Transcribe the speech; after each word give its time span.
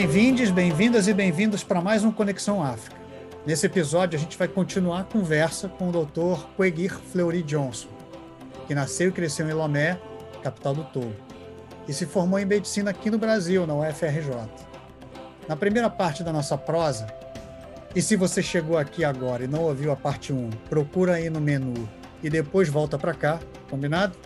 Bem-vindos, 0.00 0.50
bem-vindas 0.50 1.08
e 1.08 1.12
bem-vindos 1.12 1.62
para 1.62 1.78
mais 1.82 2.02
um 2.02 2.10
Conexão 2.10 2.62
África. 2.62 2.96
Nesse 3.44 3.66
episódio, 3.66 4.18
a 4.18 4.18
gente 4.18 4.38
vai 4.38 4.48
continuar 4.48 5.00
a 5.00 5.04
conversa 5.04 5.68
com 5.68 5.90
o 5.90 5.92
Dr. 5.92 6.42
Quegir 6.56 6.98
Fleury 7.12 7.42
Johnson, 7.42 7.88
que 8.66 8.74
nasceu 8.74 9.10
e 9.10 9.12
cresceu 9.12 9.46
em 9.46 9.52
Lomé, 9.52 10.00
capital 10.42 10.74
do 10.74 10.84
Togo, 10.84 11.14
e 11.86 11.92
se 11.92 12.06
formou 12.06 12.38
em 12.38 12.46
medicina 12.46 12.92
aqui 12.92 13.10
no 13.10 13.18
Brasil, 13.18 13.66
na 13.66 13.74
UFRJ. 13.74 14.48
Na 15.46 15.54
primeira 15.54 15.90
parte 15.90 16.24
da 16.24 16.32
nossa 16.32 16.56
prosa, 16.56 17.06
e 17.94 18.00
se 18.00 18.16
você 18.16 18.42
chegou 18.42 18.78
aqui 18.78 19.04
agora 19.04 19.44
e 19.44 19.48
não 19.48 19.64
ouviu 19.64 19.92
a 19.92 19.96
parte 19.96 20.32
1, 20.32 20.48
procura 20.70 21.16
aí 21.16 21.28
no 21.28 21.42
menu 21.42 21.86
e 22.22 22.30
depois 22.30 22.70
volta 22.70 22.96
para 22.96 23.12
cá, 23.12 23.38
combinado? 23.68 24.16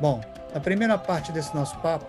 Bom, 0.00 0.20
na 0.54 0.60
primeira 0.60 0.96
parte 0.96 1.32
desse 1.32 1.52
nosso 1.56 1.76
papo, 1.78 2.06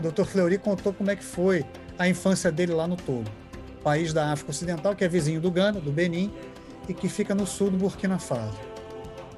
o 0.00 0.10
Dr. 0.10 0.24
Fleury 0.24 0.58
contou 0.58 0.92
como 0.92 1.08
é 1.08 1.14
que 1.14 1.22
foi 1.22 1.64
a 1.98 2.08
infância 2.08 2.50
dele 2.50 2.72
lá 2.72 2.86
no 2.86 2.96
Togo, 2.96 3.24
país 3.82 4.12
da 4.12 4.32
África 4.32 4.50
Ocidental 4.50 4.94
que 4.94 5.04
é 5.04 5.08
vizinho 5.08 5.40
do 5.40 5.50
Ghana, 5.50 5.80
do 5.80 5.90
Benin 5.90 6.32
e 6.88 6.94
que 6.94 7.08
fica 7.08 7.34
no 7.34 7.46
sul 7.46 7.70
do 7.70 7.76
Burkina 7.76 8.18
Faso. 8.18 8.58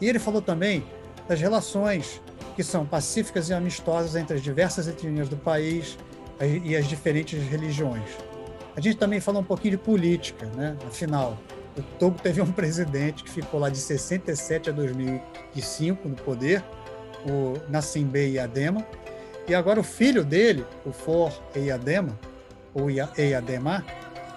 E 0.00 0.08
ele 0.08 0.18
falou 0.18 0.42
também 0.42 0.84
das 1.28 1.40
relações 1.40 2.20
que 2.56 2.62
são 2.62 2.86
pacíficas 2.86 3.48
e 3.48 3.54
amistosas 3.54 4.16
entre 4.16 4.36
as 4.36 4.42
diversas 4.42 4.86
etnias 4.86 5.28
do 5.28 5.36
país 5.36 5.98
e 6.64 6.76
as 6.76 6.86
diferentes 6.86 7.42
religiões. 7.48 8.08
A 8.76 8.80
gente 8.80 8.96
também 8.96 9.20
falou 9.20 9.40
um 9.40 9.44
pouquinho 9.44 9.72
de 9.72 9.82
política, 9.82 10.46
né? 10.56 10.76
Afinal, 10.86 11.38
o 11.76 11.82
Togo 11.98 12.18
teve 12.20 12.40
um 12.40 12.50
presidente 12.50 13.22
que 13.22 13.30
ficou 13.30 13.60
lá 13.60 13.68
de 13.68 13.78
67 13.78 14.70
a 14.70 14.72
2005 14.72 16.08
no 16.08 16.16
poder, 16.16 16.62
o 17.26 17.54
Nassimbe 17.68 18.18
Eyadema, 18.18 18.84
e 19.48 19.54
agora 19.54 19.78
o 19.78 19.84
filho 19.84 20.24
dele, 20.24 20.64
o 20.84 20.92
For 20.92 21.32
Eyadema, 21.54 22.18
ou 22.74 22.90
Eyadema, 22.90 23.84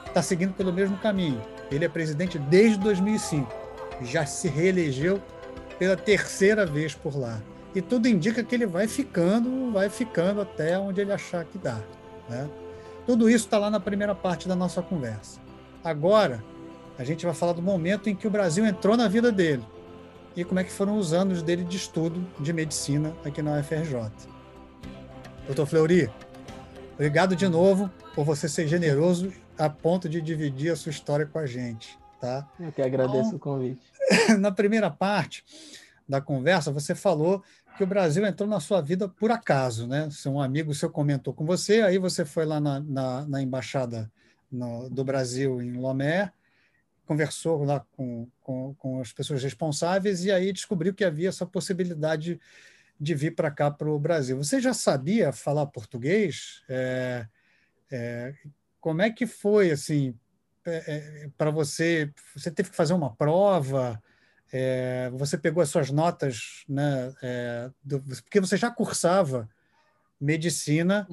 está 0.06 0.22
seguindo 0.22 0.54
pelo 0.54 0.72
mesmo 0.72 0.98
caminho. 0.98 1.42
Ele 1.72 1.84
é 1.84 1.90
presidente 1.90 2.38
desde 2.38 2.78
2005, 2.80 3.52
já 4.04 4.26
se 4.26 4.48
reelegeu 4.48 5.22
pela 5.78 5.98
terceira 5.98 6.66
vez 6.66 6.96
por 6.96 7.18
lá. 7.18 7.42
E 7.76 7.82
tudo 7.82 8.08
indica 8.08 8.44
que 8.44 8.56
ele 8.56 8.66
vai 8.66 8.88
ficando, 8.88 9.72
vai 9.72 9.90
ficando 9.90 10.42
até 10.42 10.78
onde 10.80 11.02
ele 11.02 11.12
achar 11.12 11.44
que 11.44 11.58
dá. 11.58 11.80
Né? 12.30 12.50
Tudo 13.06 13.30
isso 13.30 13.46
está 13.46 13.58
lá 13.58 13.70
na 13.70 13.80
primeira 13.80 14.16
parte 14.16 14.48
da 14.48 14.56
nossa 14.56 14.82
conversa. 14.82 15.40
Agora, 15.84 16.44
a 16.98 17.04
gente 17.04 17.26
vai 17.26 17.36
falar 17.36 17.54
do 17.54 17.62
momento 17.62 18.10
em 18.10 18.16
que 18.16 18.28
o 18.28 18.30
Brasil 18.30 18.66
entrou 18.66 18.98
na 18.98 19.08
vida 19.08 19.32
dele 19.32 19.64
e 20.36 20.44
como 20.44 20.60
é 20.60 20.64
que 20.64 20.72
foram 20.72 20.98
os 20.98 21.14
anos 21.14 21.42
dele 21.42 21.64
de 21.64 21.78
estudo 21.78 22.26
de 22.40 22.52
medicina 22.52 23.14
aqui 23.24 23.42
na 23.42 23.60
UFRJ. 23.60 24.12
Doutor 25.46 25.66
Fleury, 25.66 26.10
obrigado 26.96 27.36
de 27.36 27.48
novo 27.48 27.90
por 28.18 28.26
você 28.26 28.50
ser 28.50 28.68
generoso 28.68 29.32
a 29.60 29.70
ponto 29.70 30.10
de 30.10 30.20
dividir 30.20 30.72
a 30.72 30.76
sua 30.76 30.90
história 30.90 31.24
com 31.24 31.38
a 31.38 31.46
gente. 31.46 32.00
Tá? 32.20 32.50
Eu 32.60 32.72
que 32.72 32.82
agradeço 32.82 33.28
então, 33.28 33.36
o 33.36 33.40
convite. 33.40 33.80
Na 34.40 34.52
primeira 34.52 34.90
parte 34.90 35.46
da 36.10 36.20
conversa, 36.20 36.72
você 36.72 36.96
falou 36.96 37.44
que 37.78 37.84
o 37.84 37.88
Brasil 37.88 38.26
entrou 38.26 38.50
na 38.50 38.60
sua 38.60 38.82
vida 38.82 39.08
por 39.08 39.30
acaso, 39.30 39.86
né? 39.86 40.10
Seu 40.10 40.32
um 40.32 40.42
amigo 40.42 40.74
seu 40.74 40.90
comentou 40.90 41.32
com 41.32 41.46
você, 41.46 41.82
aí 41.82 42.00
você 42.00 42.26
foi 42.26 42.44
lá 42.44 42.60
na, 42.60 42.80
na, 42.80 43.28
na 43.28 43.40
embaixada 43.40 44.12
no, 44.52 44.90
do 44.90 45.04
Brasil 45.04 45.62
em 45.62 45.74
Lomé, 45.74 46.32
conversou 47.06 47.64
lá 47.64 47.86
com, 47.96 48.28
com, 48.42 48.74
com, 48.80 49.00
as 49.00 49.14
pessoas 49.14 49.44
responsáveis 49.44 50.26
e 50.26 50.32
aí 50.32 50.52
descobriu 50.52 50.92
que 50.92 51.06
havia 51.06 51.30
essa 51.30 51.46
possibilidade 51.46 52.42
de 53.00 53.14
vir 53.14 53.36
para 53.36 53.52
cá 53.52 53.70
para 53.70 53.88
o 53.88 54.00
Brasil. 54.00 54.38
Você 54.38 54.60
já 54.60 54.74
sabia 54.74 55.32
falar 55.32 55.68
português? 55.68 56.64
É, 56.68 57.28
é, 57.92 58.34
como 58.80 59.02
é 59.02 59.10
que 59.10 59.26
foi 59.26 59.72
assim 59.72 60.18
é, 60.66 61.24
é 61.26 61.30
para 61.38 61.50
você? 61.50 62.12
Você 62.36 62.52
teve 62.52 62.70
que 62.70 62.76
fazer 62.76 62.94
uma 62.94 63.16
prova? 63.16 64.02
É, 64.52 65.10
você 65.14 65.38
pegou 65.38 65.62
as 65.62 65.70
suas 65.70 65.92
notas, 65.92 66.64
né, 66.70 67.14
é, 67.22 67.70
do, 67.84 68.00
porque 68.02 68.40
você 68.40 68.56
já 68.56 68.72
cursava 68.72 69.50
medicina 70.20 71.08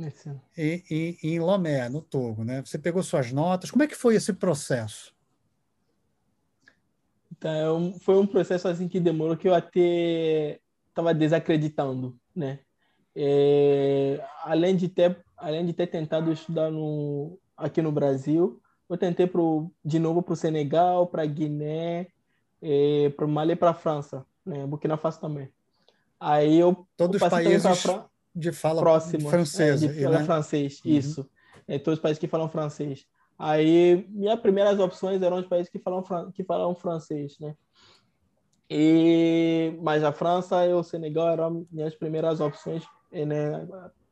em, 0.57 0.83
em, 0.91 1.19
em, 1.23 1.41
Lomé, 1.41 1.89
no 1.89 2.01
Togo, 2.01 2.45
né? 2.45 2.63
Você 2.65 2.79
pegou 2.79 3.03
suas 3.03 3.33
notas. 3.33 3.71
Como 3.71 3.83
é 3.83 3.87
que 3.87 3.95
foi 3.95 4.15
esse 4.15 4.33
processo? 4.33 5.15
Então, 7.31 7.99
foi 8.01 8.17
um 8.17 8.27
processo 8.27 8.69
assim 8.69 8.89
que 8.89 8.99
demorou 8.99 9.37
que 9.37 9.47
eu 9.47 9.55
até 9.55 10.61
estava 10.89 11.13
desacreditando, 11.13 12.19
né? 12.35 12.61
É, 13.15 14.25
além 14.43 14.75
de 14.75 14.89
ter 14.89 15.24
além 15.37 15.65
de 15.65 15.73
ter 15.73 15.87
tentado 15.87 16.33
estudar 16.33 16.71
no 16.71 17.39
aqui 17.57 17.81
no 17.81 17.93
Brasil, 17.93 18.61
eu 18.89 18.97
tentei 18.97 19.27
pro, 19.27 19.71
de 19.85 19.99
novo 19.99 20.23
para 20.23 20.33
o 20.33 20.37
Senegal, 20.37 21.07
para 21.07 21.25
Guiné, 21.25 22.09
é, 22.61 23.11
para 23.11 23.27
Mali 23.27 23.53
e 23.53 23.57
para 23.57 23.71
a 23.71 23.75
França, 23.75 24.25
né? 24.45 24.67
Burkina 24.67 24.97
Faso 24.97 25.21
também. 25.21 25.49
Aí 26.19 26.59
eu 26.59 26.87
todos 26.97 27.21
os 27.21 27.29
países 27.29 27.83
Fran... 27.83 28.05
de 28.35 28.53
fala 28.53 28.81
próximo, 28.81 29.29
francesa, 29.29 29.87
é, 29.87 29.89
de 29.93 30.03
fala 30.03 30.19
né? 30.19 30.25
francês, 30.25 30.81
uhum. 30.85 30.93
isso. 30.93 31.31
É, 31.67 31.79
todos 31.79 31.99
os 31.99 32.03
países 32.03 32.19
que 32.19 32.29
falam 32.29 32.49
francês. 32.49 33.07
Aí 33.39 34.07
minhas 34.11 34.39
primeiras 34.41 34.79
opções 34.79 35.21
eram 35.21 35.39
os 35.39 35.47
países 35.47 35.71
que 35.71 35.79
falam 35.79 36.03
que 36.33 36.45
falam 36.45 36.75
francês, 36.75 37.39
né? 37.41 37.55
E 38.71 39.77
mas 39.83 40.03
a 40.03 40.13
França 40.13 40.67
e 40.67 40.73
o 40.73 40.83
Senegal 40.83 41.29
eram 41.29 41.67
minhas 41.71 41.95
primeiras 41.95 42.41
opções, 42.41 42.85
né? 43.13 43.67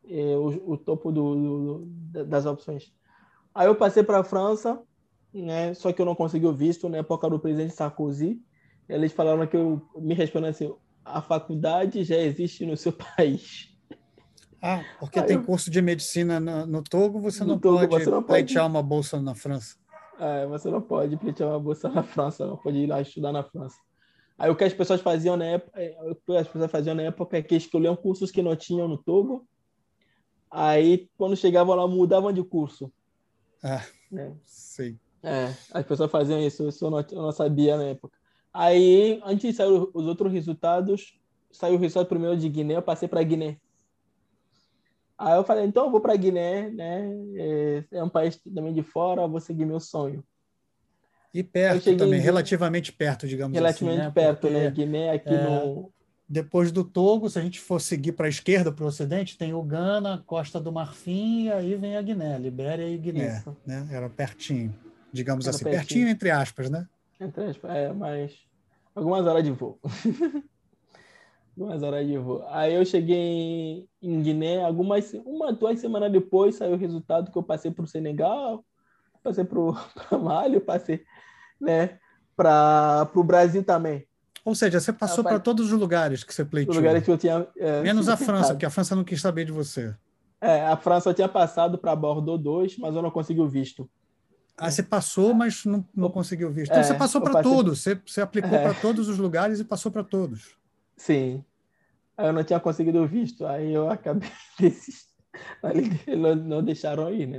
O, 0.05 0.73
o 0.73 0.77
topo 0.77 1.13
do, 1.13 1.35
do, 1.35 2.25
das 2.25 2.45
opções. 2.45 2.93
Aí 3.55 3.67
eu 3.67 3.75
passei 3.75 4.03
para 4.03 4.19
a 4.19 4.25
França 4.25 4.83
né? 5.41 5.73
Só 5.75 5.93
que 5.93 6.03
eu 6.03 6.07
não 6.07 6.15
consegui 6.15 6.47
o 6.47 6.53
visto 6.53 6.89
na 6.89 6.99
época 6.99 7.31
do 7.31 7.39
presidente 7.39 7.75
Sarkozy. 7.75 8.41
Eles 8.89 9.13
falaram 9.13 9.47
que 9.47 9.57
eu 9.57 9.81
me 9.97 10.15
respondi 10.15 10.49
assim: 10.49 10.75
a 11.05 11.23
faculdade 11.23 12.05
já 12.05 12.17
existe 12.17 12.67
no 12.67 12.77
seu 12.77 12.93
país. 13.17 13.71
Ah, 14.61 14.85
porque 15.01 15.19
Aí 15.19 15.27
tem 15.27 15.37
eu... 15.37 15.43
curso 15.43 15.71
de 15.71 15.81
medicina 15.81 16.39
no, 16.39 16.67
no 16.67 16.83
Togo, 16.83 17.21
você, 17.21 17.43
no 17.43 17.55
não, 17.55 17.59
Togo, 17.59 17.89
pode 17.89 18.05
você 18.05 18.11
não 18.11 18.23
pode 18.23 18.45
pleitear 18.45 18.67
uma 18.67 18.83
bolsa 18.83 19.21
na 19.21 19.35
França. 19.35 19.77
É, 20.21 20.47
você 20.47 20.71
não 20.71 20.81
pode 20.81 21.17
pleitear 21.17 21.49
uma 21.49 21.59
bolsa 21.59 21.89
na 21.89 22.03
França, 22.03 22.47
não 22.47 22.57
pode 22.57 22.77
ir 22.77 22.87
lá 22.87 23.01
estudar 23.01 23.33
na 23.33 23.43
França. 23.43 23.77
Aí 24.39 24.51
o 24.51 24.57
que 24.57 24.63
as 24.63 24.73
pessoas 24.73 25.01
faziam 25.01 25.37
na 25.37 25.47
época, 25.47 25.81
é, 25.81 25.97
o 26.03 26.15
que 26.15 26.37
as 26.37 26.47
pessoas 26.47 26.71
faziam 26.71 26.95
na 26.95 27.03
época 27.03 27.37
é 27.37 27.43
que 27.43 27.57
escolhiam 27.57 27.97
cursos 27.97 28.31
que 28.31 28.43
não 28.43 28.55
tinham 28.55 28.87
no 28.87 28.97
Togo. 28.97 29.49
Aí 30.53 31.09
quando 31.17 31.37
chegavam 31.37 31.75
lá 31.75 31.89
mudavam 31.89 32.33
de 32.33 32.45
curso. 32.45 32.93
Ah, 33.65 33.85
né? 34.11 34.35
sei. 34.45 34.99
É, 35.23 35.55
as 35.73 35.87
pessoas 35.87 36.11
faziam 36.11 36.41
isso, 36.41 36.69
isso 36.69 36.85
eu 36.85 36.91
não, 36.91 37.01
eu 37.01 37.23
não 37.23 37.33
sabia 37.33 37.77
na 37.77 37.85
época. 37.85 38.19
Aí, 38.53 39.21
antes 39.25 39.51
de 39.51 39.57
sair 39.57 39.69
os 39.69 40.07
outros 40.07 40.31
resultados, 40.33 41.19
saiu 41.51 41.77
o 41.77 41.79
resultado 41.79 42.09
primeiro 42.09 42.37
de 42.37 42.49
Guiné, 42.49 42.77
eu 42.77 42.83
passei 42.83 43.09
para 43.09 43.23
Guiné. 43.23 43.57
Aí 45.17 45.37
eu 45.37 45.45
falei, 45.45 45.65
então 45.65 45.87
eu 45.87 45.91
vou 45.91 46.01
para 46.01 46.17
Guiné, 46.17 46.69
né? 46.71 47.09
É, 47.37 47.85
é, 47.93 48.03
um 48.03 48.09
país 48.09 48.37
também 48.37 48.75
de 48.75 48.83
fora, 48.83 49.27
vou 49.29 49.41
seguir 49.41 49.65
meu 49.65 49.79
sonho. 49.79 50.23
E 51.33 51.43
perto 51.43 51.97
também, 51.97 52.21
relativamente 52.21 52.93
perto, 52.93 53.27
digamos 53.27 53.55
relativamente 53.55 54.01
assim. 54.01 54.15
Relativamente 54.15 54.51
né? 54.51 54.51
perto, 54.51 54.51
né? 54.51 54.71
Guiné 54.71 55.11
aqui 55.13 55.33
é, 55.33 55.45
no. 55.45 55.93
Depois 56.33 56.73
do 56.73 56.83
Togo, 56.83 57.29
se 57.29 57.39
a 57.39 57.43
gente 57.43 57.61
for 57.61 57.79
seguir 57.79 58.13
para 58.13 58.27
a 58.27 58.31
esquerda, 58.31 58.73
para 58.73 58.85
o 58.85 58.89
ocidente, 58.89 59.37
tem 59.37 59.53
o 59.53 59.63
Ghana, 59.63 60.23
Costa 60.27 60.59
do 60.59 60.73
Marfim, 60.73 61.45
e 61.45 61.53
aí 61.53 61.75
vem 61.77 61.97
a 61.97 62.03
Guiné, 62.03 62.39
Libéria 62.39 62.89
e 62.89 62.97
Guiné. 62.97 63.45
Né? 63.67 63.87
Era 63.91 64.09
pertinho 64.09 64.75
digamos 65.13 65.47
Era 65.47 65.55
assim, 65.55 65.65
pertinho. 65.65 65.81
pertinho. 65.81 66.09
entre 66.09 66.31
aspas, 66.31 66.71
né? 66.71 66.89
Entre 67.21 67.45
aspas, 67.45 67.71
é, 67.71 67.93
mas 67.93 68.37
algumas 68.95 69.27
horas 69.27 69.45
de 69.45 69.51
voo. 69.51 69.79
algumas 71.57 71.83
horas 71.83 72.07
de 72.07 72.17
voo. 72.19 72.45
Aí 72.49 72.75
eu 72.75 72.85
cheguei 72.85 73.87
em 74.01 74.23
Guiné, 74.23 74.65
algumas, 74.65 75.13
uma, 75.25 75.53
duas 75.53 75.79
semanas 75.79 76.11
depois 76.11 76.57
saiu 76.57 76.73
o 76.73 76.79
resultado 76.79 77.31
que 77.31 77.37
eu 77.37 77.43
passei 77.43 77.71
para 77.71 77.85
o 77.85 77.87
Senegal, 77.87 78.65
passei 79.23 79.45
para 79.45 79.61
o 79.61 80.19
Mali, 80.19 80.59
passei 80.59 81.05
né, 81.61 81.99
para 82.35 83.09
o 83.15 83.23
Brasil 83.23 83.63
também. 83.63 84.07
Ou 84.45 84.55
seja, 84.55 84.81
você 84.81 84.93
passou 84.93 85.23
para 85.23 85.39
todos 85.39 85.73
os 85.73 85.79
lugares 85.79 86.25
que 86.25 86.35
você 86.35 86.45
pleiteou. 86.45 86.77
lugares 86.77 87.05
que 87.05 87.11
eu 87.11 87.19
tinha. 87.19 87.47
É, 87.57 87.83
Menos 87.83 88.09
a 88.09 88.17
França, 88.17 88.53
porque 88.55 88.67
a 88.67 88.71
França 88.71 88.97
não 88.97 89.05
quis 89.05 89.21
saber 89.21 89.45
de 89.45 89.53
você. 89.53 89.95
É, 90.41 90.67
a 90.67 90.77
França 90.77 91.11
eu 91.11 91.15
tinha 91.15 91.29
passado 91.29 91.79
para 91.79 91.95
Bordeaux 91.95 92.43
2, 92.43 92.79
mas 92.79 92.95
eu 92.97 93.03
não 93.03 93.11
consegui 93.11 93.41
o 93.41 93.49
visto. 93.49 93.89
Ah, 94.57 94.71
você 94.71 94.83
passou, 94.83 95.33
mas 95.33 95.65
não, 95.65 95.87
não 95.95 96.11
conseguiu 96.11 96.51
visto. 96.51 96.73
Então 96.73 96.81
é, 96.81 96.85
você 96.85 96.95
passou 96.95 97.21
para 97.21 97.35
passei... 97.35 97.51
tudo, 97.51 97.77
você, 97.77 98.01
você 98.05 98.21
aplicou 98.21 98.59
é. 98.59 98.63
para 98.63 98.75
todos 98.75 99.09
os 99.09 99.19
lugares 99.19 99.61
e 99.61 99.65
passou 99.65 99.93
para 99.93 100.03
todos. 100.03 100.57
Sim. 100.97 101.45
Eu 102.19 102.33
não 102.33 102.45
tinha 102.45 102.61
conseguido 102.61 103.07
visto, 103.07 103.47
aí 103.47 103.73
eu 103.73 103.89
acabei 103.89 104.29
desistindo. 104.59 105.13
Não, 106.19 106.35
não 106.35 106.63
deixaram 106.63 107.13
ir, 107.13 107.27
né? 107.27 107.39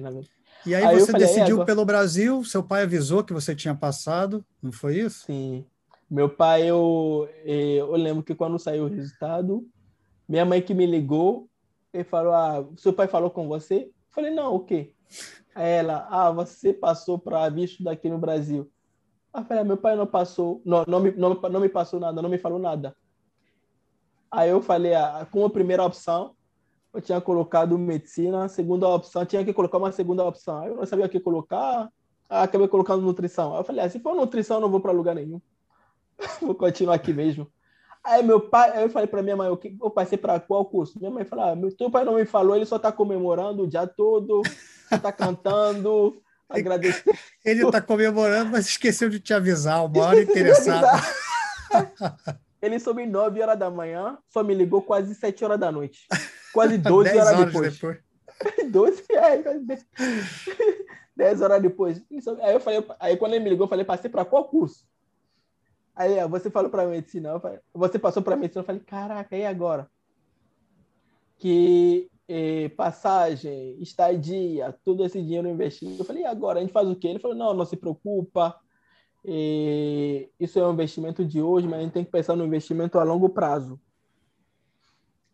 E 0.66 0.74
aí, 0.74 0.84
aí 0.84 1.00
você 1.00 1.12
falei, 1.12 1.28
decidiu 1.28 1.56
agora... 1.56 1.66
pelo 1.66 1.86
Brasil, 1.86 2.44
seu 2.44 2.64
pai 2.64 2.84
avisou 2.84 3.24
que 3.24 3.34
você 3.34 3.54
tinha 3.54 3.76
passado, 3.76 4.44
não 4.62 4.72
foi 4.72 5.00
isso? 5.00 5.26
Sim. 5.26 5.66
Meu 6.14 6.30
pai, 6.30 6.70
eu, 6.70 7.28
eu 7.44 7.92
lembro 7.94 8.22
que 8.22 8.36
quando 8.36 8.60
saiu 8.60 8.84
o 8.84 8.88
resultado, 8.88 9.68
minha 10.30 10.46
mãe 10.46 10.62
que 10.62 10.72
me 10.72 10.86
ligou, 10.86 11.50
ele 11.92 12.04
falou: 12.04 12.34
ah, 12.34 12.64
seu 12.78 12.94
pai 12.94 13.08
falou 13.08 13.32
com 13.32 13.48
você? 13.48 13.90
Falei, 14.12 14.30
não, 14.30 14.54
o 14.54 14.60
quê? 14.60 14.94
Aí 15.56 15.72
ela, 15.72 16.08
ah, 16.12 16.30
você 16.30 16.72
passou 16.72 17.18
para 17.18 17.50
visto 17.50 17.84
daqui 17.84 18.10
no 18.10 18.20
Brasil. 18.20 18.72
Aí 19.34 19.42
eu 19.42 19.46
falei, 19.48 19.64
ah, 19.64 19.66
meu 19.66 19.76
pai 19.76 19.96
não 19.96 20.06
passou, 20.06 20.62
não, 20.64 20.84
não, 20.88 21.00
me, 21.00 21.10
não, 21.14 21.34
não 21.34 21.60
me 21.60 21.68
passou 21.68 22.00
nada, 22.00 22.22
não 22.22 22.30
me 22.30 22.38
falou 22.38 22.60
nada. 22.60 22.96
Aí 24.30 24.52
eu 24.52 24.62
falei, 24.62 24.94
ah, 24.94 25.28
com 25.32 25.44
a 25.44 25.50
primeira 25.50 25.84
opção, 25.84 26.36
eu 26.94 27.02
tinha 27.02 27.20
colocado 27.20 27.76
medicina, 27.76 28.48
segunda 28.48 28.88
opção, 28.88 29.26
tinha 29.26 29.44
que 29.44 29.52
colocar 29.52 29.80
uma 29.80 29.92
segunda 29.92 30.24
opção. 30.24 30.64
Eu 30.64 30.76
não 30.76 30.86
sabia 30.86 31.08
o 31.08 31.10
que 31.10 31.20
colocar, 31.20 31.90
acabei 32.30 32.68
colocando 32.68 33.02
nutrição. 33.02 33.54
Aí 33.54 33.62
eu 33.62 33.64
falei, 33.64 33.84
ah, 33.84 33.90
se 33.90 34.00
for 34.00 34.16
nutrição, 34.16 34.58
eu 34.58 34.62
não 34.62 34.70
vou 34.70 34.80
para 34.80 34.92
lugar 34.92 35.16
nenhum. 35.16 35.42
vou 36.42 36.56
continuar 36.56 36.96
aqui 36.96 37.14
mesmo. 37.14 37.52
Aí 38.04 38.22
meu 38.22 38.42
pai, 38.42 38.72
aí 38.72 38.84
eu 38.84 38.90
falei 38.90 39.08
para 39.08 39.24
minha 39.24 39.36
mãe, 39.36 39.48
eu, 39.48 39.60
eu 39.82 39.90
passei 39.90 40.18
para 40.18 40.40
qual 40.40 40.66
curso? 40.66 41.00
Minha 41.00 41.12
mãe 41.12 41.24
falou, 41.24 41.46
ah, 41.46 41.56
meu 41.56 41.72
teu 41.76 41.90
pai 41.90 42.04
não 42.04 42.16
me 42.16 42.26
falou, 42.26 42.56
ele 42.56 42.66
só 42.66 42.76
está 42.76 42.92
comemorando 42.92 43.64
o 43.64 43.68
dia 43.68 43.88
todo, 43.88 44.42
está 44.92 45.12
cantando, 45.12 46.22
agradecendo. 46.50 47.18
Ele 47.46 47.66
está 47.66 47.80
comemorando, 47.82 48.52
mas 48.52 48.68
esqueceu 48.68 49.10
de 49.10 49.20
te 49.20 49.34
avisar, 49.34 49.86
uma 49.86 50.06
hora 50.06 50.22
interessada. 50.22 50.88
ele 52.62 52.80
soube 52.80 53.06
9 53.06 53.42
horas 53.42 53.60
da 53.60 53.70
manhã, 53.70 54.18
só 54.30 54.44
me 54.44 54.54
ligou 54.54 54.82
quase 54.82 55.16
7 55.16 55.44
horas 55.44 55.60
da 55.60 55.72
noite. 55.72 56.08
Quase 56.54 56.78
12 56.78 57.10
horas, 57.10 57.28
horas 57.28 57.46
depois. 57.46 57.74
depois. 57.74 57.98
12, 58.72 59.04
é, 59.12 59.44
10 61.16 61.42
horas 61.42 61.62
depois. 61.62 62.02
Aí 62.42 62.54
eu 62.54 62.60
falei, 62.60 62.86
aí 63.00 63.18
quando 63.18 63.34
ele 63.34 63.44
me 63.44 63.50
ligou, 63.50 63.66
eu 63.66 63.70
falei, 63.70 63.86
passei 63.86 64.10
para 64.10 64.26
qual 64.26 64.46
curso? 64.46 64.86
Aí 65.96 66.28
você 66.28 66.50
falou 66.50 66.72
para 66.72 66.88
medicina, 66.88 67.40
falei, 67.40 67.60
você 67.74 68.00
passou 68.00 68.24
para 68.24 68.36
medicina, 68.36 68.62
eu 68.62 68.66
falei, 68.66 68.82
caraca, 68.82 69.38
e 69.38 69.46
agora? 69.46 69.90
Que 71.38 72.10
eh, 72.28 72.70
passagem, 72.70 73.82
estadia, 73.82 74.74
todo 74.84 75.06
esse 75.06 75.22
dinheiro 75.22 75.48
investido. 75.48 75.96
Eu 76.00 76.06
falei, 76.06 76.24
e 76.24 76.26
agora? 76.26 76.60
A 76.60 76.62
gente 76.62 76.74
faz 76.74 76.90
o 76.90 76.96
quê? 76.96 77.10
Ele 77.10 77.20
falou, 77.20 77.38
não, 77.38 77.54
não 77.54 77.66
se 77.66 77.78
preocupa, 77.78 78.60
eh, 79.26 80.30
isso 80.40 80.60
é 80.60 80.68
um 80.68 80.74
investimento 80.74 81.24
de 81.24 81.42
hoje, 81.42 81.68
mas 81.68 81.80
a 81.80 81.84
gente 81.84 81.94
tem 81.94 82.06
que 82.06 82.12
pensar 82.12 82.36
no 82.36 82.46
investimento 82.46 82.98
a 82.98 83.04
longo 83.04 83.30
prazo. 83.30 83.80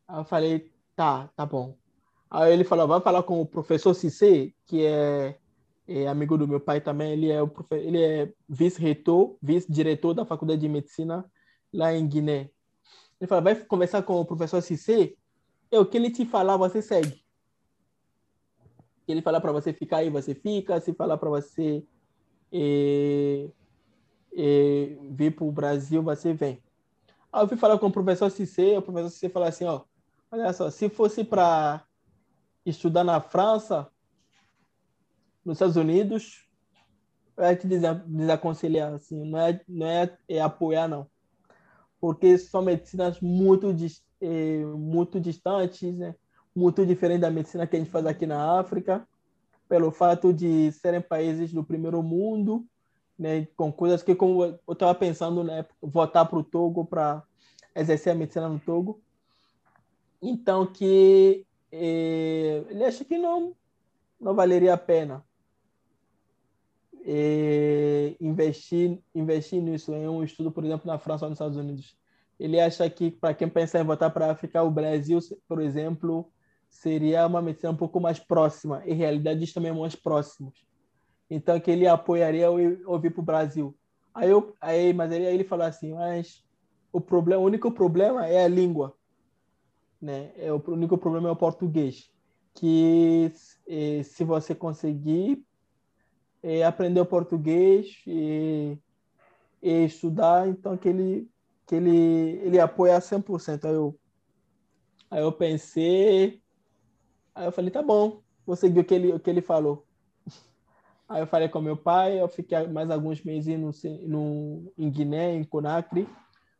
Aí 0.07 0.19
eu 0.19 0.25
falei, 0.25 0.71
tá, 0.95 1.29
tá 1.35 1.45
bom. 1.45 1.75
Aí 2.29 2.51
ele 2.51 2.63
falou, 2.63 2.87
vai 2.87 3.01
falar 3.01 3.23
com 3.23 3.41
o 3.41 3.45
professor 3.45 3.93
Cissé, 3.93 4.51
que 4.65 4.85
é 4.85 5.37
é 5.89 6.07
amigo 6.07 6.37
do 6.37 6.47
meu 6.47 6.59
pai 6.59 6.79
também, 6.79 7.13
ele 7.13 7.31
é, 7.31 7.39
ele 7.71 8.01
é 8.01 8.33
vice-reitor, 8.47 9.35
vice-diretor 9.41 10.13
da 10.13 10.23
Faculdade 10.23 10.61
de 10.61 10.69
Medicina 10.69 11.25
lá 11.73 11.93
em 11.93 12.07
Guiné. 12.07 12.51
Ele 13.19 13.27
fala, 13.27 13.41
vai 13.41 13.55
conversar 13.55 14.03
com 14.03 14.21
o 14.21 14.25
professor 14.25 14.61
Cissé, 14.61 15.15
é 15.71 15.79
o 15.79 15.85
que 15.85 15.97
ele 15.97 16.11
te 16.11 16.25
falar, 16.25 16.57
você 16.57 16.81
segue. 16.81 17.23
Ele 19.07 19.21
falar 19.21 19.41
para 19.41 19.51
você 19.51 19.73
ficar 19.73 19.97
aí, 19.97 20.09
você 20.09 20.35
fica. 20.35 20.79
Se 20.79 20.93
falar 20.93 21.17
para 21.17 21.29
você 21.29 21.83
é, 22.51 23.49
é, 24.35 24.97
vir 25.09 25.35
para 25.35 25.45
o 25.45 25.51
Brasil, 25.51 26.03
você 26.03 26.31
vem. 26.33 26.61
Aí 27.33 27.43
eu 27.43 27.47
fui 27.47 27.57
falar 27.57 27.79
com 27.79 27.87
o 27.87 27.91
professor 27.91 28.29
Cissé, 28.29 28.77
o 28.77 28.81
professor 28.81 29.09
Cissé 29.09 29.29
falou 29.29 29.47
assim, 29.47 29.65
ó, 29.65 29.81
olha 30.31 30.53
só, 30.53 30.69
se 30.69 30.89
fosse 30.89 31.23
para 31.23 31.83
estudar 32.63 33.03
na 33.03 33.19
França, 33.19 33.87
nos 35.45 35.55
Estados 35.55 35.75
Unidos, 35.75 36.49
é 37.39 37.55
te 37.55 37.67
desaconselhar, 37.67 38.93
assim, 38.93 39.23
não 39.23 39.39
é, 39.39 39.61
não 39.67 39.87
é, 39.87 40.17
é 40.27 40.41
apoiar, 40.41 40.87
não. 40.87 41.07
Porque 41.99 42.37
são 42.37 42.61
medicinas 42.61 43.19
muito, 43.21 43.73
é, 44.21 44.65
muito 44.65 45.19
distantes, 45.19 45.95
né? 45.97 46.15
muito 46.55 46.85
diferentes 46.85 47.21
da 47.21 47.31
medicina 47.31 47.65
que 47.65 47.75
a 47.75 47.79
gente 47.79 47.91
faz 47.91 48.05
aqui 48.05 48.25
na 48.25 48.59
África, 48.59 49.07
pelo 49.67 49.91
fato 49.91 50.33
de 50.33 50.71
serem 50.73 51.01
países 51.01 51.53
do 51.53 51.63
primeiro 51.63 52.01
mundo, 52.03 52.65
né? 53.17 53.47
com 53.55 53.71
coisas 53.71 54.03
que, 54.03 54.15
como 54.15 54.43
eu 54.43 54.73
estava 54.73 54.93
pensando, 54.95 55.43
né? 55.43 55.65
voltar 55.81 56.25
para 56.25 56.39
o 56.39 56.43
Togo 56.43 56.85
para 56.85 57.23
exercer 57.75 58.11
a 58.11 58.15
medicina 58.15 58.49
no 58.49 58.59
Togo. 58.59 59.01
Então, 60.21 60.65
que 60.65 61.45
é, 61.71 62.63
ele 62.69 62.83
acha 62.83 63.05
que 63.05 63.17
não, 63.17 63.55
não 64.19 64.35
valeria 64.35 64.73
a 64.73 64.77
pena 64.77 65.23
é, 67.11 68.15
investir, 68.21 68.99
investir 69.15 69.59
nisso, 69.59 69.91
em 69.95 70.07
um 70.07 70.23
estudo, 70.23 70.51
por 70.51 70.63
exemplo, 70.63 70.85
na 70.85 70.99
França 70.99 71.25
ou 71.25 71.29
nos 71.29 71.37
Estados 71.37 71.57
Unidos. 71.57 71.97
Ele 72.39 72.59
acha 72.59 72.87
que, 72.87 73.09
para 73.09 73.33
quem 73.33 73.49
pensa 73.49 73.79
em 73.79 73.83
voltar 73.83 74.11
para 74.11 74.27
a 74.27 74.31
África, 74.31 74.61
o 74.61 74.69
Brasil, 74.69 75.17
por 75.47 75.59
exemplo, 75.59 76.31
seria 76.69 77.25
uma 77.25 77.41
medicina 77.41 77.71
um 77.71 77.75
pouco 77.75 77.99
mais 77.99 78.19
próxima, 78.19 78.83
e 78.85 78.93
realidades 78.93 79.51
também 79.51 79.73
mais 79.73 79.95
próximas. 79.95 80.53
Então, 81.27 81.59
que 81.59 81.71
ele 81.71 81.87
apoiaria 81.87 82.45
eu 82.45 82.99
vir 82.99 83.11
para 83.11 83.21
o 83.21 83.25
Brasil. 83.25 83.75
Aí, 84.13 84.29
eu, 84.29 84.55
aí, 84.61 84.93
mas 84.93 85.11
aí 85.11 85.23
ele 85.23 85.43
falou 85.43 85.65
assim, 85.65 85.93
mas 85.95 86.45
o, 86.93 87.01
problema, 87.01 87.41
o 87.41 87.45
único 87.45 87.71
problema 87.71 88.27
é 88.27 88.45
a 88.45 88.47
língua. 88.47 88.95
Né? 89.99 90.31
É, 90.37 90.53
o 90.53 90.61
único 90.67 90.95
problema 90.95 91.27
é 91.27 91.31
o 91.31 91.35
português. 91.35 92.11
Que 92.53 93.31
eh, 93.67 94.03
se 94.03 94.23
você 94.23 94.53
conseguir 94.53 95.43
aprender 96.65 96.99
o 97.01 97.05
português 97.05 98.01
e, 98.07 98.77
e, 99.61 99.85
estudar, 99.85 100.47
então 100.47 100.77
que 100.77 100.89
ele, 100.89 101.29
que 101.65 101.75
ele, 101.75 102.39
ele 102.43 102.59
apoia 102.59 102.99
100%. 102.99 103.65
Aí 103.65 103.73
eu, 103.73 103.99
aí 105.11 105.21
eu 105.21 105.31
pensei, 105.31 106.41
aí 107.35 107.45
eu 107.45 107.51
falei, 107.51 107.71
tá 107.71 107.81
bom, 107.81 108.21
vou 108.45 108.55
seguir 108.55 108.79
o 108.79 108.85
que 108.85 108.93
ele, 108.93 109.13
o 109.13 109.19
que 109.19 109.29
ele 109.29 109.41
falou. 109.41 109.85
Aí 111.09 111.23
eu 111.23 111.27
falei 111.27 111.49
com 111.49 111.59
meu 111.59 111.75
pai, 111.75 112.21
eu 112.21 112.27
fiquei 112.27 112.67
mais 112.67 112.91
alguns 112.91 113.23
meses 113.23 113.59
no, 113.59 113.71
no, 114.07 114.71
em 114.77 114.91
Guiné, 114.91 115.33
em 115.33 115.43
Conakry, 115.43 116.07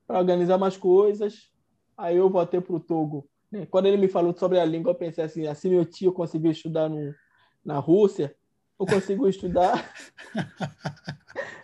para 0.08 0.18
organizar 0.18 0.58
mais 0.58 0.76
coisas. 0.76 1.52
Aí 1.96 2.18
eu 2.18 2.28
voltei 2.32 2.60
para 2.60 2.76
o 2.76 2.80
Togo. 2.80 3.30
Né? 3.52 3.68
Quando 3.68 3.86
ele 3.86 3.98
me 3.98 4.08
falou 4.08 4.36
sobre 4.36 4.60
a 4.60 4.66
língua, 4.66 4.92
eu 4.92 4.96
pensei 4.96 5.24
assim, 5.24 5.46
assim 5.46 5.70
meu 5.70 5.86
tio 5.86 6.12
conseguiu 6.12 6.50
estudar 6.50 6.90
no, 6.90 7.14
na 7.64 7.78
Rússia, 7.78 8.36
eu 8.80 8.86
consigo 8.86 9.28
estudar. 9.28 9.94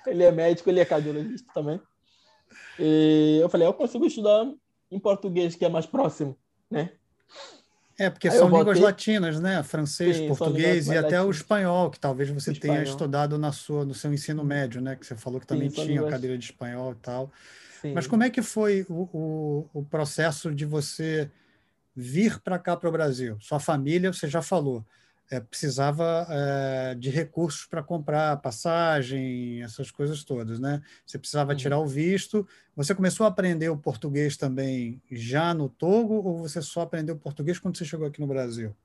ele 0.05 0.23
é 0.23 0.31
médico, 0.31 0.69
ele 0.69 0.79
é 0.79 0.85
cardiologista 0.85 1.51
também. 1.53 1.79
E 2.77 3.39
eu 3.41 3.49
falei, 3.49 3.65
eu 3.67 3.73
consigo 3.73 4.05
estudar 4.05 4.45
em 4.91 4.99
português, 4.99 5.55
que 5.55 5.63
é 5.63 5.69
mais 5.69 5.85
próximo, 5.85 6.37
né? 6.69 6.91
É, 7.97 8.09
porque 8.09 8.27
Aí 8.27 8.37
são 8.37 8.49
línguas 8.49 8.77
latinas, 8.77 9.39
né? 9.39 9.63
Francês, 9.63 10.17
Sim, 10.17 10.27
português 10.27 10.87
e 10.87 10.91
até 10.91 11.03
latinas. 11.03 11.25
o 11.27 11.31
espanhol, 11.31 11.89
que 11.89 11.97
talvez 11.97 12.29
você 12.29 12.53
tenha 12.53 12.83
estudado 12.83 13.37
na 13.37 13.53
sua, 13.53 13.85
no 13.85 13.93
seu 13.93 14.13
ensino 14.13 14.43
médio, 14.43 14.81
né? 14.81 14.97
Que 14.97 15.05
você 15.05 15.15
falou 15.15 15.39
que 15.39 15.47
também 15.47 15.69
Sim, 15.69 15.75
tinha 15.75 15.87
línguas... 15.87 16.11
cadeira 16.11 16.37
de 16.37 16.43
espanhol 16.43 16.91
e 16.91 16.95
tal. 16.95 17.31
Sim. 17.81 17.93
Mas 17.93 18.05
como 18.05 18.23
é 18.23 18.29
que 18.29 18.41
foi 18.41 18.85
o, 18.89 19.09
o, 19.13 19.69
o 19.73 19.85
processo 19.85 20.53
de 20.53 20.65
você 20.65 21.31
vir 21.95 22.41
para 22.41 22.59
cá, 22.59 22.75
para 22.75 22.89
o 22.89 22.91
Brasil? 22.91 23.37
Sua 23.39 23.61
família, 23.61 24.11
você 24.11 24.27
já 24.27 24.41
falou 24.41 24.85
é, 25.31 25.39
precisava 25.39 26.27
é, 26.29 26.95
de 26.95 27.09
recursos 27.09 27.65
para 27.65 27.81
comprar 27.81 28.37
passagem, 28.41 29.61
essas 29.63 29.89
coisas 29.89 30.23
todas, 30.23 30.59
né? 30.59 30.81
Você 31.05 31.17
precisava 31.17 31.51
uhum. 31.51 31.57
tirar 31.57 31.79
o 31.79 31.87
visto. 31.87 32.47
Você 32.75 32.93
começou 32.93 33.25
a 33.25 33.29
aprender 33.29 33.69
o 33.69 33.77
português 33.77 34.37
também 34.37 35.01
já 35.11 35.53
no 35.53 35.67
Togo 35.67 36.15
ou 36.15 36.39
você 36.39 36.61
só 36.61 36.81
aprendeu 36.81 37.17
português 37.17 37.57
quando 37.59 37.77
você 37.77 37.85
chegou 37.85 38.05
aqui 38.05 38.21
no 38.21 38.27
Brasil? 38.27 38.75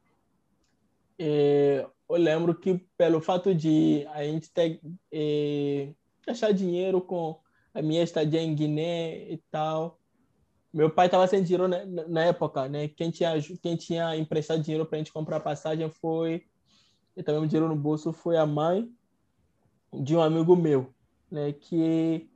É, 1.19 1.87
eu 2.09 2.17
lembro 2.17 2.55
que 2.55 2.79
pelo 2.97 3.21
fato 3.21 3.55
de 3.55 4.07
a 4.15 4.25
gente 4.25 4.51
ter 4.51 4.81
é, 5.13 5.91
achar 6.27 6.53
dinheiro 6.53 7.01
com 7.01 7.39
a 7.75 7.83
minha 7.83 8.03
estadia 8.03 8.41
em 8.41 8.55
Guiné 8.55 9.31
e 9.31 9.37
tal, 9.51 10.00
meu 10.73 10.89
pai 10.89 11.07
estava 11.07 11.27
sem 11.27 11.43
dinheiro 11.43 11.67
na, 11.67 11.85
na, 11.85 12.25
época, 12.25 12.69
né? 12.69 12.89
Quem 12.89 13.11
tinha, 13.11 13.33
quem 13.61 13.77
tinha 13.77 14.17
emprestado 14.17 14.63
dinheiro 14.63 14.87
para 14.87 14.97
a 14.97 14.99
gente 14.99 15.13
comprar 15.13 15.41
passagem 15.41 15.89
foi, 15.91 16.45
e 17.17 17.23
também 17.23 17.43
o 17.43 17.47
dinheiro 17.47 17.69
no 17.69 17.77
bolso, 17.77 18.13
foi 18.13 18.37
a 18.37 18.47
mãe 18.47 18.89
de 19.93 20.15
um 20.15 20.23
amigo 20.23 20.55
meu, 20.55 20.95
né? 21.31 21.53
Que 21.53 22.29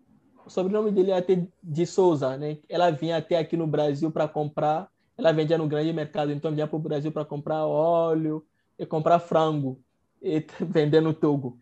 o 0.45 0.51
sobrenome 0.51 0.91
dele 0.91 1.13
é 1.13 1.17
até 1.17 1.47
de 1.63 1.87
Souza, 1.87 2.37
né? 2.37 2.59
Ela 2.69 2.91
vinha 2.91 3.17
até 3.17 3.39
aqui 3.39 3.57
no 3.57 3.67
Brasil 3.67 4.11
para 4.11 4.27
comprar, 4.27 4.91
ela 5.17 5.33
vendia 5.33 5.57
no 5.57 5.69
grande 5.69 5.93
mercado, 5.93 6.33
então 6.33 6.53
vinha 6.53 6.67
para 6.67 6.77
o 6.77 6.81
Brasil 6.81 7.13
para 7.13 7.25
comprar 7.25 7.65
óleo 7.65 8.45
e 8.77 8.85
comprar 8.85 9.21
frango 9.21 9.81
e 10.21 10.45
vender 10.61 11.01
no 11.01 11.15
Togo. 11.15 11.59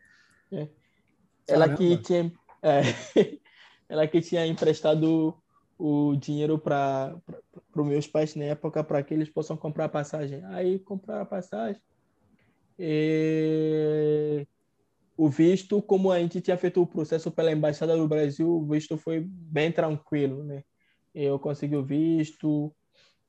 Né? 0.50 0.68
Ela 1.46 1.68
que 1.68 1.98
tinha, 1.98 2.32
é, 2.62 2.80
ela 3.88 4.06
que 4.06 4.22
tinha 4.22 4.46
emprestado 4.46 5.36
o 5.84 6.14
dinheiro 6.14 6.60
para 6.60 7.12
os 7.74 7.86
meus 7.86 8.06
pais 8.06 8.36
na 8.36 8.44
época 8.44 8.84
para 8.84 9.02
que 9.02 9.12
eles 9.12 9.28
possam 9.28 9.56
comprar 9.56 9.86
a 9.86 9.88
passagem. 9.88 10.44
Aí 10.44 10.78
compraram 10.78 11.22
a 11.22 11.26
passagem. 11.26 11.82
E... 12.78 14.46
O 15.16 15.28
visto, 15.28 15.82
como 15.82 16.12
a 16.12 16.20
gente 16.20 16.40
tinha 16.40 16.56
feito 16.56 16.80
o 16.80 16.86
processo 16.86 17.32
pela 17.32 17.52
Embaixada 17.52 17.96
do 17.96 18.06
Brasil, 18.06 18.48
o 18.48 18.64
visto 18.64 18.96
foi 18.96 19.20
bem 19.20 19.72
tranquilo, 19.72 20.44
né? 20.44 20.62
Eu 21.12 21.38
consegui 21.38 21.76
o 21.76 21.84
visto, 21.84 22.72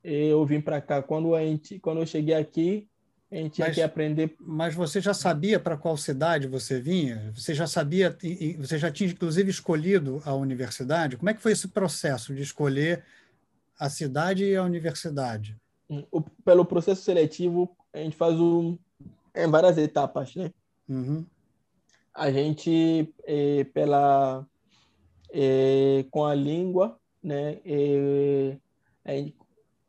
eu 0.04 0.46
vim 0.46 0.62
para 0.62 0.80
cá. 0.80 1.02
Quando, 1.02 1.36
a 1.36 1.44
gente, 1.44 1.80
quando 1.80 2.02
eu 2.02 2.06
cheguei 2.06 2.36
aqui, 2.36 2.88
a 3.34 3.42
gente 3.42 3.54
tinha 3.54 3.68
mas, 3.68 3.76
que 3.76 3.82
aprender. 3.82 4.36
Mas 4.40 4.76
você 4.76 5.02
já 5.02 5.14
sabia 5.14 5.60
para 5.60 5.76
qual 5.76 5.98
cidade 5.98 6.48
você 6.48 6.80
vinha? 6.80 7.32
Você 7.36 7.54
já 7.54 7.66
sabia, 7.66 8.16
você 8.60 8.78
já 8.78 8.92
tinha 8.92 9.10
inclusive 9.10 9.50
escolhido 9.50 10.22
a 10.24 10.34
universidade? 10.36 11.18
Como 11.18 11.30
é 11.30 11.34
que 11.34 11.42
foi 11.42 11.52
esse 11.52 11.68
processo 11.68 12.34
de 12.34 12.44
escolher 12.44 13.04
a 13.80 13.90
cidade 13.90 14.46
e 14.46 14.56
a 14.56 14.64
universidade? 14.64 15.58
O, 16.12 16.22
pelo 16.22 16.64
processo 16.64 17.02
seletivo, 17.02 17.76
a 17.92 17.98
gente 17.98 18.16
faz 18.16 18.40
um, 18.40 18.78
em 19.36 19.50
várias 19.50 19.78
etapas, 19.78 20.36
né? 20.36 20.52
Uhum. 20.88 21.26
A 22.14 22.32
gente, 22.32 23.12
é, 23.24 23.64
pela, 23.66 24.46
é, 25.32 26.06
com 26.12 26.26
a 26.26 26.36
língua, 26.36 27.00
né? 27.22 27.58
É, 27.66 28.58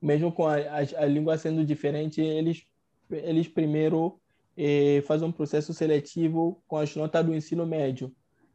mesmo 0.00 0.32
com 0.32 0.46
a, 0.46 0.56
a, 0.56 1.02
a, 1.02 1.06
língua 1.06 1.38
sendo 1.38 1.64
diferente, 1.64 2.20
eles, 2.20 2.66
eles 3.14 3.48
primeiro 3.48 4.18
é, 4.56 5.02
fazem 5.06 5.28
um 5.28 5.32
processo 5.32 5.72
seletivo 5.72 6.62
com 6.66 6.76
as 6.76 6.94
notas 6.94 7.24
do 7.24 7.34
ensino 7.34 7.66
médio. 7.66 8.12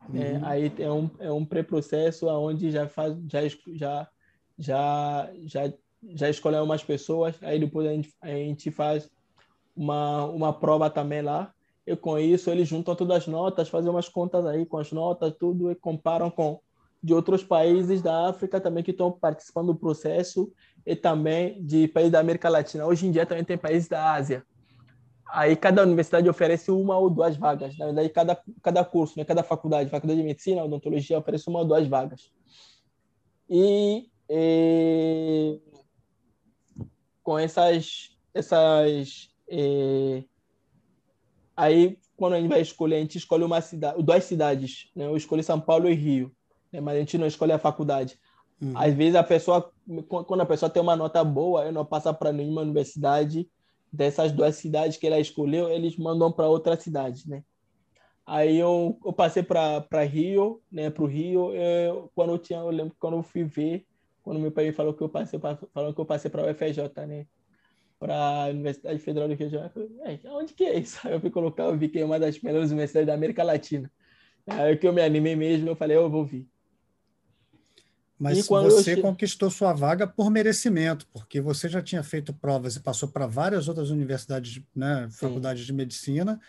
Uhum. 0.08 0.46
Aí 0.46 0.72
é 0.80 0.92
um, 0.92 1.10
é 1.20 1.32
um 1.32 1.46
pré-processo 1.46 2.28
onde 2.28 2.72
já 2.72 2.88
faz 2.88 3.16
já 3.28 3.42
já 3.68 4.10
já 4.58 5.32
já 5.46 5.74
já 6.32 6.63
umas 6.63 6.84
pessoas, 6.84 7.36
aí 7.42 7.60
depois 7.60 7.88
a 7.88 7.92
gente, 7.92 8.13
a 8.22 8.30
gente 8.30 8.72
faz 8.72 9.10
uma, 9.75 10.25
uma 10.25 10.54
prova 10.54 10.89
também 10.89 11.22
lá, 11.22 11.54
e 11.86 11.96
com 11.96 12.18
isso 12.18 12.50
eles 12.50 12.68
juntam 12.68 12.96
todas 12.96 13.18
as 13.18 13.28
notas, 13.28 13.68
fazem 13.68 13.89
umas 13.89 14.08
contas 14.08 14.46
aí 14.46 14.66
com 14.66 14.78
as 14.78 14.92
notas, 14.92 15.34
tudo, 15.38 15.70
e 15.70 15.75
comparam 15.75 16.32
com 16.32 16.60
de 17.01 17.13
outros 17.13 17.44
países 17.44 18.01
da 18.01 18.29
África 18.29 18.60
também 18.60 18.84
que 18.84 18.91
estão 18.91 19.12
participando 19.12 19.68
do 19.68 19.75
processo 19.75 20.51
e 20.86 20.96
também 20.96 21.63
de 21.63 21.88
países 21.88 22.12
da 22.12 22.20
América 22.20 22.50
Latina. 22.50 22.86
Hoje 22.86 23.08
em 23.08 23.12
dia 23.12 23.25
também 23.25 23.44
tem 23.44 23.58
países 23.58 23.88
da 23.88 24.13
Ásia. 24.13 24.44
Aí 25.32 25.56
cada 25.56 25.84
universidade 25.84 26.27
oferece 26.27 26.72
uma 26.72 26.98
ou 26.98 27.10
duas 27.10 27.38
vagas. 27.38 27.77
Na 27.77 27.86
verdade, 27.86 28.10
cada, 28.10 28.41
cada 28.62 28.84
curso, 28.84 29.18
né, 29.18 29.24
cada 29.24 29.44
faculdade, 29.44 29.89
faculdade 29.89 30.20
de 30.20 30.25
medicina, 30.25 30.63
odontologia, 30.63 31.20
oferece 31.20 31.48
uma 31.48 31.60
ou 31.60 31.65
duas 31.65 31.88
vagas. 31.88 32.32
E, 33.50 34.10
e 34.29 35.60
com 37.24 37.38
essas, 37.38 38.18
essas 38.34 39.29
é, 39.50 40.24
aí 41.56 41.98
quando 42.20 42.34
a 42.34 42.39
gente 42.41 42.50
vai 42.50 42.62
escolher, 42.62 42.98
a 42.98 43.00
gente 43.00 43.18
escolhe 43.18 43.44
uma 43.46 43.62
cidade, 43.62 44.03
duas 44.03 44.25
cidades, 44.25 44.91
né? 44.94 45.06
Eu 45.06 45.15
escolhi 45.15 45.41
São 45.41 45.60
Paulo 45.60 45.89
e 45.89 45.94
Rio, 45.94 46.36
né? 46.72 46.82
mas 46.82 46.96
a 46.96 47.00
gente 47.00 47.18
não 47.18 47.28
escolhe 47.28 47.52
a 47.52 47.60
faculdade. 47.60 48.20
Uhum. 48.62 48.74
Às 48.76 48.94
vezes 48.94 49.16
a 49.16 49.24
pessoa, 49.24 49.72
quando 50.08 50.42
a 50.42 50.46
pessoa 50.46 50.70
tem 50.70 50.82
uma 50.82 50.96
nota 50.96 51.24
boa, 51.24 51.66
eu 51.66 51.72
não 51.72 51.86
passa 51.86 52.14
para 52.14 52.32
nenhuma 52.32 52.62
universidade 52.62 53.50
dessas 53.92 54.32
duas 54.32 54.56
cidades 54.56 54.98
que 54.98 55.08
ela 55.08 55.20
escolheu, 55.20 55.70
eles 55.70 55.98
mandam 55.98 56.32
para 56.32 56.48
outra 56.48 56.80
cidade, 56.80 57.28
né? 57.28 57.44
Aí 58.26 58.60
eu, 58.60 59.00
eu 59.04 59.12
passei 59.12 59.42
para 59.42 60.04
Rio, 60.04 60.62
né? 60.72 60.92
Para 60.92 61.04
o 61.04 61.08
Rio, 61.08 61.56
eu, 61.56 62.12
quando 62.14 62.34
eu 62.34 62.38
tinha, 62.38 62.60
eu 62.60 62.70
lembro 62.70 62.96
quando 63.00 63.18
eu 63.18 63.24
fui 63.24 63.44
ver 63.44 63.88
quando 64.30 64.40
meu 64.40 64.52
pai 64.52 64.72
falou 64.72 64.94
que 64.94 65.02
eu 65.02 65.10
passei 65.10 65.40
falou 65.74 65.92
que 65.92 66.00
eu 66.00 66.06
passei 66.06 66.30
para 66.30 66.44
a 66.44 66.52
UFJ, 66.52 67.08
né? 67.08 67.26
Para 67.98 68.16
a 68.16 68.50
Universidade 68.50 69.00
Federal 69.00 69.28
do 69.28 69.34
Rio 69.34 69.48
de 69.48 69.54
Janeiro. 69.54 69.74
Eu 69.76 69.88
falei, 69.88 70.20
onde 70.28 70.54
que 70.54 70.66
é 70.66 70.78
isso? 70.78 71.00
Aí 71.04 71.14
eu 71.14 71.20
fui 71.20 71.32
colocar, 71.32 71.64
eu 71.64 71.76
vi 71.76 71.90
que 71.90 71.98
é 71.98 72.06
uma 72.06 72.20
das 72.20 72.40
melhores 72.40 72.70
universidades 72.70 73.08
da 73.08 73.16
América 73.16 73.44
Latina. 73.44 73.92
Aí 74.46 74.78
que 74.78 74.88
eu 74.88 74.94
me 74.94 75.02
animei 75.02 75.36
mesmo, 75.36 75.70
eu 75.70 75.76
falei, 75.76 75.98
eu 75.98 76.08
vou 76.10 76.24
vir. 76.24 76.48
Mas 78.20 78.46
você 78.46 78.96
eu... 78.96 79.02
conquistou 79.02 79.50
sua 79.50 79.72
vaga 79.72 80.06
por 80.06 80.30
merecimento, 80.30 81.08
porque 81.14 81.40
você 81.40 81.70
já 81.70 81.82
tinha 81.82 82.04
feito 82.04 82.34
provas 82.34 82.76
e 82.76 82.82
passou 82.82 83.08
para 83.08 83.26
várias 83.26 83.70
outras 83.70 83.90
universidades, 83.90 84.62
né, 84.76 85.08
faculdades 85.10 85.66
de 85.66 85.72
medicina, 85.72 86.40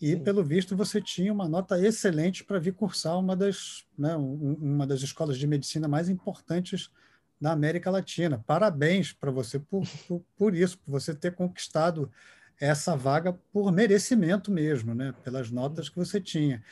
e 0.00 0.10
Sim. 0.10 0.18
pelo 0.18 0.44
visto 0.44 0.76
você 0.76 1.00
tinha 1.00 1.32
uma 1.32 1.48
nota 1.48 1.80
excelente 1.80 2.42
para 2.42 2.58
vir 2.58 2.74
cursar 2.74 3.18
uma 3.18 3.36
das, 3.36 3.86
né, 3.96 4.16
uma 4.16 4.86
das 4.86 5.00
escolas 5.00 5.38
de 5.38 5.46
medicina 5.46 5.86
mais 5.86 6.08
importantes 6.08 6.90
da 7.40 7.52
América 7.52 7.90
Latina. 7.90 8.42
Parabéns 8.46 9.12
para 9.12 9.30
você 9.30 9.58
por, 9.58 9.86
por, 10.08 10.22
por, 10.36 10.54
isso, 10.54 10.78
por 10.78 10.90
você 10.90 11.14
ter 11.14 11.34
conquistado 11.34 12.10
essa 12.58 12.96
vaga 12.96 13.32
por 13.52 13.70
merecimento 13.70 14.50
mesmo, 14.50 14.94
né? 14.94 15.14
pelas 15.22 15.50
notas 15.50 15.88
que 15.88 15.96
você 15.96 16.20
tinha. 16.20 16.62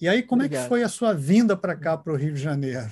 E 0.00 0.08
aí, 0.08 0.22
como 0.22 0.42
Obrigado. 0.42 0.60
é 0.60 0.62
que 0.64 0.68
foi 0.68 0.82
a 0.82 0.88
sua 0.88 1.12
vinda 1.12 1.56
para 1.56 1.76
cá, 1.76 1.96
para 1.96 2.12
o 2.12 2.16
Rio 2.16 2.34
de 2.34 2.40
Janeiro? 2.40 2.88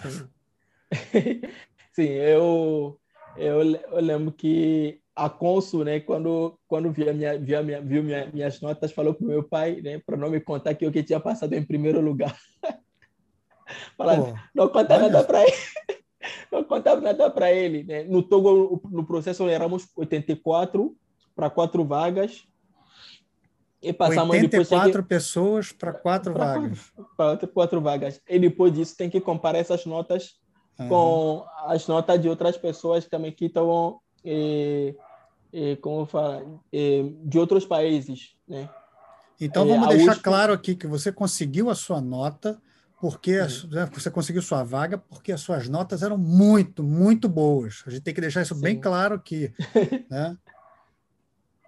Sim, 1.93 2.09
eu, 2.09 2.99
eu, 3.37 3.63
eu 3.63 4.01
lembro 4.01 4.33
que 4.33 5.01
a 5.15 5.31
cônsul, 5.31 5.85
né, 5.85 6.01
quando, 6.01 6.59
quando 6.69 6.93
via 6.93 7.13
minha, 7.13 7.39
via 7.39 7.63
minha, 7.63 7.81
viu 7.81 8.03
minha, 8.03 8.27
minhas 8.33 8.61
notas, 8.61 8.93
falou 8.93 9.15
para 9.15 9.25
o 9.25 9.29
meu 9.29 9.43
pai, 9.43 9.81
né, 9.81 9.99
para 10.05 10.17
não 10.17 10.29
me 10.29 10.41
contar 10.41 10.75
que 10.75 10.85
eu 10.85 10.93
que 10.93 11.03
tinha 11.03 11.19
passado 11.19 11.55
em 11.55 11.65
primeiro 11.65 12.01
lugar. 12.01 12.37
Falando, 13.97 14.39
não 14.55 14.69
conta 14.69 14.99
nada 14.99 15.25
para 15.25 15.43
ele 15.43 15.53
não 16.51 16.65
contava 16.65 17.01
nada 17.01 17.31
para 17.31 17.53
ele. 17.53 17.83
Né? 17.83 18.05
No 18.05 18.23
Togo, 18.23 18.81
no 18.91 19.05
processo, 19.05 19.49
éramos 19.49 19.89
84 19.97 20.95
para 21.35 21.51
quatro 21.51 21.85
vagas. 21.85 22.47
E 23.83 23.93
passamos 23.93 24.35
84 24.35 24.87
depois 24.87 25.07
pessoas 25.07 25.73
para 25.73 25.93
quatro 25.93 26.33
vagas. 26.35 26.93
Para 27.17 27.47
quatro 27.47 27.81
vagas. 27.81 28.21
E 28.29 28.39
depois 28.39 28.73
disso, 28.73 28.97
tem 28.97 29.11
que 29.11 29.21
comparar 29.21 29.59
essas 29.59 29.85
notas 29.85 30.41
uhum. 30.79 30.89
com 30.89 31.47
as 31.67 31.87
notas 31.87 32.21
de 32.21 32.29
outras 32.29 32.57
pessoas 32.57 33.07
também 33.07 33.33
que 33.33 33.47
estão, 33.47 34.01
eh, 34.25 34.95
eh, 35.53 35.77
como 35.77 36.07
fala, 36.07 36.45
eh, 36.73 37.05
de 37.23 37.39
outros 37.39 37.65
países. 37.65 38.37
Né? 38.47 38.69
Então, 39.41 39.67
vamos 39.67 39.89
deixar 39.89 40.13
USP... 40.13 40.23
claro 40.23 40.53
aqui 40.53 40.75
que 40.75 40.87
você 40.87 41.13
conseguiu 41.13 41.69
a 41.71 41.75
sua 41.75 42.01
nota 42.01 42.61
porque 42.99 43.39
uhum. 43.39 43.87
você 43.93 44.11
conseguiu 44.11 44.41
sua 44.41 44.65
vaga 44.65 44.97
porque 44.97 45.31
as 45.31 45.43
suas 45.43 45.69
notas 45.69 46.03
eram 46.03 46.17
muito, 46.17 46.83
muito 46.83 47.29
boas. 47.29 47.83
A 47.87 47.91
gente 47.91 48.03
tem 48.03 48.15
que 48.15 48.21
deixar 48.21 48.43
isso 48.43 48.55
Sim. 48.55 48.61
bem 48.61 48.81
claro 48.81 49.15
aqui. 49.15 49.53
Né? 50.11 50.37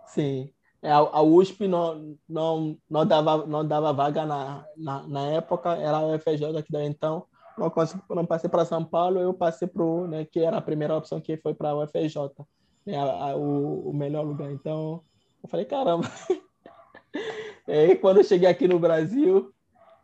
Sim. 0.07 0.51
É, 0.81 0.93
a 0.93 1.21
USP 1.21 1.67
não, 1.67 2.17
não, 2.29 2.79
não, 2.89 3.05
dava, 3.05 3.47
não 3.47 3.67
dava 3.67 3.93
vaga 3.93 4.25
na, 4.25 4.65
na, 4.77 5.07
na 5.09 5.27
época, 5.27 5.75
era 5.75 5.97
a 5.97 6.07
UFJ 6.07 6.63
que 6.63 6.73
deu 6.73 6.83
então. 6.83 7.27
Não, 7.59 8.27
passei 8.27 8.49
para 8.49 8.65
São 8.65 8.85
Paulo, 8.85 9.19
eu 9.19 9.35
passei 9.35 9.67
para 9.67 9.83
o, 9.83 10.07
né, 10.07 10.25
que 10.25 10.41
era 10.41 10.59
a 10.59 10.63
primeira 10.63 10.97
opção 10.97 11.21
que 11.21 11.37
foi 11.37 11.55
para 11.55 11.71
a 11.71 11.77
UFJ, 11.77 12.31
né, 12.87 12.97
a, 12.97 13.31
a, 13.31 13.37
o, 13.37 13.91
o 13.91 13.95
melhor 13.95 14.25
lugar. 14.25 14.51
Então, 14.53 15.03
eu 15.43 15.49
falei, 15.49 15.67
caramba. 15.67 16.09
e 17.67 17.73
aí, 17.73 17.97
quando 17.97 18.19
eu 18.19 18.25
cheguei 18.25 18.49
aqui 18.49 18.69
no 18.69 18.79
Brasil, 18.79 19.53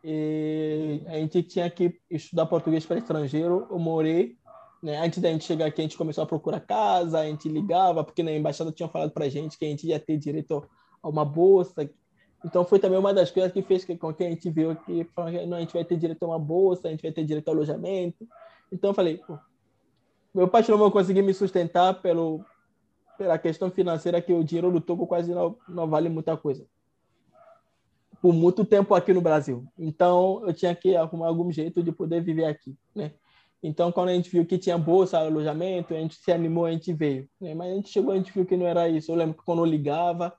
e 0.07 1.01
a 1.07 1.13
gente 1.13 1.41
tinha 1.41 1.67
que 1.67 1.99
estudar 2.11 2.45
português 2.45 2.85
para 2.85 2.99
estrangeiro. 2.99 3.65
Eu 3.71 3.79
morei, 3.79 4.37
né? 4.83 5.03
Antes 5.03 5.19
da 5.19 5.31
gente 5.31 5.45
chegar 5.45 5.65
aqui, 5.65 5.81
a 5.81 5.83
gente 5.83 5.97
começou 5.97 6.23
a 6.23 6.27
procurar 6.27 6.59
casa, 6.59 7.21
a 7.21 7.25
gente 7.25 7.49
ligava, 7.49 8.03
porque 8.03 8.21
na 8.21 8.31
embaixada 8.31 8.71
tinham 8.71 8.87
falado 8.87 9.09
para 9.09 9.25
a 9.25 9.29
gente 9.29 9.57
que 9.57 9.65
a 9.65 9.67
gente 9.67 9.87
ia 9.87 9.99
ter 9.99 10.15
direito 10.17 10.63
a 11.01 11.09
uma 11.09 11.25
bolsa. 11.25 11.89
Então 12.45 12.63
foi 12.63 12.77
também 12.77 12.99
uma 12.99 13.13
das 13.13 13.31
coisas 13.31 13.51
que 13.51 13.63
fez 13.63 13.83
com 13.83 14.13
que 14.13 14.23
a 14.23 14.29
gente 14.29 14.49
viu 14.51 14.75
que 14.75 15.05
não, 15.47 15.57
a 15.57 15.59
gente 15.59 15.73
vai 15.73 15.83
ter 15.83 15.97
direito 15.97 16.23
a 16.23 16.27
uma 16.27 16.39
bolsa, 16.39 16.87
a 16.87 16.91
gente 16.91 17.01
vai 17.01 17.11
ter 17.11 17.25
direito 17.25 17.47
ao 17.47 17.55
alojamento. 17.55 18.27
Então 18.71 18.91
eu 18.91 18.93
falei, 18.93 19.17
pô, 19.17 19.37
meu 20.33 20.47
pai 20.47 20.63
não 20.69 20.77
vai 20.77 20.91
conseguir 20.91 21.23
me 21.23 21.33
sustentar 21.33 22.01
pelo 22.01 22.45
pela 23.17 23.37
questão 23.39 23.71
financeira 23.71 24.21
que 24.21 24.33
o 24.33 24.43
dinheiro 24.43 24.69
do 24.71 24.81
Togo 24.81 25.07
quase 25.07 25.33
não, 25.33 25.57
não 25.69 25.87
vale 25.87 26.09
muita 26.09 26.35
coisa 26.35 26.67
por 28.21 28.33
muito 28.33 28.65
tempo 28.65 28.95
aqui 28.95 29.13
no 29.13 29.21
Brasil. 29.21 29.67
Então, 29.77 30.41
eu 30.47 30.51
tinha 30.51 30.73
que 30.73 30.95
arrumar 30.95 31.27
algum 31.27 31.51
jeito 31.51 31.83
de 31.83 31.91
poder 31.91 32.21
viver 32.21 32.45
aqui, 32.45 32.75
né? 32.95 33.11
Então, 33.61 33.91
quando 33.91 34.09
a 34.09 34.13
gente 34.13 34.31
viu 34.31 34.45
que 34.45 34.57
tinha 34.57 34.77
bolsa, 34.77 35.19
alojamento, 35.19 35.93
a 35.93 35.97
gente 35.97 36.15
se 36.15 36.31
animou, 36.31 36.65
a 36.65 36.71
gente 36.71 36.91
veio. 36.91 37.29
Né? 37.39 37.53
Mas 37.53 37.71
a 37.71 37.75
gente 37.75 37.89
chegou, 37.89 38.13
a 38.13 38.17
gente 38.17 38.31
viu 38.31 38.45
que 38.45 38.57
não 38.57 38.65
era 38.65 38.89
isso. 38.89 39.11
Eu 39.11 39.15
lembro 39.15 39.35
que 39.35 39.43
quando 39.43 39.59
eu 39.59 39.65
ligava 39.65 40.33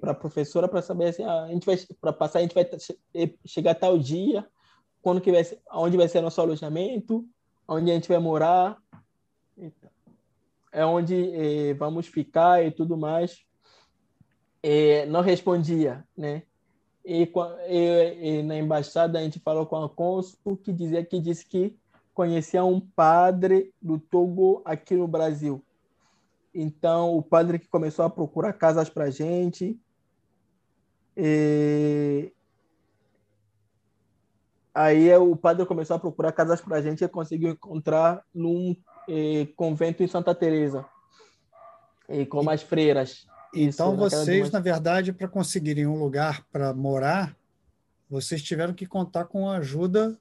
para 0.00 0.12
a 0.12 0.14
professora 0.14 0.68
para 0.68 0.82
saber 0.82 1.06
assim, 1.06 1.24
ah, 1.24 1.44
a 1.44 1.48
gente 1.48 1.64
vai 1.64 1.76
para 2.00 2.12
passar, 2.12 2.38
a 2.38 2.42
gente 2.42 2.54
vai 2.54 2.68
chegar 3.46 3.74
tal 3.74 3.98
dia, 3.98 4.46
quando 5.00 5.20
que 5.20 5.32
vai 5.32 5.44
ser, 5.44 5.60
onde 5.72 5.96
vai 5.96 6.08
ser 6.08 6.20
nosso 6.20 6.40
alojamento, 6.40 7.26
onde 7.66 7.90
a 7.90 7.94
gente 7.94 8.08
vai 8.08 8.18
morar, 8.18 8.76
é 10.72 10.84
onde 10.84 11.74
vamos 11.74 12.06
ficar 12.06 12.64
e 12.64 12.70
tudo 12.70 12.96
mais. 12.96 13.44
Não 15.08 15.20
respondia, 15.20 16.04
né? 16.16 16.42
E, 17.04 17.22
e, 17.68 18.40
e, 18.40 18.42
na 18.42 18.58
embaixada 18.58 19.18
a 19.18 19.22
gente 19.22 19.38
falou 19.38 19.64
com 19.64 19.82
a 19.82 19.88
cônsul 19.88 20.58
que 20.58 20.70
dizia 20.70 21.02
que 21.02 21.18
disse 21.18 21.48
que 21.48 21.74
conhecia 22.12 22.62
um 22.62 22.78
padre 22.80 23.72
do 23.80 23.98
Togo 23.98 24.60
aqui 24.64 24.94
no 24.94 25.08
Brasil. 25.08 25.64
Então 26.60 27.16
o 27.16 27.22
padre 27.22 27.56
que 27.56 27.68
começou 27.68 28.04
a 28.04 28.10
procurar 28.10 28.52
casas 28.52 28.90
para 28.90 29.10
gente. 29.10 29.78
E... 31.16 32.32
Aí 34.74 35.14
o 35.16 35.36
padre 35.36 35.64
começou 35.66 35.96
a 35.96 36.00
procurar 36.00 36.32
casas 36.32 36.60
para 36.60 36.78
a 36.78 36.82
gente 36.82 37.04
e 37.04 37.08
conseguiu 37.08 37.50
encontrar 37.50 38.24
num 38.34 38.76
eh, 39.08 39.46
convento 39.56 40.02
em 40.02 40.08
Santa 40.08 40.34
Teresa, 40.34 40.84
e 42.08 42.26
com 42.26 42.40
umas 42.40 42.62
freiras. 42.62 43.26
Então, 43.54 43.94
Isso, 43.94 43.96
vocês, 43.96 44.46
uma- 44.46 44.52
na 44.52 44.60
verdade, 44.60 45.12
para 45.12 45.26
conseguirem 45.26 45.86
um 45.86 45.98
lugar 45.98 46.44
para 46.52 46.74
morar, 46.74 47.36
vocês 48.10 48.42
tiveram 48.42 48.74
que 48.74 48.86
contar 48.86 49.24
com 49.24 49.48
a 49.48 49.58
ajuda 49.58 50.16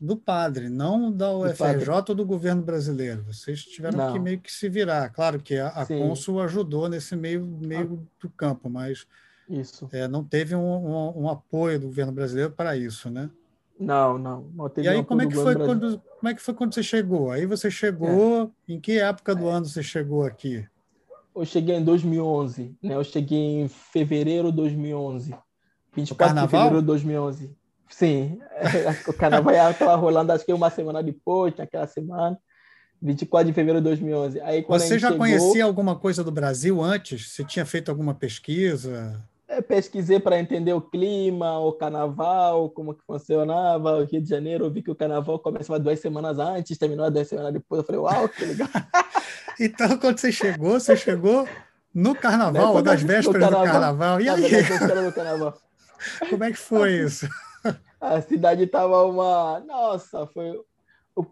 do 0.00 0.16
padre, 0.16 0.68
não 0.70 1.12
da 1.12 1.30
UFRJ 1.36 1.90
ou 2.08 2.14
do 2.14 2.24
governo 2.24 2.62
brasileiro. 2.62 3.22
Vocês 3.24 3.62
tiveram 3.62 3.98
Não. 3.98 4.12
que 4.12 4.18
meio 4.18 4.40
que 4.40 4.50
se 4.50 4.68
virar. 4.68 5.10
Claro 5.10 5.38
que 5.40 5.56
a, 5.58 5.68
a 5.68 5.84
Sim. 5.84 5.98
cônsul 5.98 6.40
ajudou 6.40 6.88
nesse 6.88 7.14
meio, 7.14 7.44
meio 7.46 8.08
do 8.18 8.30
campo, 8.30 8.70
mas 8.70 9.06
Isso. 9.48 9.88
é, 9.92 10.08
não 10.08 10.24
teve 10.24 10.54
um, 10.54 10.60
um- 10.60 11.22
um 11.24 11.28
apoio 11.28 11.78
do 11.78 11.86
governo 11.88 12.12
brasileiro 12.12 12.50
para 12.50 12.76
isso, 12.76 13.10
né? 13.10 13.28
Não, 13.78 14.16
não. 14.18 14.46
não 14.54 14.70
E 14.78 14.88
aí, 14.88 15.02
como 15.04 15.22
é, 15.22 15.26
que 15.26 15.34
foi 15.34 15.54
brasileiro. 15.54 15.80
quando, 15.80 16.02
como 16.18 16.28
é 16.30 16.34
que 16.34 16.40
foi 16.42 16.54
quando 16.54 16.74
você 16.74 16.82
chegou? 16.82 17.30
Aí 17.30 17.44
você 17.46 17.70
chegou, 17.70 18.50
em 18.68 18.78
que 18.80 18.98
época 18.98 19.34
do 19.34 19.48
ano 19.48 19.66
você 19.66 19.82
chegou 19.82 20.24
aqui? 20.24 20.66
Eu 21.34 21.44
cheguei 21.44 21.76
em 21.76 21.84
2011, 21.84 22.74
né? 22.82 22.94
Eu 22.94 23.04
cheguei 23.04 23.62
em 23.62 23.68
fevereiro 23.68 24.50
de 24.50 24.56
2011. 24.56 25.34
24 25.94 26.34
de 26.34 26.48
fevereiro 26.48 26.80
de 26.80 26.86
2011. 26.86 27.56
Sim. 27.90 28.38
o 29.06 29.12
carnaval 29.12 29.70
estava 29.70 29.94
rolando, 29.96 30.32
acho 30.32 30.46
que 30.46 30.52
uma 30.52 30.70
semana 30.70 31.02
depois, 31.02 31.54
naquela 31.56 31.86
semana. 31.86 32.38
24 33.02 33.46
de 33.48 33.54
fevereiro 33.54 33.80
de 33.80 33.84
2011. 33.84 34.40
Aí, 34.42 34.62
quando 34.62 34.80
Você 34.80 34.98
já 34.98 35.08
chegou, 35.08 35.26
conhecia 35.26 35.64
alguma 35.64 35.96
coisa 35.96 36.22
do 36.22 36.30
Brasil 36.30 36.82
antes? 36.82 37.32
Você 37.32 37.42
tinha 37.42 37.64
feito 37.64 37.90
alguma 37.90 38.14
pesquisa? 38.14 39.22
eu 39.50 39.62
pesquisei 39.62 40.20
para 40.20 40.38
entender 40.38 40.72
o 40.72 40.80
clima, 40.80 41.58
o 41.58 41.72
carnaval, 41.72 42.70
como 42.70 42.94
que 42.94 43.04
funcionava, 43.04 43.98
o 43.98 44.04
Rio 44.04 44.22
de 44.22 44.28
Janeiro. 44.28 44.64
Eu 44.64 44.70
vi 44.70 44.82
que 44.82 44.90
o 44.90 44.94
carnaval 44.94 45.38
começava 45.38 45.78
duas 45.78 45.98
semanas 45.98 46.38
antes, 46.38 46.78
terminava 46.78 47.10
duas 47.10 47.28
semanas 47.28 47.52
depois. 47.52 47.80
Eu 47.80 47.86
falei, 47.86 48.00
uau, 48.00 48.28
que 48.28 48.44
legal. 48.44 48.68
Então, 49.62 49.98
quando 49.98 50.16
você 50.16 50.32
chegou, 50.32 50.80
você 50.80 50.96
chegou 50.96 51.46
no 51.94 52.14
carnaval, 52.14 52.82
nas 52.82 53.02
no 53.02 53.08
vésperas 53.08 53.26
do 53.26 53.50
carnaval. 53.50 53.66
carnaval. 53.66 54.20
E 54.22 54.26
aí, 54.26 54.50
carnaval. 55.14 55.54
como 56.30 56.44
é 56.44 56.50
que 56.50 56.56
foi 56.56 56.94
isso? 56.94 57.28
A 58.00 58.20
cidade 58.22 58.66
tava 58.66 59.04
uma. 59.04 59.60
Nossa, 59.60 60.26
foi. 60.28 60.48
Eu, 60.50 60.66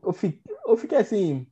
eu, 0.04 0.12
fiquei, 0.12 0.42
eu 0.66 0.76
fiquei 0.76 0.98
assim. 0.98 1.46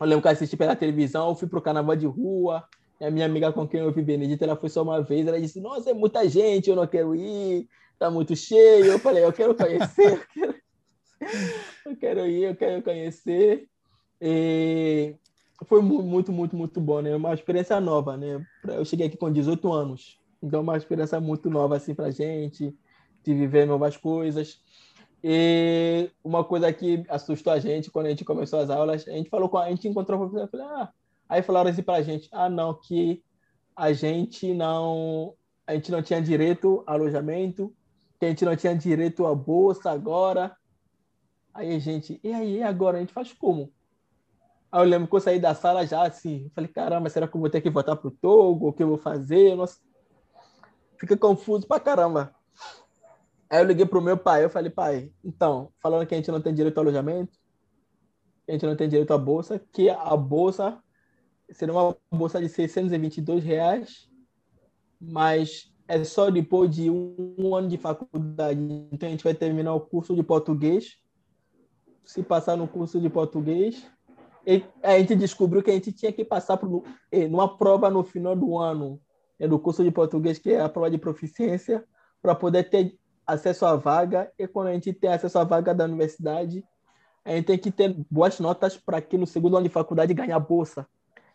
Eu 0.00 0.06
lembro 0.06 0.22
que 0.22 0.28
eu 0.28 0.32
assisti 0.32 0.56
pela 0.56 0.76
televisão, 0.76 1.28
eu 1.28 1.34
fui 1.34 1.48
pro 1.48 1.60
carnaval 1.62 1.96
de 1.96 2.06
rua. 2.06 2.64
E 3.00 3.04
a 3.04 3.10
minha 3.10 3.26
amiga 3.26 3.52
com 3.52 3.68
quem 3.68 3.80
eu 3.80 3.92
vi, 3.92 4.02
Benedita, 4.02 4.44
ela 4.44 4.56
foi 4.56 4.68
só 4.70 4.82
uma 4.82 5.02
vez. 5.02 5.26
Ela 5.26 5.40
disse: 5.40 5.60
Nossa, 5.60 5.90
é 5.90 5.94
muita 5.94 6.26
gente, 6.28 6.70
eu 6.70 6.76
não 6.76 6.86
quero 6.86 7.14
ir, 7.14 7.68
tá 7.98 8.10
muito 8.10 8.34
cheio. 8.34 8.86
Eu 8.86 8.98
falei: 8.98 9.24
Eu 9.24 9.32
quero 9.32 9.54
conhecer, 9.54 10.12
eu 10.12 10.20
quero, 10.32 10.54
eu 11.84 11.96
quero 11.96 12.26
ir, 12.26 12.44
eu 12.44 12.56
quero 12.56 12.82
conhecer. 12.82 13.68
E 14.20 15.14
foi 15.66 15.82
mu- 15.82 16.02
muito, 16.02 16.32
muito, 16.32 16.56
muito 16.56 16.80
bom, 16.80 17.00
né? 17.02 17.14
Uma 17.14 17.34
experiência 17.34 17.78
nova, 17.80 18.16
né? 18.16 18.42
Eu 18.66 18.84
cheguei 18.84 19.06
aqui 19.06 19.16
com 19.18 19.30
18 19.30 19.70
anos, 19.72 20.18
então 20.42 20.62
uma 20.62 20.76
experiência 20.76 21.20
muito 21.20 21.50
nova 21.50 21.76
assim 21.76 21.94
pra 21.94 22.10
gente, 22.10 22.74
de 23.26 23.34
viver 23.34 23.66
novas 23.66 23.96
coisas. 23.96 24.60
E 25.22 26.08
uma 26.22 26.44
coisa 26.44 26.72
que 26.72 27.04
assustou 27.08 27.52
a 27.52 27.58
gente 27.58 27.90
quando 27.90 28.06
a 28.06 28.10
gente 28.10 28.24
começou 28.24 28.60
as 28.60 28.70
aulas, 28.70 29.06
a 29.08 29.10
gente 29.10 29.28
falou 29.28 29.48
com 29.48 29.58
a, 29.58 29.64
a 29.64 29.70
gente 29.70 29.88
encontrou 29.88 30.20
professor, 30.20 30.42
eu 30.42 30.48
falei, 30.48 30.66
ah, 30.66 30.88
aí 31.28 31.42
falaram 31.42 31.68
assim 31.68 31.82
pra 31.82 32.02
gente, 32.02 32.28
ah, 32.30 32.48
não, 32.48 32.72
que 32.74 33.24
a 33.74 33.92
gente 33.92 34.54
não, 34.54 35.34
a 35.66 35.74
gente 35.74 35.90
não 35.90 36.00
tinha 36.00 36.22
direito 36.22 36.84
a 36.86 36.92
alojamento, 36.92 37.74
que 38.20 38.26
a 38.26 38.28
gente 38.28 38.44
não 38.44 38.54
tinha 38.54 38.76
direito 38.76 39.26
a 39.26 39.34
bolsa 39.34 39.90
agora. 39.90 40.56
Aí 41.52 41.74
a 41.74 41.78
gente, 41.80 42.20
e 42.22 42.32
aí, 42.32 42.62
agora 42.62 42.98
a 42.98 43.00
gente 43.00 43.12
faz 43.12 43.32
como? 43.32 43.72
Aí 44.70 44.80
eu 44.80 44.88
lembro 44.88 45.08
que 45.08 45.16
eu 45.16 45.20
saí 45.20 45.40
da 45.40 45.54
sala 45.54 45.86
já 45.86 46.06
assim, 46.06 46.50
falei, 46.54 46.70
caramba, 46.70 47.08
será 47.08 47.26
que 47.26 47.36
eu 47.36 47.40
vou 47.40 47.50
ter 47.50 47.60
que 47.60 47.70
voltar 47.70 47.96
pro 47.96 48.10
Togo? 48.10 48.68
O 48.68 48.72
que 48.72 48.82
eu 48.82 48.88
vou 48.88 48.98
fazer? 48.98 49.56
Nossa, 49.56 49.78
fica 51.00 51.16
confuso 51.16 51.66
pra 51.66 51.80
caramba. 51.80 52.35
Aí 53.48 53.60
eu 53.60 53.64
liguei 53.64 53.86
pro 53.86 54.02
meu 54.02 54.16
pai, 54.16 54.44
eu 54.44 54.50
falei, 54.50 54.70
pai, 54.70 55.12
então, 55.24 55.72
falando 55.80 56.06
que 56.06 56.14
a 56.14 56.18
gente 56.18 56.30
não 56.30 56.40
tem 56.40 56.54
direito 56.54 56.78
ao 56.78 56.82
alojamento, 56.82 57.38
que 58.44 58.50
a 58.50 58.52
gente 58.52 58.66
não 58.66 58.76
tem 58.76 58.88
direito 58.88 59.12
à 59.12 59.18
bolsa, 59.18 59.60
que 59.72 59.88
a 59.88 60.16
bolsa 60.16 60.82
seria 61.50 61.74
uma 61.74 61.96
bolsa 62.10 62.40
de 62.40 62.48
622 62.48 63.44
reais, 63.44 64.08
mas 65.00 65.72
é 65.88 66.02
só 66.02 66.30
depois 66.30 66.74
de 66.74 66.90
um, 66.90 67.54
ano 67.54 67.68
de 67.68 67.76
faculdade. 67.76 68.60
Então 68.90 69.08
a 69.08 69.12
gente 69.12 69.24
vai 69.24 69.34
terminar 69.34 69.74
o 69.74 69.80
curso 69.80 70.14
de 70.14 70.22
português. 70.22 70.96
Se 72.04 72.22
passar 72.22 72.56
no 72.56 72.68
curso 72.68 73.00
de 73.00 73.08
português, 73.08 73.88
e 74.46 74.64
a 74.82 74.98
gente 74.98 75.16
descobriu 75.16 75.62
que 75.62 75.70
a 75.70 75.74
gente 75.74 75.92
tinha 75.92 76.12
que 76.12 76.24
passar 76.24 76.56
por 76.56 76.84
numa 77.30 77.58
prova 77.58 77.90
no 77.90 78.04
final 78.04 78.36
do 78.36 78.56
ano 78.56 79.00
eh, 79.38 79.48
do 79.48 79.58
curso 79.58 79.82
de 79.82 79.90
português, 79.90 80.38
que 80.38 80.52
é 80.52 80.60
a 80.60 80.68
prova 80.68 80.90
de 80.90 80.98
proficiência, 80.98 81.84
para 82.22 82.34
poder 82.34 82.70
ter 82.70 82.96
acesso 83.26 83.66
à 83.66 83.76
vaga. 83.76 84.30
E 84.38 84.46
quando 84.46 84.68
a 84.68 84.72
gente 84.72 84.92
tem 84.92 85.12
acesso 85.12 85.38
à 85.38 85.44
vaga 85.44 85.74
da 85.74 85.84
universidade, 85.84 86.64
a 87.24 87.32
gente 87.32 87.46
tem 87.46 87.58
que 87.58 87.70
ter 87.70 87.94
boas 88.10 88.38
notas 88.38 88.76
para 88.76 89.00
que 89.00 89.18
no 89.18 89.26
segundo 89.26 89.56
ano 89.56 89.66
de 89.66 89.72
faculdade 89.72 90.14
ganhar 90.14 90.38
bolsa. 90.38 90.86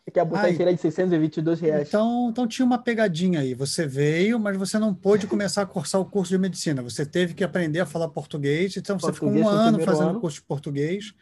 E 0.06 0.10
que 0.10 0.18
a 0.18 0.24
bolsa 0.24 0.46
Ai. 0.46 0.56
seria 0.56 0.74
de 0.74 0.80
622 0.80 1.60
reais. 1.60 1.88
Então, 1.88 2.28
então 2.30 2.48
tinha 2.48 2.66
uma 2.66 2.78
pegadinha 2.78 3.40
aí. 3.40 3.54
Você 3.54 3.86
veio, 3.86 4.38
mas 4.40 4.56
você 4.56 4.78
não 4.78 4.92
pôde 4.92 5.28
começar 5.28 5.62
a 5.62 5.66
cursar 5.66 6.00
o 6.00 6.04
curso 6.04 6.30
de 6.30 6.38
medicina. 6.38 6.82
Você 6.82 7.06
teve 7.06 7.34
que 7.34 7.44
aprender 7.44 7.78
a 7.78 7.86
falar 7.86 8.08
português. 8.08 8.76
Então, 8.76 8.98
você 8.98 9.12
ficou 9.12 9.28
Português 9.28 9.46
um 9.46 9.56
no 9.56 9.56
ano 9.56 9.80
fazendo 9.80 10.10
ano. 10.10 10.20
curso 10.20 10.40
de 10.40 10.46
português, 10.46 11.14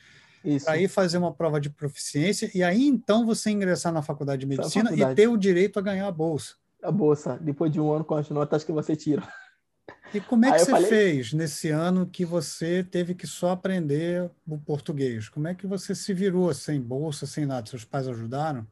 Isso. 0.42 0.70
ir 0.70 0.88
fazer 0.88 1.18
uma 1.18 1.33
prova 1.33 1.61
de 1.61 1.68
proficiência, 1.68 2.50
e 2.54 2.62
aí 2.62 2.87
então 2.87 3.26
você 3.26 3.50
ingressar 3.50 3.92
na 3.92 4.00
faculdade 4.00 4.40
de 4.40 4.46
medicina 4.46 4.85
e 4.85 4.92
faculdade. 4.92 5.14
ter 5.14 5.28
o 5.28 5.37
direito 5.37 5.78
a 5.78 5.83
ganhar 5.83 6.06
a 6.06 6.12
bolsa. 6.12 6.54
A 6.83 6.90
bolsa, 6.90 7.38
depois 7.38 7.70
de 7.70 7.78
um 7.78 7.92
ano 7.92 8.04
com 8.04 8.14
as 8.14 8.30
notas 8.30 8.64
que 8.64 8.72
você 8.72 8.96
tira. 8.96 9.22
E 10.14 10.20
como 10.20 10.44
é 10.44 10.53
que 10.53 10.59
você 10.61 10.70
falei- 10.70 10.88
fez 10.88 11.33
nesse 11.33 11.70
ano 11.70 12.07
que 12.07 12.24
você 12.24 12.83
teve 12.83 13.14
que 13.14 13.26
só 13.26 13.50
aprender 13.50 14.31
o 14.46 14.59
português? 14.59 15.29
Como 15.29 15.46
é 15.48 15.55
que 15.55 15.66
você 15.66 15.94
se 15.94 16.12
virou 16.12 16.53
sem 16.53 16.81
bolsa, 16.81 17.26
sem 17.26 17.46
nada? 17.46 17.66
Seus 17.68 17.85
pais 17.85 18.09
ajudaram? 18.09 18.66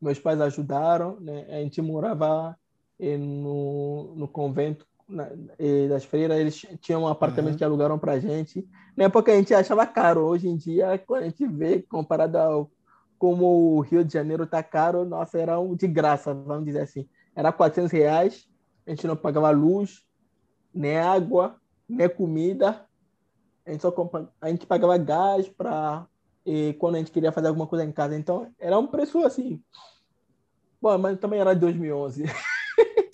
Meus 0.00 0.18
pais 0.18 0.40
ajudaram, 0.40 1.20
né? 1.20 1.46
A 1.50 1.56
gente 1.62 1.80
morava 1.82 2.56
eh, 2.98 3.16
no, 3.18 4.14
no 4.16 4.28
convento 4.28 4.86
na- 5.08 5.28
eh, 5.58 5.88
das 5.88 6.04
freiras, 6.04 6.38
eles 6.38 6.66
tinham 6.80 7.02
um 7.02 7.08
apartamento 7.08 7.50
Aham. 7.50 7.58
que 7.58 7.64
alugaram 7.64 7.98
pra 7.98 8.18
gente. 8.18 8.66
Na 8.96 9.04
época 9.04 9.32
a 9.32 9.34
gente 9.34 9.52
achava 9.52 9.86
caro, 9.86 10.20
hoje 10.22 10.48
em 10.48 10.56
dia, 10.56 10.96
quando 11.06 11.22
a 11.22 11.26
gente 11.26 11.46
vê, 11.46 11.82
comparado 11.82 12.38
ao 12.38 12.70
como 13.18 13.76
o 13.76 13.80
Rio 13.80 14.04
de 14.04 14.12
Janeiro 14.12 14.46
tá 14.46 14.62
caro, 14.64 15.04
nossa, 15.04 15.38
era 15.38 15.58
um 15.60 15.76
de 15.76 15.86
graça, 15.86 16.34
vamos 16.34 16.64
dizer 16.64 16.80
assim. 16.80 17.08
Era 17.36 17.52
400 17.52 17.92
reais, 17.92 18.48
a 18.86 18.90
gente 18.90 19.06
não 19.06 19.14
pagava 19.16 19.50
luz, 19.50 20.02
nem 20.74 20.98
água, 20.98 21.56
nem 21.88 22.08
comida. 22.08 22.84
A 23.66 23.70
gente, 23.72 23.82
só 23.82 23.94
a 24.40 24.48
gente 24.48 24.66
pagava 24.66 24.96
gás 24.98 25.48
para 25.48 26.06
quando 26.78 26.96
a 26.96 26.98
gente 26.98 27.12
queria 27.12 27.30
fazer 27.32 27.48
alguma 27.48 27.66
coisa 27.66 27.84
em 27.84 27.92
casa. 27.92 28.16
Então, 28.16 28.50
era 28.58 28.78
um 28.78 28.86
preço 28.86 29.24
assim. 29.24 29.62
Bom, 30.80 30.98
mas 30.98 31.18
também 31.18 31.40
era 31.40 31.54
de 31.54 31.60
2011. 31.60 32.24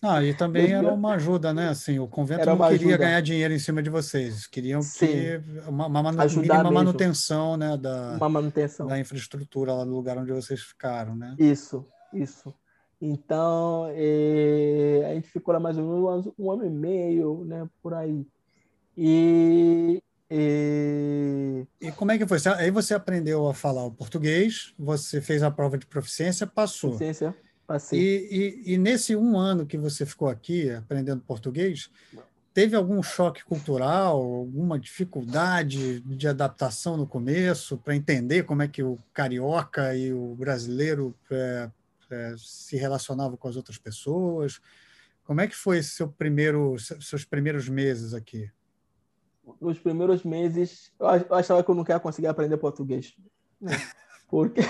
Ah, 0.00 0.22
e 0.22 0.32
também 0.32 0.72
era 0.72 0.94
uma 0.94 1.14
ajuda, 1.14 1.52
né? 1.52 1.70
Assim, 1.70 1.98
o 1.98 2.06
convento 2.06 2.46
não 2.46 2.56
queria 2.56 2.76
ajuda. 2.76 2.96
ganhar 2.98 3.20
dinheiro 3.20 3.52
em 3.52 3.58
cima 3.58 3.82
de 3.82 3.90
vocês, 3.90 4.46
queriam 4.46 4.80
Sim. 4.80 5.08
que 5.08 5.40
uma, 5.66 5.86
uma 5.86 6.02
manu- 6.04 6.22
mínima 6.36 6.70
manutenção, 6.70 7.56
né, 7.56 7.76
da, 7.76 8.16
manutenção. 8.28 8.86
da 8.86 8.96
infraestrutura 8.96 9.74
lá 9.74 9.84
no 9.84 9.96
lugar 9.96 10.16
onde 10.16 10.30
vocês 10.32 10.60
ficaram, 10.62 11.16
né? 11.16 11.34
Isso, 11.36 11.84
isso. 12.12 12.54
Então, 13.00 13.88
eh, 13.94 15.02
a 15.08 15.14
gente 15.14 15.28
ficou 15.28 15.54
lá 15.54 15.60
mais 15.60 15.78
ou 15.78 15.84
menos 15.84 16.32
um 16.38 16.50
ano, 16.50 16.66
e 16.66 16.70
meio, 16.70 17.44
né, 17.44 17.68
por 17.80 17.94
aí. 17.94 18.26
E, 18.96 20.02
eh, 20.28 21.64
E 21.80 21.92
como 21.92 22.10
é 22.10 22.18
que 22.18 22.26
foi? 22.26 22.38
Aí 22.56 22.70
você 22.70 22.94
aprendeu 22.94 23.46
a 23.48 23.54
falar 23.54 23.84
o 23.84 23.92
português, 23.92 24.74
você 24.76 25.20
fez 25.20 25.42
a 25.44 25.50
prova 25.50 25.78
de 25.78 25.86
proficiência, 25.86 26.46
passou. 26.46 26.90
licença, 26.90 27.34
passei. 27.66 28.00
E, 28.00 28.64
e, 28.66 28.74
e 28.74 28.78
nesse 28.78 29.14
um 29.14 29.38
ano 29.38 29.64
que 29.64 29.78
você 29.78 30.04
ficou 30.04 30.28
aqui 30.28 30.68
aprendendo 30.70 31.22
português, 31.22 31.90
teve 32.52 32.74
algum 32.74 33.00
choque 33.00 33.44
cultural, 33.44 34.20
alguma 34.20 34.76
dificuldade 34.80 36.00
de 36.00 36.26
adaptação 36.26 36.96
no 36.96 37.06
começo 37.06 37.78
para 37.78 37.94
entender 37.94 38.42
como 38.42 38.62
é 38.62 38.66
que 38.66 38.82
o 38.82 38.98
carioca 39.14 39.94
e 39.94 40.12
o 40.12 40.34
brasileiro 40.34 41.14
é, 41.30 41.70
é, 42.10 42.34
se 42.36 42.76
relacionavam 42.76 43.36
com 43.36 43.48
as 43.48 43.56
outras 43.56 43.78
pessoas? 43.78 44.60
Como 45.24 45.40
é 45.40 45.46
que 45.46 45.54
foi 45.54 45.82
seu 45.82 46.08
primeiro, 46.08 46.76
seus 46.78 47.24
primeiros 47.24 47.68
meses 47.68 48.14
aqui? 48.14 48.50
Nos 49.60 49.78
primeiros 49.78 50.22
meses, 50.24 50.92
eu 50.98 51.06
ach- 51.06 51.26
eu 51.28 51.36
achava 51.36 51.64
que 51.64 51.70
eu 51.70 51.74
nunca 51.74 51.92
ia 51.92 52.00
conseguir 52.00 52.26
aprender 52.26 52.56
português. 52.56 53.14
Porque... 54.28 54.60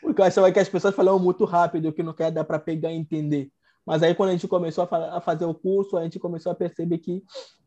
Porque 0.00 0.20
eu 0.20 0.24
achava 0.24 0.52
que 0.52 0.58
as 0.58 0.68
pessoas 0.68 0.94
falavam 0.94 1.18
muito 1.18 1.44
rápido, 1.44 1.92
que 1.92 2.02
não 2.02 2.12
quer 2.12 2.30
dar 2.30 2.44
para 2.44 2.58
pegar 2.58 2.92
e 2.92 2.96
entender. 2.96 3.50
Mas 3.84 4.02
aí, 4.02 4.14
quando 4.14 4.30
a 4.30 4.32
gente 4.32 4.46
começou 4.48 4.84
a, 4.84 4.86
fa- 4.86 5.16
a 5.16 5.20
fazer 5.20 5.44
o 5.44 5.54
curso, 5.54 5.96
a 5.96 6.02
gente 6.04 6.18
começou 6.18 6.52
a 6.52 6.54
perceber 6.54 6.98
que 6.98 7.22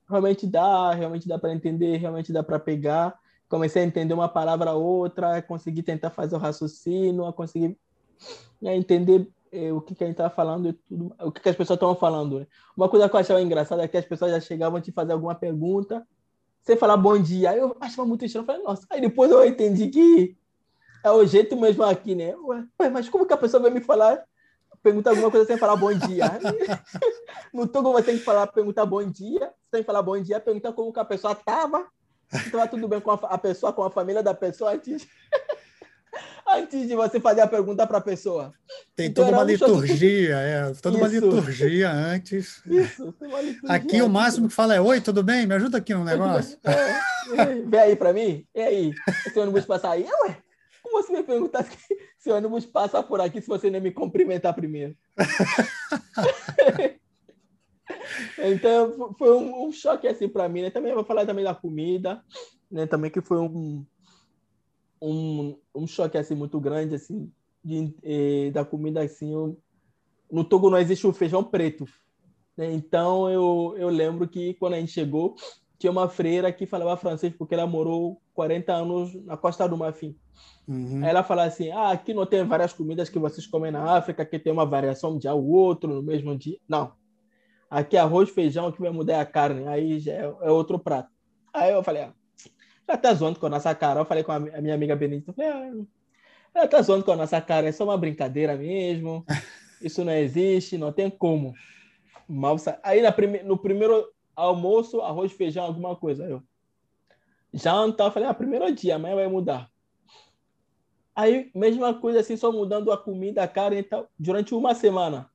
realmente 0.07 0.47
dá, 0.47 0.93
realmente 0.93 1.27
dá 1.27 1.37
para 1.37 1.53
entender, 1.53 1.97
realmente 1.97 2.31
dá 2.31 2.43
para 2.43 2.59
pegar. 2.59 3.17
Comecei 3.49 3.83
a 3.83 3.85
entender 3.85 4.13
uma 4.13 4.27
palavra 4.27 4.73
ou 4.73 4.83
outra, 4.83 5.37
a 5.37 5.41
conseguir 5.41 5.83
tentar 5.83 6.09
fazer 6.09 6.35
o 6.35 6.39
raciocínio, 6.39 7.25
a 7.25 7.33
conseguir 7.33 7.77
a 8.65 8.75
entender 8.75 9.29
é, 9.51 9.71
o 9.71 9.79
que, 9.79 9.95
que 9.95 10.03
a 10.03 10.07
gente 10.07 10.15
estava 10.15 10.33
falando, 10.33 10.73
tudo, 10.87 11.15
o 11.19 11.31
que, 11.31 11.41
que 11.41 11.49
as 11.49 11.55
pessoas 11.55 11.77
estavam 11.77 11.95
falando. 11.95 12.39
Né? 12.39 12.47
Uma 12.75 12.89
coisa 12.89 13.07
que 13.07 13.15
eu 13.15 13.19
achava 13.19 13.41
engraçada 13.41 13.83
é 13.83 13.87
que 13.87 13.97
as 13.97 14.05
pessoas 14.05 14.31
já 14.31 14.39
chegavam 14.39 14.77
a 14.77 14.81
te 14.81 14.91
fazer 14.91 15.13
alguma 15.13 15.35
pergunta 15.35 16.05
sem 16.61 16.75
falar 16.75 16.97
bom 16.97 17.17
dia. 17.17 17.51
Aí 17.51 17.59
eu 17.59 17.75
achava 17.79 18.05
muito 18.05 18.25
estranho. 18.25 18.45
Falei, 18.45 18.61
nossa. 18.61 18.85
Aí 18.89 18.99
depois 18.99 19.31
eu 19.31 19.45
entendi 19.45 19.87
que 19.87 20.37
é 21.03 21.11
o 21.11 21.25
jeito 21.25 21.55
mesmo 21.55 21.83
aqui, 21.83 22.13
né? 22.13 22.35
Ué, 22.35 22.89
mas 22.91 23.07
como 23.07 23.25
que 23.25 23.33
a 23.33 23.37
pessoa 23.37 23.63
vai 23.63 23.71
me 23.71 23.79
falar, 23.79 24.21
perguntar 24.83 25.11
alguma 25.11 25.31
coisa 25.31 25.45
sem 25.45 25.57
falar 25.57 25.77
bom 25.77 25.93
dia? 25.93 26.25
no 27.53 27.67
Togo 27.67 27.93
você 27.93 28.03
tem 28.03 28.17
que 28.17 28.23
falar, 28.23 28.47
perguntar 28.47 28.85
bom 28.85 29.03
dia, 29.03 29.51
sem 29.73 29.83
falar 29.83 30.01
bom 30.01 30.21
dia, 30.21 30.39
perguntar 30.39 30.73
como 30.73 30.91
que 30.91 30.99
a 30.99 31.05
pessoa 31.05 31.33
estava, 31.33 31.87
estava 32.33 32.67
tudo 32.67 32.87
bem 32.87 32.99
com 32.99 33.11
a, 33.11 33.15
a 33.15 33.37
pessoa, 33.37 33.73
com 33.73 33.83
a 33.83 33.91
família 33.91 34.23
da 34.23 34.33
pessoa 34.33 34.71
antes 34.71 35.07
antes 36.47 36.87
de 36.87 36.95
você 36.95 37.19
fazer 37.19 37.41
a 37.41 37.47
pergunta 37.47 37.85
para 37.85 37.97
a 37.97 38.01
pessoa. 38.01 38.53
Tem 38.95 39.07
então, 39.07 39.25
toda 39.25 39.37
uma 39.37 39.43
liturgia, 39.43 40.35
é, 40.35 40.71
toda 40.81 40.97
Isso. 40.97 41.05
uma 41.05 41.07
liturgia 41.07 41.91
antes. 41.91 42.61
Isso, 42.65 43.11
tem 43.13 43.27
uma 43.27 43.41
liturgia. 43.41 43.75
Aqui 43.75 44.01
o 44.01 44.09
máximo 44.09 44.47
que 44.47 44.53
fala 44.53 44.75
é: 44.75 44.81
Oi, 44.81 45.01
tudo 45.01 45.23
bem? 45.23 45.45
Me 45.45 45.55
ajuda 45.55 45.77
aqui 45.79 45.93
um 45.93 46.03
negócio. 46.03 46.57
É, 46.63 47.41
é, 47.41 47.55
vem 47.65 47.79
aí 47.79 47.95
para 47.95 48.13
mim, 48.13 48.45
e 48.55 48.61
aí? 48.61 48.93
Esse 49.25 49.37
ônibus 49.39 49.65
passar 49.65 49.91
aí? 49.91 50.05
Ué, 50.23 50.37
como 50.81 51.01
você 51.01 51.11
me 51.11 51.23
perguntar 51.23 51.65
se 52.17 52.31
o 52.31 52.35
ônibus 52.35 52.65
passa 52.65 53.03
por 53.03 53.19
aqui 53.19 53.41
se 53.41 53.47
você 53.47 53.69
nem 53.69 53.81
me 53.81 53.91
cumprimentar 53.91 54.53
primeiro? 54.53 54.95
então 58.37 59.13
foi 59.17 59.31
um, 59.35 59.67
um 59.67 59.71
choque 59.71 60.07
assim 60.07 60.27
para 60.27 60.47
mim, 60.49 60.61
né? 60.61 60.69
Também 60.69 60.93
vou 60.93 61.03
falar 61.03 61.25
também 61.25 61.43
da 61.43 61.55
comida, 61.55 62.23
né? 62.69 62.85
Também 62.85 63.11
que 63.11 63.21
foi 63.21 63.37
um 63.39 63.85
um, 65.01 65.57
um 65.75 65.85
choque 65.85 66.17
assim 66.17 66.35
muito 66.35 66.59
grande 66.59 66.95
assim 66.95 67.31
de, 67.63 67.93
eh, 68.03 68.51
da 68.51 68.65
comida 68.65 69.01
assim. 69.01 69.33
Eu, 69.33 69.59
no 70.31 70.43
Togo 70.43 70.69
não 70.69 70.77
existe 70.77 71.05
o 71.05 71.13
feijão 71.13 71.43
preto, 71.43 71.85
né? 72.57 72.73
então 72.73 73.29
eu, 73.29 73.75
eu 73.77 73.89
lembro 73.89 74.27
que 74.27 74.53
quando 74.55 74.73
a 74.73 74.79
gente 74.79 74.91
chegou 74.91 75.35
tinha 75.77 75.91
uma 75.91 76.09
freira 76.09 76.51
que 76.51 76.65
falava 76.65 76.97
francês 76.97 77.33
porque 77.37 77.53
ela 77.53 77.67
morou 77.67 78.19
40 78.33 78.73
anos 78.73 79.13
na 79.25 79.37
Costa 79.37 79.67
do 79.67 79.77
Marfim. 79.77 80.15
Uhum. 80.67 81.03
Aí 81.03 81.09
ela 81.09 81.23
fala 81.23 81.43
assim: 81.43 81.71
ah, 81.71 81.91
aqui 81.91 82.13
não 82.13 82.25
tem 82.25 82.43
várias 82.43 82.73
comidas 82.73 83.09
que 83.09 83.19
vocês 83.19 83.47
comem 83.47 83.71
na 83.71 83.97
África, 83.97 84.25
que 84.25 84.39
tem 84.39 84.51
uma 84.51 84.65
variação 84.65 85.13
de 85.13 85.21
dia 85.21 85.31
ao 85.31 85.43
outro 85.43 85.93
no 85.93 86.03
mesmo 86.03 86.37
dia. 86.37 86.57
Não. 86.67 86.91
Aqui 87.69 87.97
é 87.97 87.99
arroz, 87.99 88.29
feijão, 88.29 88.71
que 88.71 88.81
vai 88.81 88.91
mudar 88.91 89.13
é 89.13 89.19
a 89.19 89.25
carne. 89.25 89.67
Aí 89.67 89.99
já 89.99 90.13
é, 90.13 90.21
é 90.41 90.51
outro 90.51 90.79
prato. 90.79 91.09
Aí 91.53 91.73
eu 91.73 91.83
falei: 91.83 92.03
ah, 92.03 92.13
ela 92.87 92.97
tá 92.97 93.13
zoando 93.13 93.39
com 93.39 93.45
a 93.45 93.49
nossa 93.49 93.73
cara. 93.75 93.99
Eu 93.99 94.05
falei 94.05 94.23
com 94.23 94.31
a 94.31 94.39
minha 94.39 94.73
amiga 94.73 94.95
Benedita, 94.95 95.33
falei, 95.33 95.51
ah, 95.51 95.85
ela 96.53 96.67
tá 96.67 96.81
zoando 96.81 97.03
com 97.03 97.11
a 97.11 97.15
nossa 97.15 97.39
cara, 97.41 97.67
é 97.67 97.71
só 97.71 97.83
uma 97.83 97.97
brincadeira 97.97 98.55
mesmo. 98.55 99.25
Isso 99.81 100.03
não 100.03 100.13
existe, 100.13 100.77
não 100.77 100.91
tem 100.91 101.09
como. 101.09 101.53
Mal 102.27 102.57
Aí 102.83 103.01
na 103.01 103.11
prime... 103.11 103.43
no 103.43 103.57
primeiro 103.57 104.11
almoço, 104.35 105.01
arroz, 105.01 105.31
feijão, 105.31 105.65
alguma 105.65 105.95
coisa. 105.95 106.25
Eu 106.25 106.41
janta, 107.53 108.03
eu 108.03 108.11
falei, 108.11 108.29
ah, 108.29 108.33
primeiro 108.33 108.73
dia, 108.73 108.95
amanhã 108.95 109.15
vai 109.15 109.27
mudar. 109.27 109.69
Aí, 111.15 111.49
mesma 111.55 111.93
coisa 111.99 112.19
assim, 112.19 112.37
só 112.37 112.51
mudando 112.51 112.91
a 112.91 112.97
comida, 112.97 113.41
a 113.41 113.47
carne 113.47 113.79
e 113.79 113.83
tal, 113.83 114.07
durante 114.19 114.53
uma 114.53 114.75
semana. 114.75 115.29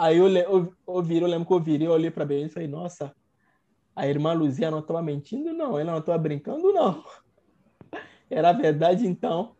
Aí 0.00 0.16
eu, 0.16 0.28
eu, 0.28 0.74
eu, 0.88 1.06
eu 1.10 1.26
lembro 1.26 1.46
que 1.46 1.52
eu 1.52 1.60
virei, 1.60 1.86
eu 1.86 1.92
olhei 1.92 2.10
para 2.10 2.24
bem 2.24 2.46
e 2.46 2.48
falei, 2.48 2.66
nossa, 2.66 3.14
a 3.94 4.08
irmã 4.08 4.32
Luzia 4.32 4.70
não 4.70 4.78
estava 4.78 5.02
mentindo, 5.02 5.52
não. 5.52 5.78
Ela 5.78 5.92
não 5.92 5.98
estava 5.98 6.16
brincando, 6.16 6.72
não. 6.72 7.04
Era 8.30 8.50
verdade, 8.50 9.06
então. 9.06 9.54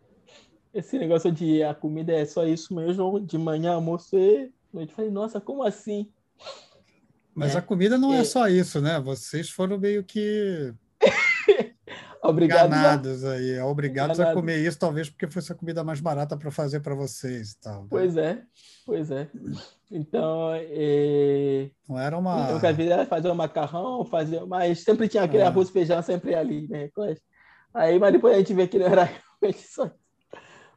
Esse 0.72 0.98
negócio 0.98 1.30
de 1.30 1.62
a 1.62 1.74
comida 1.74 2.14
é 2.14 2.24
só 2.24 2.46
isso 2.46 2.74
mesmo, 2.74 3.20
de 3.20 3.36
manhã, 3.36 3.74
almoço 3.74 4.16
e 4.16 4.50
noite. 4.72 4.94
Falei, 4.94 5.10
nossa, 5.10 5.42
como 5.42 5.62
assim? 5.62 6.10
Mas 7.34 7.54
é. 7.54 7.58
a 7.58 7.62
comida 7.62 7.98
não 7.98 8.14
é. 8.14 8.20
é. 8.20 8.24
só 8.24 8.48
isso, 8.48 8.80
né? 8.80 8.98
Vocês 8.98 9.50
foram 9.50 9.78
meio 9.78 10.02
que 10.02 10.72
obrigados 12.28 12.76
enganados 12.76 13.24
a... 13.24 13.32
aí, 13.32 13.60
obrigados 13.60 14.18
Enganado. 14.18 14.38
a 14.38 14.40
comer 14.40 14.58
isso, 14.58 14.78
talvez 14.78 15.08
porque 15.08 15.28
fosse 15.28 15.52
a 15.52 15.54
comida 15.54 15.82
mais 15.82 16.00
barata 16.00 16.36
para 16.36 16.50
fazer 16.50 16.80
para 16.80 16.94
vocês, 16.94 17.54
tal. 17.54 17.82
Né? 17.82 17.88
Pois 17.90 18.16
é, 18.16 18.42
pois 18.86 19.10
é. 19.10 19.28
Então, 19.90 20.52
é... 20.54 21.70
não 21.88 21.98
era 21.98 22.16
uma. 22.16 22.50
Eu 22.50 22.60
queria 22.60 22.94
era 22.94 23.06
fazer 23.06 23.30
um 23.30 23.34
macarrão, 23.34 24.04
fazer, 24.04 24.44
mas 24.46 24.82
sempre 24.82 25.08
tinha 25.08 25.24
aquele 25.24 25.42
é. 25.42 25.46
arroz 25.46 25.68
e 25.68 25.72
feijão 25.72 26.02
sempre 26.02 26.34
ali, 26.34 26.68
né? 26.68 26.88
Aí, 27.72 27.98
mas 27.98 28.12
depois 28.12 28.34
a 28.34 28.38
gente 28.38 28.54
vê 28.54 28.66
que 28.66 28.78
não 28.78 28.86
era 28.86 29.04
realmente 29.40 29.66
só 29.66 29.90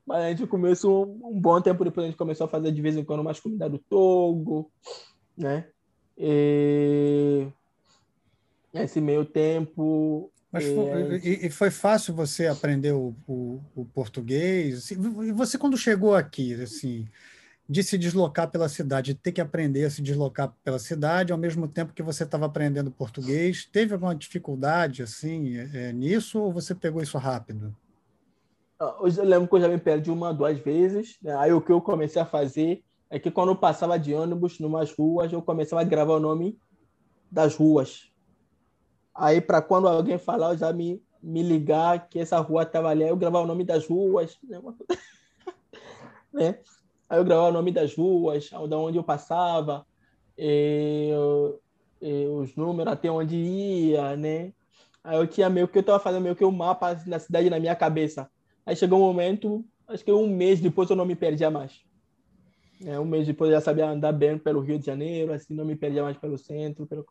mas 0.05 0.23
a 0.23 0.29
gente 0.29 0.45
começou 0.47 1.05
um, 1.23 1.39
bom 1.39 1.61
tempo 1.61 1.83
depois 1.83 2.03
a 2.03 2.09
gente 2.09 2.17
começou 2.17 2.45
a 2.45 2.49
fazer 2.49 2.71
de 2.71 2.81
vez 2.81 2.97
em 2.97 3.05
quando 3.05 3.23
mais 3.23 3.39
comida 3.39 3.69
do 3.69 3.79
Togo, 3.79 4.69
né? 5.37 5.65
E 6.17 7.47
nesse 8.73 8.99
meio 8.99 9.23
tempo. 9.23 10.31
Mas 10.53 10.65
foi, 10.65 11.19
e, 11.23 11.47
e, 11.47 11.49
foi 11.49 11.71
fácil 11.71 12.13
você 12.13 12.45
aprender 12.45 12.91
o, 12.91 13.15
o, 13.27 13.59
o 13.75 13.85
português? 13.85 14.91
E 14.91 15.31
você 15.31 15.57
quando 15.57 15.75
chegou 15.75 16.13
aqui, 16.13 16.53
assim, 16.61 17.07
de 17.67 17.81
se 17.81 17.97
deslocar 17.97 18.51
pela 18.51 18.69
cidade, 18.69 19.15
de 19.15 19.19
ter 19.19 19.31
que 19.31 19.41
aprender 19.41 19.85
a 19.85 19.89
se 19.89 19.99
deslocar 19.99 20.53
pela 20.63 20.77
cidade, 20.77 21.31
ao 21.31 21.39
mesmo 21.39 21.67
tempo 21.67 21.91
que 21.91 22.03
você 22.03 22.23
estava 22.23 22.45
aprendendo 22.45 22.91
português. 22.91 23.65
Teve 23.65 23.93
alguma 23.93 24.13
dificuldade 24.13 25.01
assim 25.01 25.57
é, 25.57 25.91
nisso 25.91 26.39
ou 26.39 26.53
você 26.53 26.75
pegou 26.75 27.01
isso 27.01 27.17
rápido? 27.17 27.75
Ah, 28.79 28.95
eu 29.01 29.23
lembro 29.23 29.47
que 29.47 29.55
eu 29.55 29.61
já 29.61 29.67
me 29.67 29.79
perdi 29.79 30.11
uma, 30.11 30.31
duas 30.31 30.59
vezes. 30.59 31.17
Né? 31.19 31.35
Aí 31.35 31.51
o 31.51 31.61
que 31.61 31.71
eu 31.71 31.81
comecei 31.81 32.21
a 32.21 32.27
fazer 32.27 32.83
é 33.09 33.17
que 33.17 33.31
quando 33.31 33.49
eu 33.49 33.55
passava 33.55 33.97
de 33.97 34.13
ônibus 34.13 34.59
numas 34.59 34.91
ruas, 34.91 35.33
eu 35.33 35.41
começava 35.41 35.81
a 35.81 35.85
gravar 35.85 36.13
o 36.13 36.19
nome 36.19 36.59
das 37.31 37.55
ruas. 37.55 38.12
Aí 39.15 39.39
para 39.39 39.61
quando 39.61 39.87
alguém 39.87 40.17
falar, 40.17 40.53
eu 40.53 40.57
já 40.57 40.73
me, 40.73 41.01
me 41.21 41.43
ligar 41.43 42.07
que 42.07 42.19
essa 42.19 42.39
rua 42.39 42.63
estava 42.63 42.89
ali, 42.89 43.03
eu 43.03 43.15
gravar 43.15 43.41
o 43.41 43.47
nome 43.47 43.63
das 43.63 43.87
ruas. 43.87 44.37
Né? 44.43 44.59
né? 46.33 46.59
Aí 47.09 47.19
eu 47.19 47.23
gravava 47.23 47.49
o 47.49 47.53
nome 47.53 47.71
das 47.71 47.95
ruas, 47.95 48.49
da 48.49 48.77
onde 48.77 48.97
eu 48.97 49.03
passava, 49.03 49.85
e, 50.37 51.11
e, 52.01 52.25
os 52.27 52.55
números, 52.55 52.91
até 52.91 53.11
onde 53.11 53.35
ia, 53.35 54.15
né? 54.17 54.51
Aí 55.03 55.17
eu 55.17 55.27
tinha 55.27 55.49
meio 55.49 55.67
que 55.67 55.77
eu 55.77 55.81
estava 55.81 55.99
fazendo 55.99 56.23
meio 56.23 56.35
que 56.35 56.45
um 56.45 56.51
mapa 56.51 56.93
da 56.93 57.19
cidade 57.19 57.49
na 57.49 57.59
minha 57.59 57.75
cabeça. 57.75 58.29
Aí 58.65 58.75
chegou 58.75 58.97
um 58.99 59.03
momento, 59.03 59.63
acho 59.87 60.03
que 60.03 60.11
um 60.11 60.27
mês 60.27 60.59
depois 60.59 60.89
eu 60.89 60.95
não 60.95 61.05
me 61.05 61.15
perdia 61.15 61.51
mais. 61.51 61.83
É, 62.83 62.99
um 62.99 63.05
mês 63.05 63.27
depois 63.27 63.51
eu 63.51 63.57
já 63.57 63.61
sabia 63.61 63.89
andar 63.89 64.11
bem 64.11 64.37
pelo 64.37 64.61
Rio 64.61 64.79
de 64.79 64.85
Janeiro, 64.85 65.33
assim, 65.33 65.53
não 65.53 65.65
me 65.65 65.75
perdia 65.75 66.03
mais 66.03 66.17
pelo 66.17 66.37
centro. 66.37 66.87
Pelo... 66.87 67.05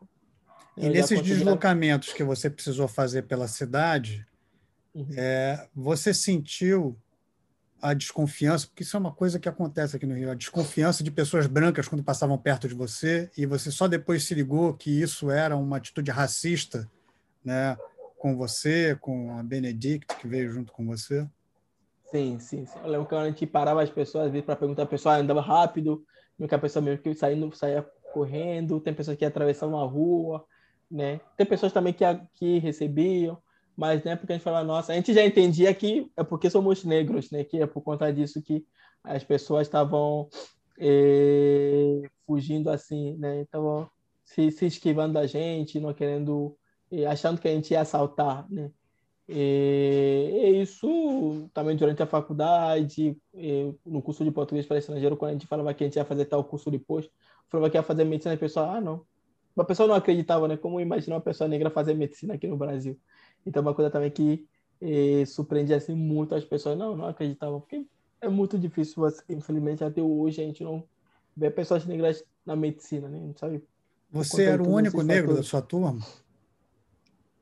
E 0.77 0.89
nesses 0.89 1.21
deslocamentos 1.21 2.13
que 2.13 2.23
você 2.23 2.49
precisou 2.49 2.87
fazer 2.87 3.23
pela 3.23 3.47
cidade, 3.47 4.25
uhum. 4.93 5.07
é, 5.15 5.67
você 5.75 6.13
sentiu 6.13 6.97
a 7.81 7.93
desconfiança, 7.93 8.65
porque 8.65 8.83
isso 8.83 8.95
é 8.95 8.99
uma 8.99 9.11
coisa 9.11 9.37
que 9.37 9.49
acontece 9.49 9.95
aqui 9.95 10.05
no 10.05 10.15
Rio, 10.15 10.31
a 10.31 10.35
desconfiança 10.35 11.03
de 11.03 11.11
pessoas 11.11 11.47
brancas 11.47 11.87
quando 11.87 12.01
passavam 12.01 12.37
perto 12.37 12.67
de 12.67 12.73
você, 12.73 13.29
e 13.37 13.45
você 13.45 13.69
só 13.69 13.89
depois 13.89 14.23
se 14.23 14.33
ligou 14.33 14.73
que 14.73 14.89
isso 14.89 15.29
era 15.29 15.57
uma 15.57 15.77
atitude 15.77 16.09
racista, 16.09 16.89
né, 17.43 17.77
com 18.17 18.37
você, 18.37 18.97
com 19.01 19.37
a 19.37 19.43
Benedict, 19.43 20.15
que 20.15 20.27
veio 20.27 20.49
junto 20.49 20.71
com 20.71 20.85
você? 20.85 21.27
Sim, 22.09 22.39
sim, 22.39 22.65
sim. 22.65 22.79
Eu 22.81 22.89
lembro 22.89 23.05
que 23.05 23.15
a 23.15 23.25
gente 23.25 23.45
parava 23.45 23.83
as 23.83 23.89
pessoas, 23.89 24.27
às 24.27 24.31
vezes, 24.31 24.45
para 24.45 24.55
perguntar, 24.55 24.83
a 24.83 24.85
pessoa 24.85 25.17
andava 25.17 25.41
rápido, 25.41 26.05
que 26.47 26.55
a 26.55 26.59
pessoa 26.59 26.81
mesmo 26.81 27.01
que 27.01 27.13
saindo, 27.13 27.53
saía 27.53 27.85
correndo, 28.13 28.79
tem 28.79 28.93
pessoas 28.93 29.17
que 29.17 29.25
atravessavam 29.25 29.77
a 29.77 29.85
rua, 29.85 30.45
né? 30.93 31.19
Tem 31.35 31.45
pessoas 31.45 31.73
também 31.73 31.91
que, 31.91 32.05
que 32.35 32.59
recebiam, 32.59 33.37
mas 33.75 34.03
né, 34.03 34.15
porque 34.15 34.31
a 34.31 34.35
gente 34.35 34.43
fala, 34.43 34.63
nossa, 34.63 34.93
a 34.93 34.95
gente 34.95 35.11
já 35.11 35.25
entendia 35.25 35.73
que 35.73 36.07
é 36.15 36.23
porque 36.23 36.49
somos 36.49 36.83
negros, 36.85 37.31
né? 37.31 37.43
Que 37.43 37.61
é 37.61 37.65
por 37.65 37.81
conta 37.81 38.13
disso 38.13 38.41
que 38.43 38.63
as 39.03 39.23
pessoas 39.23 39.67
estavam 39.67 40.29
é, 40.77 42.03
fugindo 42.27 42.69
assim, 42.69 43.17
né? 43.17 43.41
Estavam 43.41 43.89
se, 44.23 44.51
se 44.51 44.67
esquivando 44.67 45.13
da 45.13 45.25
gente, 45.25 45.79
não 45.79 45.93
querendo, 45.93 46.55
é, 46.91 47.07
achando 47.07 47.41
que 47.41 47.47
a 47.47 47.51
gente 47.51 47.71
ia 47.71 47.81
assaltar, 47.81 48.45
né? 48.49 48.69
E, 49.27 50.29
e 50.31 50.61
isso 50.61 51.49
também 51.53 51.75
durante 51.75 52.03
a 52.03 52.05
faculdade, 52.05 53.17
e, 53.33 53.73
no 53.83 54.01
curso 54.01 54.23
de 54.23 54.31
português 54.31 54.67
para 54.67 54.77
estrangeiro, 54.77 55.17
quando 55.17 55.29
a 55.31 55.33
gente 55.33 55.47
falava 55.47 55.73
que 55.73 55.83
a 55.83 55.87
gente 55.87 55.95
ia 55.95 56.05
fazer 56.05 56.25
tal 56.25 56.43
curso 56.43 56.69
depois, 56.69 57.09
falava 57.49 57.69
que 57.69 57.77
ia 57.77 57.83
fazer 57.83 58.03
medicina, 58.03 58.35
a 58.35 58.37
pessoa, 58.37 58.77
ah, 58.77 58.81
não. 58.81 59.03
A 59.57 59.63
pessoa 59.63 59.87
não 59.87 59.95
acreditava, 59.95 60.47
né? 60.47 60.57
Como 60.57 60.79
imaginar 60.79 61.15
uma 61.15 61.21
pessoa 61.21 61.47
negra 61.47 61.69
fazer 61.69 61.93
medicina 61.93 62.33
aqui 62.33 62.47
no 62.47 62.57
Brasil? 62.57 62.99
Então, 63.45 63.61
uma 63.61 63.73
coisa 63.73 63.91
também 63.91 64.09
que 64.09 64.47
eh, 64.81 65.25
surpreendia 65.25 65.77
assim, 65.77 65.93
muito 65.93 66.33
as 66.33 66.43
pessoas. 66.43 66.77
Não, 66.77 66.95
não 66.95 67.05
acreditavam, 67.05 67.59
porque 67.59 67.85
é 68.19 68.27
muito 68.27 68.57
difícil, 68.57 69.03
infelizmente, 69.29 69.83
até 69.83 70.01
hoje 70.01 70.41
a 70.41 70.45
gente 70.45 70.63
não 70.63 70.83
vê 71.35 71.49
pessoas 71.51 71.85
negras 71.85 72.23
na 72.45 72.55
medicina, 72.55 73.07
né? 73.07 73.19
Não 73.19 73.35
sabe? 73.35 73.63
Você 74.11 74.43
era 74.43 74.61
o 74.61 74.69
único 74.69 75.01
negro 75.01 75.29
fatores. 75.29 75.45
da 75.45 75.49
sua 75.49 75.61
turma? 75.61 75.97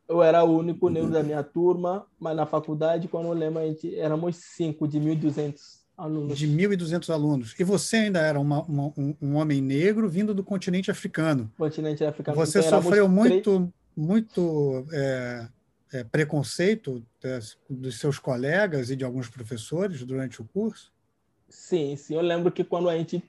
Eu 0.08 0.22
era 0.22 0.44
o 0.44 0.58
único 0.58 0.90
negro 0.90 1.10
da 1.10 1.24
minha 1.24 1.44
turma, 1.44 2.06
mas 2.20 2.36
na 2.36 2.46
faculdade, 2.46 3.08
quando 3.08 3.28
eu 3.28 3.34
lembro, 3.34 3.60
a 3.60 3.66
gente 3.66 3.96
éramos 3.98 4.38
cinco 4.38 4.88
de 4.88 5.00
1.200 5.00 5.81
alunos. 6.02 6.38
De 6.38 6.48
1.200 6.48 7.14
alunos. 7.14 7.56
E 7.60 7.64
você 7.64 7.98
ainda 7.98 8.20
era 8.20 8.40
uma, 8.40 8.64
uma, 8.64 8.94
um, 8.98 9.16
um, 9.22 9.36
homem 9.36 9.62
negro 9.62 10.10
vindo 10.10 10.34
do 10.34 10.44
continente 10.44 10.90
africano. 10.90 11.52
Continente 11.58 12.04
africano. 12.04 12.36
Você 12.36 12.60
então, 12.60 12.82
sofreu 12.82 13.08
muito, 13.08 13.72
muito 13.96 14.86
é, 14.92 15.48
é, 15.94 16.04
preconceito 16.04 17.04
dos 17.70 18.00
seus 18.00 18.18
colegas 18.18 18.90
e 18.90 18.96
de 18.96 19.06
alguns 19.06 19.30
professores 19.30 20.04
durante 20.04 20.42
o 20.42 20.46
curso? 20.46 20.92
Sim, 21.48 21.96
sim. 21.96 22.16
Eu 22.16 22.22
lembro 22.22 22.52
que 22.52 22.64
quando 22.64 22.90
a 22.90 22.98
gente 22.98 23.24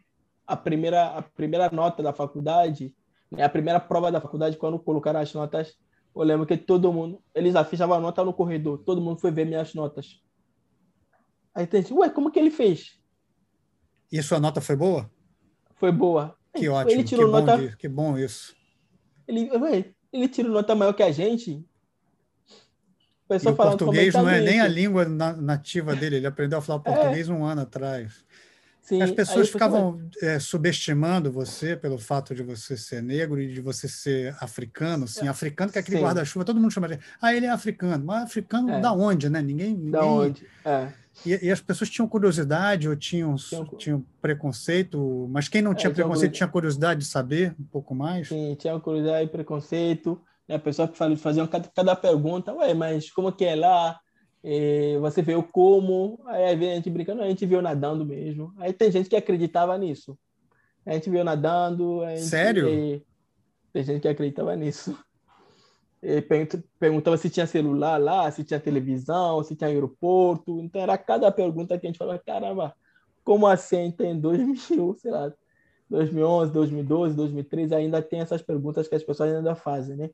a 0.46 0.56
primeira 0.56 1.06
a 1.06 1.22
primeira 1.22 1.70
nota 1.70 2.02
da 2.02 2.12
faculdade, 2.12 2.94
né, 3.30 3.44
a 3.44 3.48
primeira 3.48 3.80
prova 3.80 4.10
da 4.10 4.20
faculdade, 4.20 4.56
quando 4.56 4.78
colocaram 4.78 5.20
as 5.20 5.32
notas, 5.34 5.76
eu 6.14 6.22
lembro 6.22 6.46
que 6.46 6.56
todo 6.56 6.92
mundo, 6.92 7.22
eles 7.34 7.54
afichavam 7.56 7.96
a 7.96 8.00
nota 8.00 8.24
no 8.24 8.32
corredor, 8.32 8.78
todo 8.78 9.00
mundo 9.00 9.20
foi 9.20 9.30
ver 9.30 9.44
minhas 9.44 9.74
notas. 9.74 10.20
Aí 11.54 11.66
tem 11.66 11.82
gente, 11.82 11.92
ué, 11.92 12.08
como 12.08 12.30
que 12.30 12.38
ele 12.38 12.50
fez? 12.50 12.98
E 14.10 14.22
sua 14.22 14.40
nota 14.40 14.60
foi 14.60 14.76
boa? 14.76 15.10
Foi 15.76 15.92
boa. 15.92 16.36
Que 16.54 16.68
ótimo, 16.68 16.90
ele 16.92 17.04
tirou 17.04 17.26
que, 17.26 17.32
nota... 17.32 17.56
bom, 17.56 17.76
que 17.76 17.88
bom 17.88 18.18
isso. 18.18 18.54
Ele, 19.26 19.50
ué, 19.56 19.86
ele 20.12 20.28
tirou 20.28 20.52
nota 20.52 20.74
maior 20.74 20.92
que 20.92 21.02
a 21.02 21.10
gente. 21.10 21.64
O, 23.28 23.34
o 23.34 23.56
português 23.56 24.12
não 24.12 24.28
é 24.28 24.40
nem 24.40 24.60
a 24.60 24.68
língua 24.68 25.06
nativa 25.06 25.96
dele, 25.96 26.16
ele 26.16 26.26
aprendeu 26.26 26.58
a 26.58 26.62
falar 26.62 26.80
é. 26.80 26.82
português 26.82 27.28
é. 27.28 27.32
um 27.32 27.44
ano 27.44 27.62
atrás. 27.62 28.24
Sim, 28.82 29.00
As 29.00 29.12
pessoas 29.12 29.48
ficavam 29.48 30.10
é, 30.20 30.40
subestimando 30.40 31.30
você 31.30 31.76
pelo 31.76 31.98
fato 31.98 32.34
de 32.34 32.42
você 32.42 32.76
ser 32.76 33.00
negro 33.00 33.40
e 33.40 33.54
de 33.54 33.60
você 33.60 33.86
ser 33.86 34.36
africano, 34.40 35.04
assim, 35.04 35.26
é. 35.26 35.28
africano 35.28 35.70
que 35.70 35.78
é 35.78 35.80
aquele 35.80 36.00
guarda-chuva, 36.00 36.44
todo 36.44 36.60
mundo 36.60 36.72
chama 36.72 36.88
de, 36.88 36.98
ah, 37.20 37.32
ele 37.32 37.46
é 37.46 37.50
africano, 37.50 38.04
mas 38.04 38.24
africano 38.24 38.70
é. 38.70 38.80
da 38.80 38.92
onde, 38.92 39.30
né? 39.30 39.40
Ninguém, 39.40 39.74
ninguém... 39.74 39.90
Da 39.92 40.04
onde? 40.04 40.44
É. 40.64 40.92
E, 41.26 41.46
e, 41.46 41.50
as 41.50 41.60
pessoas 41.60 41.90
tinham 41.90 42.08
curiosidade 42.08 42.88
ou 42.88 42.96
tinham, 42.96 43.36
tinham... 43.36 43.64
tinham 43.76 44.06
preconceito, 44.20 45.28
mas 45.30 45.48
quem 45.48 45.62
não 45.62 45.74
tinha 45.74 45.90
é, 45.90 45.94
preconceito 45.94 46.32
tinha 46.32 46.48
curiosidade 46.48 47.00
de 47.00 47.06
saber 47.06 47.54
um 47.60 47.64
pouco 47.64 47.94
mais? 47.94 48.28
Sim, 48.28 48.54
tinha 48.58 48.78
curiosidade 48.80 49.26
e 49.26 49.28
preconceito. 49.30 50.20
Né? 50.48 50.56
A 50.56 50.58
pessoa 50.58 50.88
que 50.88 50.96
fazia 51.16 51.46
cada, 51.46 51.68
cada 51.68 51.96
pergunta, 51.96 52.52
ué, 52.54 52.74
mas 52.74 53.10
como 53.10 53.32
que 53.32 53.44
é 53.44 53.54
lá? 53.54 54.00
E 54.42 54.98
você 55.00 55.22
veio 55.22 55.42
como? 55.42 56.20
Aí 56.26 56.44
a 56.44 56.56
gente 56.56 56.90
brincando, 56.90 57.22
a 57.22 57.28
gente 57.28 57.46
viu 57.46 57.62
nadando 57.62 58.04
mesmo. 58.04 58.52
Aí 58.58 58.72
tem 58.72 58.90
gente 58.90 59.08
que 59.08 59.16
acreditava 59.16 59.76
nisso. 59.78 60.18
A 60.84 60.94
gente 60.94 61.08
viu 61.08 61.22
nadando. 61.22 62.04
Gente, 62.08 62.22
Sério? 62.22 62.68
E, 62.68 63.04
tem 63.72 63.84
gente 63.84 64.00
que 64.00 64.08
acreditava 64.08 64.56
nisso. 64.56 64.98
Perguntava 66.78 67.16
se 67.16 67.30
tinha 67.30 67.46
celular 67.46 68.00
lá, 68.00 68.30
se 68.30 68.42
tinha 68.42 68.58
televisão, 68.58 69.42
se 69.42 69.54
tinha 69.54 69.70
aeroporto. 69.70 70.60
Então 70.60 70.80
era 70.80 70.98
cada 70.98 71.30
pergunta 71.30 71.78
que 71.78 71.86
a 71.86 71.88
gente 71.88 71.98
falava, 71.98 72.18
caramba, 72.18 72.74
como 73.22 73.46
assim 73.46 73.90
tem 73.90 74.18
2000, 74.18 74.96
sei 74.98 75.10
lá, 75.10 75.32
2011, 75.88 76.52
2012, 76.52 77.16
2013, 77.16 77.74
ainda 77.74 78.02
tem 78.02 78.20
essas 78.20 78.42
perguntas 78.42 78.88
que 78.88 78.94
as 78.94 79.02
pessoas 79.04 79.32
ainda 79.32 79.54
fazem, 79.54 79.96
né? 79.96 80.10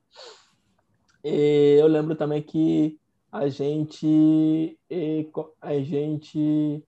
E 1.25 1.79
eu 1.81 1.87
lembro 1.87 2.15
também 2.15 2.43
que 2.43 2.99
a 3.33 3.49
gente, 3.49 4.79
a 5.61 5.75
gente 5.75 6.85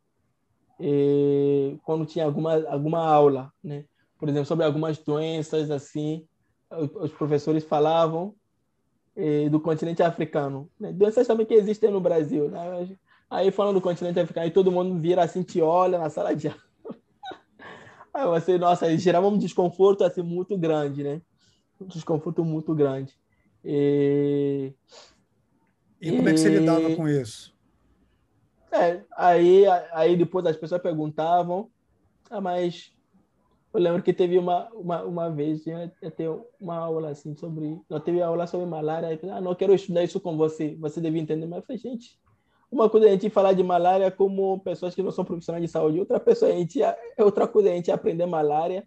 quando 1.83 2.07
tinha 2.07 2.25
alguma, 2.25 2.55
alguma 2.69 3.05
aula, 3.05 3.53
né? 3.63 3.85
por 4.21 4.29
exemplo, 4.29 4.47
sobre 4.47 4.65
algumas 4.67 4.99
doenças, 4.99 5.71
assim, 5.71 6.27
os 6.71 7.11
professores 7.13 7.65
falavam 7.65 8.35
do 9.51 9.61
continente 9.61 10.03
africano. 10.03 10.71
Né? 10.79 10.93
Doenças 10.93 11.27
também 11.27 11.47
que 11.47 11.55
existem 11.55 11.91
no 11.91 12.01
Brasil. 12.01 12.49
Né? 12.49 12.97
Aí, 13.29 13.51
falando 13.51 13.75
do 13.75 13.81
continente 13.81 14.19
africano, 14.19 14.47
e 14.47 14.51
todo 14.51 14.73
mundo 14.73 14.99
vira 14.99 15.23
assim, 15.23 15.43
te 15.43 15.61
olha 15.61 15.99
na 15.99 16.11
sala 16.11 16.35
de 16.35 16.49
aula. 16.49 16.61
Aí 18.15 18.27
você, 18.27 18.59
nossa, 18.59 18.97
gerava 18.97 19.29
um 19.29 19.39
desconforto 19.39 20.05
assim, 20.05 20.23
muito 20.23 20.57
grande, 20.59 21.03
né? 21.03 21.21
Um 21.81 21.87
desconforto 21.87 22.45
muito 22.45 22.75
grande. 22.75 23.15
E 23.65 24.73
e 26.01 26.17
como 26.17 26.29
é 26.29 26.33
que 26.33 26.39
você 26.39 26.49
lidava 26.49 26.97
com 26.97 27.07
isso? 27.07 27.55
É, 28.73 29.03
aí, 29.17 29.65
aí 29.93 30.17
depois 30.17 30.47
as 30.47 30.57
pessoas 30.57 30.81
perguntavam, 30.81 31.69
ah, 32.31 32.41
mas 32.41 32.93
eu 33.73 33.81
lembro 33.81 34.03
que 34.03 34.13
teve 34.13 34.39
uma, 34.39 34.69
uma, 34.71 35.03
uma 35.05 35.31
vez, 35.31 35.67
ia 35.67 35.89
ter 36.17 36.29
uma 36.61 36.77
aula 36.77 37.11
assim 37.11 37.35
sobre, 37.35 37.81
eu 37.89 38.01
teve 38.01 38.21
aula 38.21 38.47
sobre 38.47 38.67
malária, 38.67 39.19
e, 39.23 39.31
ah, 39.31 39.41
não 39.41 39.55
quero 39.55 39.75
estudar 39.75 40.03
isso 40.03 40.19
com 40.21 40.37
você, 40.37 40.77
você 40.77 41.01
deve 41.01 41.19
entender, 41.19 41.47
mas 41.47 41.59
eu 41.59 41.63
falei, 41.63 41.79
gente, 41.79 42.19
uma 42.71 42.91
coisa 42.91 43.07
é 43.07 43.11
a 43.11 43.13
gente 43.13 43.31
falar 43.31 43.53
de 43.53 43.63
malária 43.63 44.11
como 44.11 44.61
pessoas 44.61 44.95
que 44.95 45.03
não 45.03 45.11
são 45.11 45.25
profissionais 45.25 45.65
de 45.65 45.71
saúde, 45.71 46.01
outra 46.01 46.19
pessoa 46.19 46.51
a 46.51 46.55
gente, 46.55 46.83
é 46.83 46.97
outra 47.19 47.47
coisa 47.47 47.69
é 47.69 47.73
a 47.73 47.77
gente 47.77 47.91
aprender 47.91 48.27
malária 48.27 48.87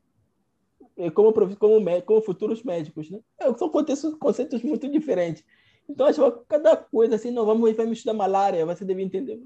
como, 1.13 1.33
como, 1.57 2.01
como 2.05 2.21
futuros 2.21 2.63
médicos, 2.63 3.09
né? 3.09 3.19
É, 3.39 3.51
são 3.55 3.69
conceitos, 3.69 4.15
conceitos 4.15 4.61
muito 4.63 4.87
diferentes. 4.89 5.43
Então, 5.89 6.07
acho 6.07 6.31
que 6.31 6.45
cada 6.47 6.77
coisa 6.77 7.15
assim, 7.15 7.31
não, 7.31 7.45
vamos, 7.45 7.75
vamos 7.75 7.97
estudar 7.97 8.13
malária, 8.13 8.65
você 8.65 8.85
deve 8.85 9.01
entender. 9.01 9.41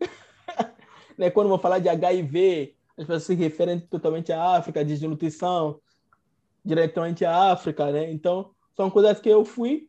né? 1.16 1.30
Quando 1.30 1.48
vou 1.48 1.58
falar 1.58 1.78
de 1.78 1.88
HIV, 1.88 2.74
as 3.00 3.06
pessoas 3.06 3.22
se 3.22 3.34
referem 3.34 3.80
totalmente 3.80 4.30
à 4.30 4.56
África, 4.56 4.84
desnutrição, 4.84 5.80
diretamente 6.62 7.24
à 7.24 7.50
África, 7.52 7.90
né? 7.90 8.12
Então, 8.12 8.50
são 8.76 8.90
coisas 8.90 9.18
que 9.18 9.28
eu 9.28 9.42
fui 9.42 9.88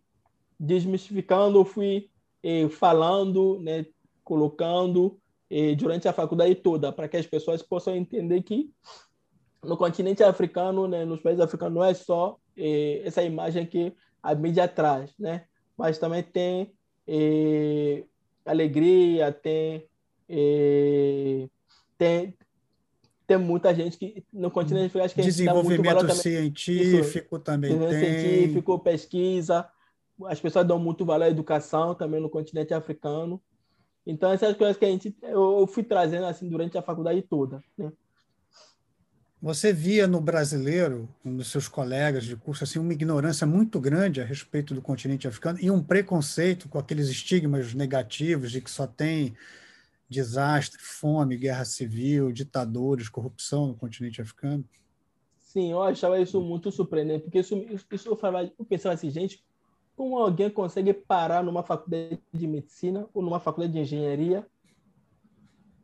desmistificando, 0.58 1.60
eu 1.60 1.66
fui 1.66 2.10
eh, 2.42 2.70
falando, 2.70 3.60
né? 3.60 3.86
colocando 4.24 5.20
eh, 5.50 5.76
durante 5.76 6.08
a 6.08 6.14
faculdade 6.14 6.56
toda, 6.56 6.92
para 6.92 7.10
que 7.10 7.18
as 7.18 7.26
pessoas 7.26 7.62
possam 7.62 7.94
entender 7.96 8.42
que 8.44 8.72
no 9.62 9.76
continente 9.76 10.24
africano, 10.24 10.88
né, 10.88 11.04
nos 11.04 11.20
países 11.20 11.42
africanos, 11.42 11.76
não 11.76 11.84
é 11.84 11.94
só 11.94 12.38
eh, 12.56 13.02
essa 13.04 13.22
imagem 13.22 13.66
que 13.66 13.94
a 14.24 14.34
mídia 14.34 14.68
traz, 14.68 15.14
né? 15.20 15.46
Mas 15.78 15.98
também 15.98 16.24
tem 16.24 16.74
eh, 17.06 18.06
alegria, 18.46 19.34
tem, 19.34 19.86
eh, 20.30 21.50
tem 21.98 22.34
tem 23.32 23.38
muita 23.38 23.74
gente 23.74 23.98
que 23.98 24.26
no 24.34 24.52
continente 24.52 25.00
acho 25.00 25.16
que 25.16 25.22
desenvolvimento 25.22 26.14
científico 26.14 27.40
também 27.40 27.70
desenvolvimento 27.70 28.06
tem 28.06 28.20
científico, 28.20 28.80
pesquisa, 28.80 29.70
as 30.26 30.40
pessoas 30.42 30.68
dão 30.68 30.78
muito 30.78 31.06
valor 31.06 31.24
à 31.24 31.30
educação 31.30 31.96
também 31.96 32.20
no 32.20 32.30
continente 32.30 32.74
africano. 32.74 33.42
Então 34.06 34.32
essas 34.32 34.58
coisas 34.58 34.76
que 34.76 34.84
a 34.84 34.90
gente 34.90 35.16
eu 35.24 35.66
fui 35.66 35.84
trazendo 35.84 36.26
assim 36.26 36.50
durante 36.50 36.78
a 36.78 36.82
faculdade 36.82 37.22
toda, 37.22 37.64
né? 37.78 37.92
Você 39.42 39.74
via 39.74 40.06
no 40.06 40.22
brasileiro, 40.22 41.10
nos 41.24 41.48
seus 41.48 41.68
colegas 41.68 42.26
de 42.26 42.36
curso, 42.36 42.64
assim, 42.64 42.78
uma 42.78 42.94
ignorância 42.94 43.48
muito 43.48 43.80
grande 43.80 44.22
a 44.22 44.24
respeito 44.24 44.76
do 44.76 44.84
continente 44.84 45.28
africano 45.28 45.58
e 45.60 45.72
um 45.72 45.82
preconceito 45.82 46.70
com 46.70 46.78
aqueles 46.78 47.08
estigmas 47.08 47.74
negativos 47.74 48.52
de 48.52 48.62
que 48.62 48.70
só 48.70 48.86
tem 48.86 49.36
desastre, 50.12 50.78
fome, 50.78 51.38
guerra 51.38 51.64
civil, 51.64 52.34
ditadores, 52.34 53.08
corrupção 53.08 53.68
no 53.68 53.76
continente 53.76 54.22
africano? 54.22 54.66
Sim, 55.38 55.72
eu 55.72 55.82
achava 55.82 56.20
isso 56.20 56.42
muito 56.42 56.70
surpreendente, 56.70 57.24
porque 57.24 57.40
isso, 57.40 57.56
isso 57.90 58.10
eu, 58.10 58.18
falava, 58.18 58.52
eu 58.60 58.66
pensava 58.66 58.94
assim, 58.94 59.10
gente, 59.10 59.42
como 59.96 60.18
alguém 60.18 60.50
consegue 60.50 60.94
parar 60.94 61.42
numa 61.42 61.64
faculdade 61.64 62.20
de 62.34 62.46
medicina 62.46 63.08
ou 63.14 63.22
numa 63.22 63.40
faculdade 63.40 63.72
de 63.72 63.80
engenharia 63.80 64.46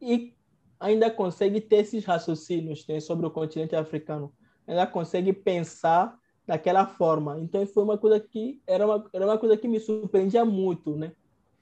e 0.02 0.34
ainda 0.78 1.10
consegue 1.10 1.62
ter 1.62 1.78
esses 1.78 2.04
raciocínios 2.04 2.86
né, 2.86 3.00
sobre 3.00 3.26
o 3.26 3.32
continente 3.32 3.78
africano, 3.78 4.34
ainda 4.68 4.86
consegue 4.86 5.32
pensar 5.32 6.20
daquela 6.46 6.86
forma. 6.86 7.40
Então 7.40 7.66
foi 7.66 7.84
uma 7.84 7.98
coisa 7.98 8.20
que 8.20 8.62
era 8.68 8.86
uma, 8.86 9.10
era 9.14 9.26
uma 9.26 9.38
coisa 9.38 9.56
que 9.56 9.70
me 9.70 9.80
surpreendia 9.80 10.44
muito, 10.44 10.98
né? 10.98 11.14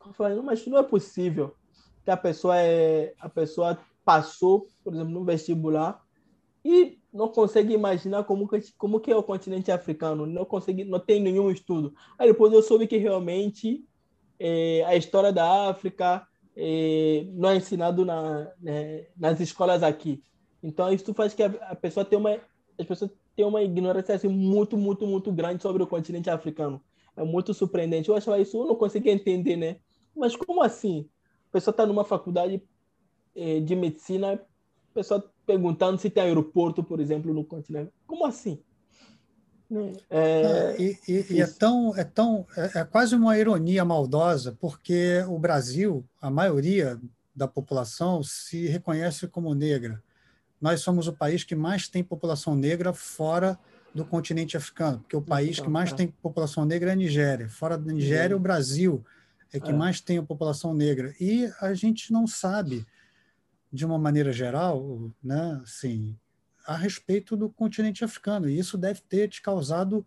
Eu 0.03 0.13
falei, 0.13 0.39
mas 0.41 0.65
não 0.65 0.79
é 0.79 0.83
possível 0.83 1.55
que 2.05 2.11
a 2.11 2.17
pessoa 2.17 2.55
é 2.57 3.13
a 3.19 3.27
pessoa 3.27 3.77
passou, 4.05 4.67
por 4.83 4.93
exemplo, 4.93 5.11
no 5.11 5.25
vestibular 5.25 6.01
e 6.63 6.99
não 7.11 7.27
consegue 7.27 7.73
imaginar 7.73 8.23
como 8.23 8.47
que, 8.47 8.59
como 8.77 8.99
que 8.99 9.11
é 9.11 9.15
o 9.15 9.23
continente 9.23 9.71
africano, 9.71 10.25
não 10.25 10.45
consegue, 10.45 10.83
não 10.83 10.99
tem 10.99 11.21
nenhum 11.21 11.49
estudo. 11.49 11.93
Aí 12.17 12.27
depois 12.27 12.53
eu 12.53 12.61
soube 12.61 12.87
que 12.87 12.97
realmente 12.97 13.83
é, 14.39 14.83
a 14.85 14.95
história 14.95 15.33
da 15.33 15.69
África 15.69 16.25
não 17.33 17.49
é 17.49 17.57
ensinado 17.57 18.05
na, 18.05 18.49
né, 18.59 19.07
nas 19.17 19.39
escolas 19.39 19.83
aqui. 19.83 20.23
Então 20.63 20.91
isso 20.93 21.13
faz 21.13 21.33
que 21.33 21.43
a, 21.43 21.47
a 21.69 21.75
pessoa 21.75 22.05
tenha 22.05 22.19
uma 22.19 22.39
as 22.77 22.85
pessoas 22.85 23.11
têm 23.35 23.45
uma 23.45 23.61
ignorância 23.61 24.15
assim, 24.15 24.27
muito, 24.27 24.77
muito, 24.77 25.07
muito 25.07 25.31
grande 25.31 25.61
sobre 25.61 25.81
o 25.81 25.87
continente 25.87 26.29
africano. 26.29 26.81
É 27.15 27.23
muito 27.23 27.53
surpreendente. 27.53 28.09
Eu 28.09 28.15
achava 28.15 28.39
isso, 28.39 28.57
eu 28.57 28.65
não 28.65 28.75
conseguia 28.75 29.13
entender, 29.13 29.55
né? 29.55 29.77
Mas 30.15 30.35
como 30.35 30.61
assim? 30.61 31.09
A 31.55 31.57
pessoa 31.57 31.71
está 31.71 31.85
numa 31.85 32.03
faculdade 32.03 32.61
eh, 33.33 33.61
de 33.61 33.77
medicina, 33.77 34.37
pessoa 34.93 35.23
perguntando 35.45 35.97
se 35.97 36.09
tem 36.09 36.23
aeroporto, 36.23 36.83
por 36.83 36.99
exemplo, 36.99 37.33
no 37.33 37.45
continente. 37.45 37.93
Como 38.05 38.25
assim? 38.25 38.59
Né? 39.69 39.93
É, 40.09 40.43
ah, 40.45 40.75
e, 40.77 40.97
e, 41.07 41.25
e, 41.35 41.41
é 41.41 41.47
tão, 41.47 41.95
é 41.95 42.03
tão 42.03 42.45
é, 42.57 42.79
é, 42.79 42.83
quase 42.83 43.15
uma 43.15 43.37
ironia 43.37 43.85
maldosa, 43.85 44.57
porque 44.59 45.23
o 45.29 45.39
Brasil, 45.39 46.03
a 46.21 46.29
maioria 46.29 46.99
da 47.33 47.47
população 47.47 48.21
se 48.21 48.67
reconhece 48.67 49.25
como 49.25 49.55
negra. 49.55 50.03
Nós 50.59 50.81
somos 50.81 51.07
o 51.07 51.13
país 51.13 51.45
que 51.45 51.55
mais 51.55 51.87
tem 51.87 52.03
população 52.03 52.53
negra 52.53 52.91
fora 52.91 53.57
do 53.93 54.03
continente 54.03 54.57
africano, 54.57 54.99
porque 54.99 55.15
o 55.15 55.21
país 55.21 55.57
que 55.57 55.69
mais 55.69 55.93
tem 55.93 56.07
população 56.21 56.65
negra 56.65 56.89
é 56.89 56.93
a 56.93 56.97
Nigéria. 56.97 57.47
Fora 57.47 57.77
da 57.77 57.93
Nigéria, 57.93 58.35
o 58.35 58.39
Brasil 58.41 59.05
é 59.57 59.59
que 59.59 59.71
é. 59.71 59.73
mais 59.73 60.01
tem 60.01 60.17
a 60.17 60.23
população 60.23 60.73
negra. 60.73 61.13
E 61.19 61.51
a 61.61 61.73
gente 61.73 62.11
não 62.11 62.27
sabe, 62.27 62.85
de 63.71 63.85
uma 63.85 63.97
maneira 63.97 64.31
geral, 64.31 65.11
né, 65.23 65.59
assim, 65.63 66.17
a 66.65 66.75
respeito 66.75 67.35
do 67.35 67.49
continente 67.49 68.03
africano. 68.03 68.49
E 68.49 68.57
isso 68.57 68.77
deve 68.77 69.01
ter 69.01 69.27
te 69.27 69.41
causado 69.41 70.05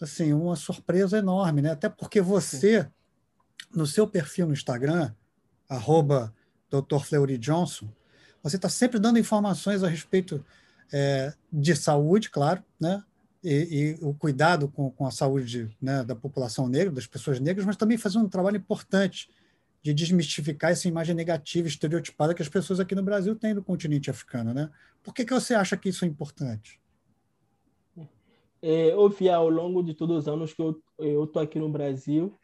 assim, 0.00 0.32
uma 0.32 0.56
surpresa 0.56 1.18
enorme, 1.18 1.62
né? 1.62 1.70
Até 1.70 1.88
porque 1.88 2.20
você, 2.20 2.88
no 3.74 3.86
seu 3.86 4.06
perfil 4.06 4.46
no 4.46 4.52
Instagram, 4.52 5.12
arroba 5.68 6.34
Dr. 6.70 7.00
Fleury 7.04 7.38
Johnson, 7.38 7.88
você 8.42 8.56
está 8.56 8.68
sempre 8.68 8.98
dando 8.98 9.18
informações 9.18 9.82
a 9.82 9.88
respeito 9.88 10.44
é, 10.92 11.34
de 11.52 11.74
saúde, 11.74 12.30
claro, 12.30 12.62
né? 12.78 13.02
E, 13.48 13.96
e 14.00 14.04
o 14.04 14.12
cuidado 14.12 14.66
com, 14.68 14.90
com 14.90 15.06
a 15.06 15.10
saúde 15.10 15.70
né, 15.80 16.02
da 16.02 16.16
população 16.16 16.68
negra, 16.68 16.92
das 16.92 17.06
pessoas 17.06 17.38
negras, 17.38 17.64
mas 17.64 17.76
também 17.76 17.96
fazendo 17.96 18.24
um 18.24 18.28
trabalho 18.28 18.56
importante 18.56 19.30
de 19.80 19.94
desmistificar 19.94 20.72
essa 20.72 20.88
imagem 20.88 21.14
negativa, 21.14 21.68
estereotipada 21.68 22.34
que 22.34 22.42
as 22.42 22.48
pessoas 22.48 22.80
aqui 22.80 22.94
no 22.94 23.04
Brasil 23.04 23.36
têm 23.36 23.54
do 23.54 23.62
continente 23.62 24.10
africano. 24.10 24.52
Né? 24.52 24.68
Por 25.00 25.14
que, 25.14 25.24
que 25.24 25.32
você 25.32 25.54
acha 25.54 25.76
que 25.76 25.88
isso 25.88 26.04
é 26.04 26.08
importante? 26.08 26.80
É, 28.60 28.92
eu 28.92 29.08
vi 29.08 29.30
ao 29.30 29.48
longo 29.48 29.80
de 29.80 29.94
todos 29.94 30.16
os 30.16 30.28
anos 30.28 30.52
que 30.52 30.60
eu 30.60 31.24
estou 31.24 31.40
aqui 31.40 31.60
no 31.60 31.68
Brasil 31.68 32.34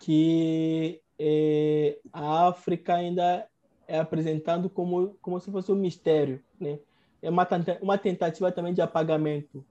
que 0.00 1.00
é, 1.18 1.98
a 2.12 2.48
África 2.48 2.94
ainda 2.94 3.46
é 3.88 3.98
apresentado 3.98 4.68
como, 4.68 5.16
como 5.20 5.40
se 5.40 5.50
fosse 5.50 5.70
um 5.72 5.76
mistério. 5.76 6.42
Né? 6.60 6.78
É 7.22 7.30
uma, 7.30 7.46
uma 7.80 7.98
tentativa 7.98 8.50
também 8.52 8.74
de 8.74 8.80
apagamento. 8.80 9.64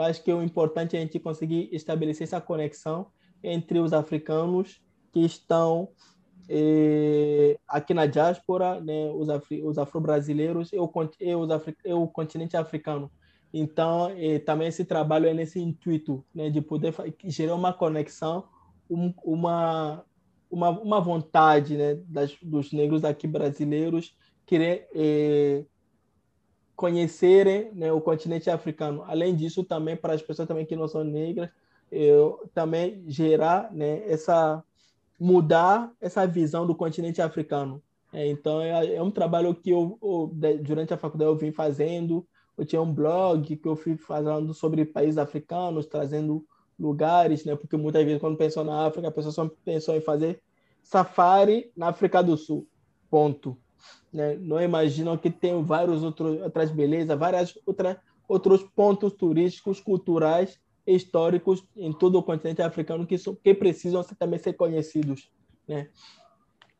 Eu 0.00 0.06
acho 0.06 0.24
que 0.24 0.32
o 0.32 0.42
importante 0.42 0.96
é 0.96 0.98
a 0.98 1.02
gente 1.02 1.18
conseguir 1.18 1.68
estabelecer 1.72 2.26
essa 2.26 2.40
conexão 2.40 3.08
entre 3.42 3.78
os 3.78 3.92
africanos 3.92 4.80
que 5.12 5.20
estão 5.20 5.90
eh, 6.48 7.58
aqui 7.68 7.92
na 7.92 8.06
diáspora, 8.06 8.80
né, 8.80 9.10
os, 9.10 9.28
afri, 9.28 9.62
os 9.62 9.76
afro-brasileiros 9.76 10.72
e, 10.72 10.78
o, 10.78 10.90
e, 11.20 11.28
e 11.90 11.92
o 11.92 12.08
continente 12.08 12.56
africano. 12.56 13.12
Então, 13.52 14.08
eh, 14.16 14.38
também 14.38 14.68
esse 14.68 14.86
trabalho 14.86 15.26
é 15.26 15.34
nesse 15.34 15.60
intuito, 15.60 16.24
né, 16.34 16.48
de 16.48 16.62
poder 16.62 16.94
gerar 17.24 17.54
uma 17.54 17.74
conexão, 17.74 18.44
um, 18.88 19.12
uma, 19.22 20.02
uma, 20.50 20.70
uma 20.70 21.00
vontade 21.00 21.76
né, 21.76 21.96
das, 22.06 22.34
dos 22.42 22.72
negros 22.72 23.04
aqui 23.04 23.26
brasileiros 23.26 24.16
querer 24.46 24.88
eh, 24.94 25.66
conhecerem 26.80 27.70
né, 27.74 27.92
o 27.92 28.00
continente 28.00 28.48
africano. 28.48 29.04
Além 29.06 29.36
disso, 29.36 29.62
também 29.62 29.94
para 29.94 30.14
as 30.14 30.22
pessoas 30.22 30.48
também 30.48 30.64
que 30.64 30.74
não 30.74 30.88
são 30.88 31.04
negras, 31.04 31.50
eu 31.92 32.48
também 32.54 33.04
gerar 33.06 33.70
né, 33.70 34.02
essa 34.10 34.64
mudar 35.18 35.92
essa 36.00 36.26
visão 36.26 36.66
do 36.66 36.74
continente 36.74 37.20
africano. 37.20 37.82
É, 38.10 38.26
então, 38.26 38.62
é, 38.62 38.94
é, 38.94 39.02
um 39.02 39.10
trabalho 39.10 39.54
que 39.54 39.68
eu, 39.68 39.98
eu, 40.02 40.32
durante 40.62 40.94
a 40.94 40.96
faculdade, 40.96 41.30
eu 41.30 41.36
vim 41.36 41.52
fazendo. 41.52 42.26
Eu 42.56 42.64
tinha 42.64 42.80
um 42.80 42.94
blog 42.94 43.54
que 43.54 43.68
eu 43.68 43.76
fui 43.76 43.98
falando 43.98 44.54
sobre 44.54 44.86
países 44.86 45.18
africanos, 45.18 45.84
trazendo 45.84 46.46
lugares, 46.78 47.44
né? 47.44 47.54
Porque 47.56 47.76
muitas 47.76 48.02
vezes, 48.06 48.22
quando 48.22 48.38
pensou 48.38 48.64
na 48.64 48.86
África, 48.86 49.08
a 49.08 49.12
pessoa 49.12 49.32
só 49.32 49.50
pensou 49.62 49.94
em 49.94 50.00
fazer 50.00 50.40
safari 50.82 51.70
na 51.76 51.88
África 51.88 52.22
do 52.22 52.38
Sul. 52.38 52.66
Ponto. 53.10 53.58
Né? 54.12 54.36
Não 54.36 54.60
imaginam 54.60 55.16
que 55.16 55.30
tem 55.30 55.62
vários 55.62 56.02
outros 56.02 56.40
outras 56.40 56.70
belezas, 56.70 57.18
várias 57.18 57.58
outras 57.64 57.96
outros 58.28 58.62
pontos 58.62 59.12
turísticos, 59.12 59.80
culturais 59.80 60.60
históricos 60.86 61.64
em 61.76 61.92
todo 61.92 62.16
o 62.16 62.22
continente 62.22 62.62
africano 62.62 63.06
que, 63.06 63.16
que 63.18 63.54
precisam 63.54 64.02
também 64.18 64.38
ser 64.38 64.54
conhecidos, 64.54 65.30
né? 65.66 65.88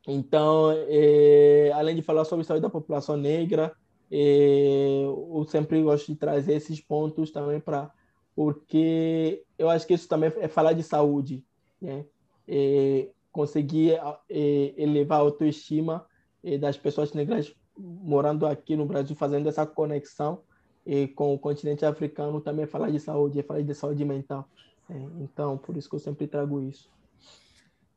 Então, 0.07 0.73
é, 0.89 1.71
além 1.75 1.95
de 1.95 2.03
falar 2.03 2.25
sobre 2.25 2.43
a 2.43 2.45
saúde 2.45 2.63
da 2.63 2.71
população 2.71 3.17
negra, 3.17 3.73
é, 4.11 5.03
eu 5.05 5.45
sempre 5.49 5.83
gosto 5.83 6.07
de 6.07 6.17
trazer 6.17 6.55
esses 6.55 6.81
pontos 6.81 7.31
também 7.31 7.61
para 7.61 7.93
porque 8.35 9.45
eu 9.59 9.69
acho 9.69 9.87
que 9.87 9.93
isso 9.93 10.09
também 10.09 10.33
é 10.39 10.49
falar 10.49 10.73
de 10.73 10.83
saúde, 10.83 11.45
né? 11.81 12.05
É, 12.49 13.09
conseguir 13.31 13.99
elevar 14.29 15.19
a 15.19 15.23
autoestima 15.23 16.07
é, 16.45 16.59
das 16.59 16.77
pessoas 16.77 17.13
negras 17.13 17.55
morando 17.77 18.47
aqui 18.47 18.77
no 18.77 18.87
Brasil, 18.87 19.17
fazendo 19.17 19.49
essa 19.49 19.67
conexão 19.67 20.43
e 20.85 21.09
com 21.09 21.35
o 21.35 21.39
continente 21.39 21.85
africano 21.85 22.41
também 22.41 22.67
falar 22.67 22.91
de 22.91 23.01
saúde, 23.01 23.43
falar 23.43 23.63
de 23.63 23.75
saúde 23.75 24.05
mental. 24.05 24.49
É, 24.89 24.95
então, 25.21 25.57
por 25.57 25.77
isso 25.77 25.89
que 25.89 25.95
eu 25.95 26.01
sempre 26.01 26.27
trago 26.27 26.61
isso. 26.63 26.91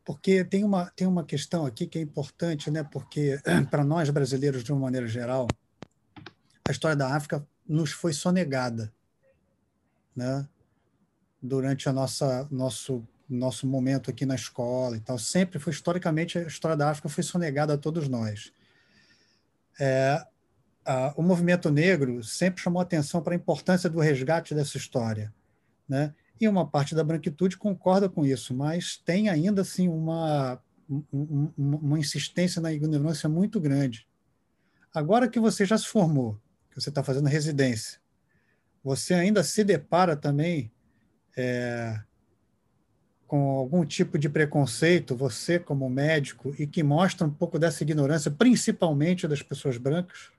Porque 0.06 0.44
tem 0.44 0.64
uma, 0.64 0.92
tem 0.92 1.08
uma 1.08 1.24
questão 1.24 1.66
aqui 1.66 1.88
que 1.88 1.98
é 1.98 2.02
importante, 2.02 2.70
né? 2.70 2.84
porque 2.84 3.40
para 3.72 3.84
nós 3.84 4.10
brasileiros, 4.10 4.64
de 4.64 4.72
uma 4.72 4.82
maneira 4.82 5.08
geral, 5.08 5.48
a 6.68 6.72
história 6.72 6.96
da 6.96 7.16
África 7.16 7.46
nos 7.68 7.92
foi 7.92 8.14
sonegada 8.14 8.94
né? 10.16 10.48
durante 11.42 11.88
a 11.90 11.94
nossa 11.94 12.48
nosso 12.52 13.04
nosso 13.30 13.66
momento 13.66 14.10
aqui 14.10 14.26
na 14.26 14.36
escola 14.36 14.98
e 14.98 15.00
tal. 15.00 15.18
Sempre 15.18 15.60
foi, 15.60 15.74
historicamente, 15.74 16.38
a 16.38 16.44
história 16.44 16.78
da 16.78 16.90
África 16.90 17.10
foi 17.10 17.24
sonegada 17.24 17.74
a 17.74 17.78
todos 17.78 18.08
nós. 18.08 18.52
É, 19.80 20.26
o 21.16 21.22
movimento 21.22 21.72
negro 21.72 22.24
sempre 22.24 22.62
chamou 22.62 22.82
atenção 22.82 23.22
para 23.22 23.34
a 23.34 23.38
importância 23.38 23.90
do 23.90 24.00
resgate 24.00 24.54
dessa 24.54 24.78
história, 24.78 25.34
né? 25.88 26.14
E 26.40 26.48
uma 26.48 26.68
parte 26.68 26.94
da 26.94 27.04
branquitude 27.04 27.58
concorda 27.58 28.10
com 28.10 28.26
isso, 28.26 28.54
mas 28.54 28.98
tem 28.98 29.30
ainda 29.30 29.62
assim 29.62 29.88
uma 29.88 30.62
uma, 31.12 31.54
uma 31.58 32.00
insistência 32.00 32.62
na 32.62 32.72
ignorância 32.72 33.30
muito 33.30 33.60
grande. 33.60 34.08
Agora 34.94 35.28
que 35.28 35.40
você 35.40 35.66
já 35.66 35.78
se 35.78 35.88
formou, 35.88 36.40
que 36.70 36.80
você 36.80 36.90
está 36.90 37.04
fazendo 37.04 37.28
residência, 37.28 38.00
você 38.84 39.14
ainda 39.14 39.44
se 39.44 39.64
depara 39.64 40.16
também 40.16 40.72
é, 41.36 42.00
com 43.34 43.58
algum 43.58 43.84
tipo 43.84 44.20
de 44.20 44.30
preconceito, 44.30 45.16
você 45.16 45.58
como 45.58 45.90
médico, 45.90 46.54
e 46.60 46.68
que 46.68 46.84
mostra 46.84 47.26
um 47.26 47.32
pouco 47.32 47.58
dessa 47.58 47.82
ignorância, 47.82 48.30
principalmente 48.30 49.28
das 49.28 49.42
pessoas 49.42 49.76
brancas? 49.76 50.30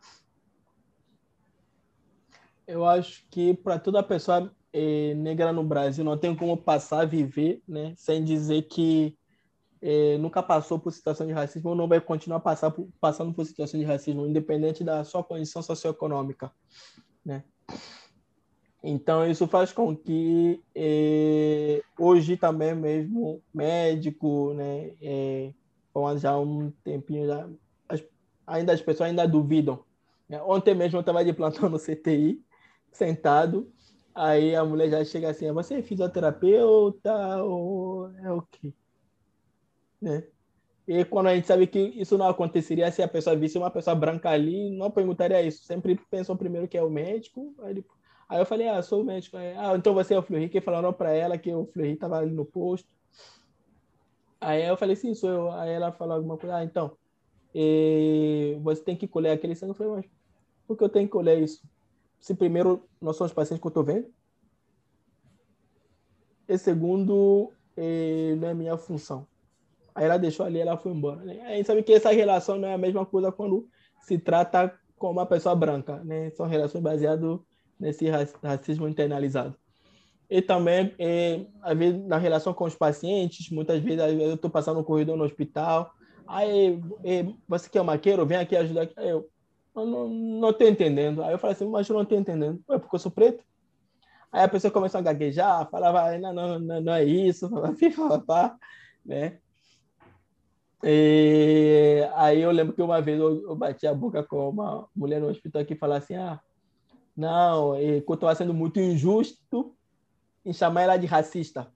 eu 2.68 2.84
acho 2.84 3.26
que 3.32 3.52
para 3.52 3.80
toda 3.80 4.00
pessoa 4.00 4.48
é, 4.72 5.12
negra 5.14 5.52
no 5.52 5.64
Brasil 5.64 6.04
não 6.04 6.16
tem 6.16 6.36
como 6.36 6.56
passar 6.56 7.00
a 7.00 7.04
viver, 7.04 7.60
né, 7.66 7.94
sem 7.96 8.22
dizer 8.22 8.62
que 8.62 9.18
é, 9.82 10.16
nunca 10.18 10.40
passou 10.40 10.78
por 10.78 10.92
situação 10.92 11.26
de 11.26 11.32
racismo 11.32 11.70
ou 11.70 11.74
não 11.74 11.88
vai 11.88 12.00
continuar 12.00 12.38
por, 12.38 12.88
passando 13.00 13.34
por 13.34 13.44
situação 13.44 13.80
de 13.80 13.84
racismo, 13.84 14.24
independente 14.24 14.84
da 14.84 15.02
sua 15.02 15.24
condição 15.24 15.62
socioeconômica, 15.62 16.48
né? 17.24 17.42
Então 18.86 19.26
isso 19.26 19.48
faz 19.48 19.72
com 19.72 19.96
que 19.96 20.62
é, 20.74 21.82
hoje 21.98 22.36
também 22.36 22.74
mesmo 22.74 23.42
médico, 23.52 24.52
né, 24.52 24.92
é, 25.00 25.54
já 26.18 26.38
um 26.38 26.70
tempinho 26.84 27.26
já, 27.26 27.48
as, 27.88 28.04
ainda 28.46 28.74
as 28.74 28.82
pessoas 28.82 29.08
ainda 29.08 29.26
duvidam. 29.26 29.82
Né? 30.28 30.42
Ontem 30.42 30.74
mesmo 30.74 30.98
eu 30.98 31.00
estava 31.00 31.24
de 31.24 31.32
plantão 31.32 31.70
no 31.70 31.78
CTI 31.78 32.44
sentado. 32.92 33.72
Aí 34.14 34.54
a 34.54 34.62
mulher 34.66 34.90
já 34.90 35.02
chega 35.02 35.30
assim, 35.30 35.50
você 35.50 35.76
é 35.76 35.82
fisioterapeuta 35.82 37.42
ou 37.42 38.10
é 38.18 38.30
o 38.30 38.42
quê? 38.42 38.74
Né? 39.98 40.24
E 40.86 41.06
quando 41.06 41.28
a 41.28 41.34
gente 41.34 41.46
sabe 41.46 41.66
que 41.66 41.78
isso 41.78 42.18
não 42.18 42.28
aconteceria 42.28 42.92
se 42.92 43.02
a 43.02 43.08
pessoa 43.08 43.34
visse 43.34 43.56
uma 43.56 43.70
pessoa 43.70 43.96
branca 43.96 44.28
ali, 44.28 44.70
não 44.76 44.90
perguntaria 44.90 45.40
isso. 45.40 45.64
Sempre 45.64 45.98
pensou 46.10 46.36
primeiro 46.36 46.68
que 46.68 46.76
é 46.76 46.82
o 46.82 46.90
médico. 46.90 47.54
Aí, 47.60 47.70
ele... 47.70 47.86
aí 48.34 48.40
eu 48.42 48.46
falei, 48.46 48.68
ah, 48.68 48.82
sou 48.82 49.02
o 49.02 49.04
médico. 49.04 49.36
Aí, 49.36 49.54
ah, 49.56 49.74
então 49.76 49.94
você 49.94 50.14
é 50.14 50.18
o 50.18 50.22
Fleury. 50.22 50.48
Que 50.48 50.60
falaram 50.60 50.92
para 50.92 51.12
ela 51.12 51.38
que 51.38 51.52
o 51.52 51.66
Fleury 51.66 51.92
estava 51.92 52.18
ali 52.18 52.32
no 52.32 52.44
posto. 52.44 52.88
Aí 54.40 54.66
eu 54.66 54.76
falei, 54.76 54.96
sim, 54.96 55.14
sou 55.14 55.30
eu. 55.30 55.50
Aí 55.52 55.70
ela 55.70 55.92
falou 55.92 56.16
alguma 56.16 56.36
coisa, 56.36 56.56
ah, 56.56 56.64
então, 56.64 56.96
você 58.62 58.82
tem 58.82 58.96
que 58.96 59.08
colher 59.08 59.32
aquele 59.32 59.54
sangue. 59.54 59.70
Eu 59.70 59.74
falei, 59.74 59.92
mas 59.92 60.06
por 60.66 60.76
que 60.76 60.84
eu 60.84 60.88
tenho 60.88 61.06
que 61.06 61.12
colher 61.12 61.42
isso? 61.42 61.62
se 62.24 62.34
primeiro 62.34 62.88
nós 62.98 63.16
somos 63.16 63.34
pacientes 63.34 63.60
que 63.60 63.66
eu 63.66 63.68
estou 63.68 63.84
vendo, 63.84 64.06
e 66.48 66.56
segundo, 66.56 67.52
não 68.38 68.48
é 68.48 68.54
minha 68.54 68.78
função. 68.78 69.26
Aí 69.94 70.06
ela 70.06 70.16
deixou 70.16 70.46
ali, 70.46 70.58
ela 70.58 70.78
foi 70.78 70.92
embora. 70.92 71.22
Né? 71.22 71.42
A 71.42 71.50
gente 71.54 71.66
sabe 71.66 71.82
que 71.82 71.92
essa 71.92 72.10
relação 72.10 72.58
não 72.58 72.66
é 72.66 72.72
a 72.72 72.78
mesma 72.78 73.04
coisa 73.04 73.30
quando 73.30 73.68
se 74.00 74.18
trata 74.18 74.74
com 74.96 75.10
uma 75.10 75.26
pessoa 75.26 75.54
branca, 75.54 76.02
né? 76.02 76.30
São 76.30 76.46
relações 76.46 76.82
baseadas 76.82 77.38
nesse 77.78 78.06
racismo 78.42 78.88
internalizado. 78.88 79.56
E 80.30 80.40
também, 80.40 80.94
eh, 80.98 81.46
às 81.62 81.76
vezes, 81.76 82.02
na 82.06 82.16
relação 82.16 82.54
com 82.54 82.64
os 82.64 82.74
pacientes, 82.74 83.50
muitas 83.50 83.80
vezes, 83.82 84.00
eu 84.00 84.34
estou 84.34 84.50
passando 84.50 84.78
no 84.78 84.84
corredor 84.84 85.16
no 85.16 85.24
hospital, 85.24 85.94
Aí, 86.26 86.80
você 87.46 87.68
que 87.68 87.78
é 87.78 87.82
maqueiro, 87.82 88.26
vem 88.26 88.38
aqui 88.38 88.56
ajudar. 88.56 88.88
Aí 88.96 89.08
eu, 89.08 89.28
não, 89.74 90.52
tô 90.52 90.66
entendendo. 90.66 91.22
Aí 91.22 91.32
eu 91.32 91.38
falei 91.38 91.54
assim, 91.54 91.66
mas 91.66 91.88
eu 91.88 91.96
não 91.96 92.04
tô 92.04 92.14
entendendo. 92.14 92.62
É 92.70 92.78
porque 92.78 92.96
eu 92.96 93.00
sou 93.00 93.12
preto? 93.12 93.44
Aí 94.32 94.42
a 94.42 94.48
pessoa 94.48 94.70
começou 94.70 94.98
a 94.98 95.02
gaguejar, 95.02 95.68
falava, 95.70 96.18
não, 96.18 96.32
não, 96.32 96.58
não, 96.58 96.80
não 96.80 96.94
é 96.94 97.04
isso, 97.04 97.48
falava, 97.94 98.58
né? 99.04 99.38
E 100.82 102.06
aí 102.14 102.40
eu 102.42 102.50
lembro 102.50 102.74
que 102.74 102.82
uma 102.82 103.00
vez 103.00 103.18
eu, 103.18 103.42
eu, 103.42 103.56
bati 103.56 103.86
a 103.86 103.94
boca 103.94 104.22
com 104.22 104.50
uma 104.50 104.88
mulher 104.94 105.20
no 105.20 105.28
hospital 105.28 105.64
que 105.64 105.76
falava 105.76 106.02
assim, 106.02 106.16
ah, 106.16 106.40
não, 107.16 107.78
e, 107.78 108.04
eu 108.06 108.14
estava 108.14 108.34
sendo 108.34 108.52
muito 108.52 108.80
injusto 108.80 109.76
em 110.44 110.52
chamar 110.52 110.82
ela 110.82 110.96
de 110.96 111.06
racista. 111.06 111.72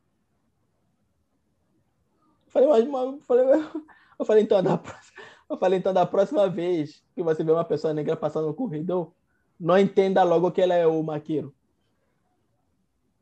Eu 2.46 2.52
falei, 2.52 2.68
mas, 2.68 2.88
mas 2.88 3.26
falei, 3.26 3.44
eu 4.18 4.24
falei, 4.24 4.42
então, 4.42 4.62
da 4.62 4.76
próxima, 4.76 5.22
eu 5.48 5.58
falei, 5.58 5.78
então, 5.78 5.94
da 5.94 6.06
próxima 6.06 6.48
vez 6.48 7.02
que 7.14 7.22
você 7.22 7.44
vê 7.44 7.52
uma 7.52 7.64
pessoa 7.64 7.94
negra 7.94 8.16
passando 8.16 8.48
no 8.48 8.54
corredor, 8.54 9.12
não 9.58 9.78
entenda 9.78 10.22
logo 10.22 10.50
que 10.50 10.60
ela 10.60 10.74
é 10.74 10.86
o 10.86 11.02
maqueiro. 11.02 11.54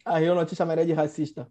Aí 0.05 0.25
eu 0.25 0.35
não 0.35 0.45
te 0.45 0.55
chamaria 0.55 0.87
de 0.87 0.93
racista. 0.93 1.51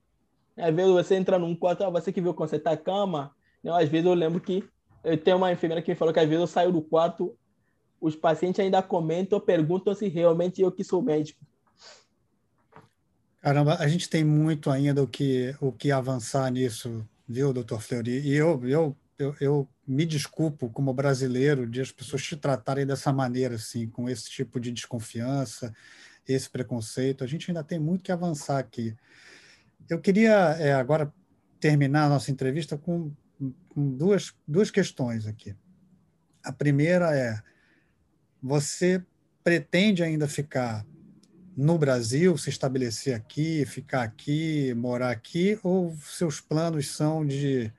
Às 0.58 0.74
vezes 0.74 0.92
você 0.92 1.16
entra 1.16 1.38
num 1.38 1.56
quarto, 1.56 1.84
ah, 1.84 1.90
você 1.90 2.12
que 2.12 2.22
viu 2.22 2.34
consertar 2.34 2.74
a 2.74 2.78
cama. 2.78 3.36
Não, 3.62 3.76
às 3.76 3.90
vezes 3.90 4.06
eu 4.06 4.14
lembro 4.14 4.40
que 4.40 4.68
eu 5.04 5.22
tenho 5.22 5.38
uma 5.38 5.52
enfermeira 5.52 5.82
que 5.82 5.92
me 5.92 5.98
falou 5.98 6.14
que 6.14 6.20
às 6.20 6.28
vezes 6.28 6.42
eu 6.42 6.48
saio 6.48 6.72
do 6.72 6.82
quarto, 6.82 7.38
os 8.06 8.16
pacientes 8.16 8.60
ainda 8.60 8.82
comentam, 8.82 9.40
perguntam 9.40 9.94
se 9.94 10.08
realmente 10.08 10.62
eu 10.62 10.72
que 10.72 10.84
sou 10.84 11.02
médico. 11.02 11.46
Caramba, 13.42 13.76
a 13.76 13.88
gente 13.88 14.10
tem 14.10 14.24
muito 14.24 14.70
ainda 14.70 15.04
o 15.04 15.08
que, 15.08 15.56
o 15.62 15.72
que 15.72 15.92
avançar 15.92 16.52
nisso, 16.52 17.08
viu, 17.28 17.54
doutor 17.54 17.82
Fleury? 17.82 18.20
E 18.20 18.34
eu, 18.34 18.60
eu, 18.68 18.96
eu, 19.20 19.36
eu 19.40 19.70
me 19.88 20.06
desculpo 20.06 20.70
como 20.70 20.94
brasileiro 20.94 21.68
de 21.68 21.82
as 21.82 21.92
pessoas 21.92 22.24
te 22.24 22.36
tratarem 22.36 22.86
dessa 22.86 23.14
maneira, 23.14 23.56
assim, 23.56 23.88
com 23.88 24.10
esse 24.10 24.30
tipo 24.30 24.60
de 24.60 24.72
desconfiança 24.72 25.74
esse 26.28 26.50
preconceito. 26.50 27.24
A 27.24 27.28
gente 27.28 27.50
ainda 27.50 27.64
tem 27.64 27.80
muito 27.80 28.04
que 28.04 28.12
avançar 28.12 28.58
aqui. 28.58 28.96
Eu 29.90 30.00
queria 30.00 30.34
é, 30.60 30.74
agora 30.74 31.14
terminar 31.60 32.06
a 32.06 32.10
nossa 32.10 32.32
entrevista 32.32 32.78
com, 32.78 33.12
com 33.70 33.96
duas, 33.96 34.34
duas 34.48 34.72
questões 34.72 35.28
aqui. 35.28 35.56
A 36.44 36.52
primeira 36.52 37.16
é: 37.16 37.40
você 38.46 39.04
pretende 39.44 40.04
ainda 40.04 40.28
ficar 40.28 40.86
no 41.58 41.80
Brasil, 41.80 42.38
se 42.38 42.52
estabelecer 42.52 43.16
aqui, 43.16 43.66
ficar 43.66 44.04
aqui, 44.04 44.72
morar 44.76 45.10
aqui, 45.10 45.60
ou 45.64 45.96
seus 45.96 46.40
planos 46.40 46.92
são 46.92 47.26
de, 47.26 47.74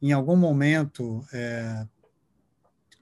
em 0.00 0.12
algum 0.12 0.34
momento, 0.34 1.22
é, 1.30 1.86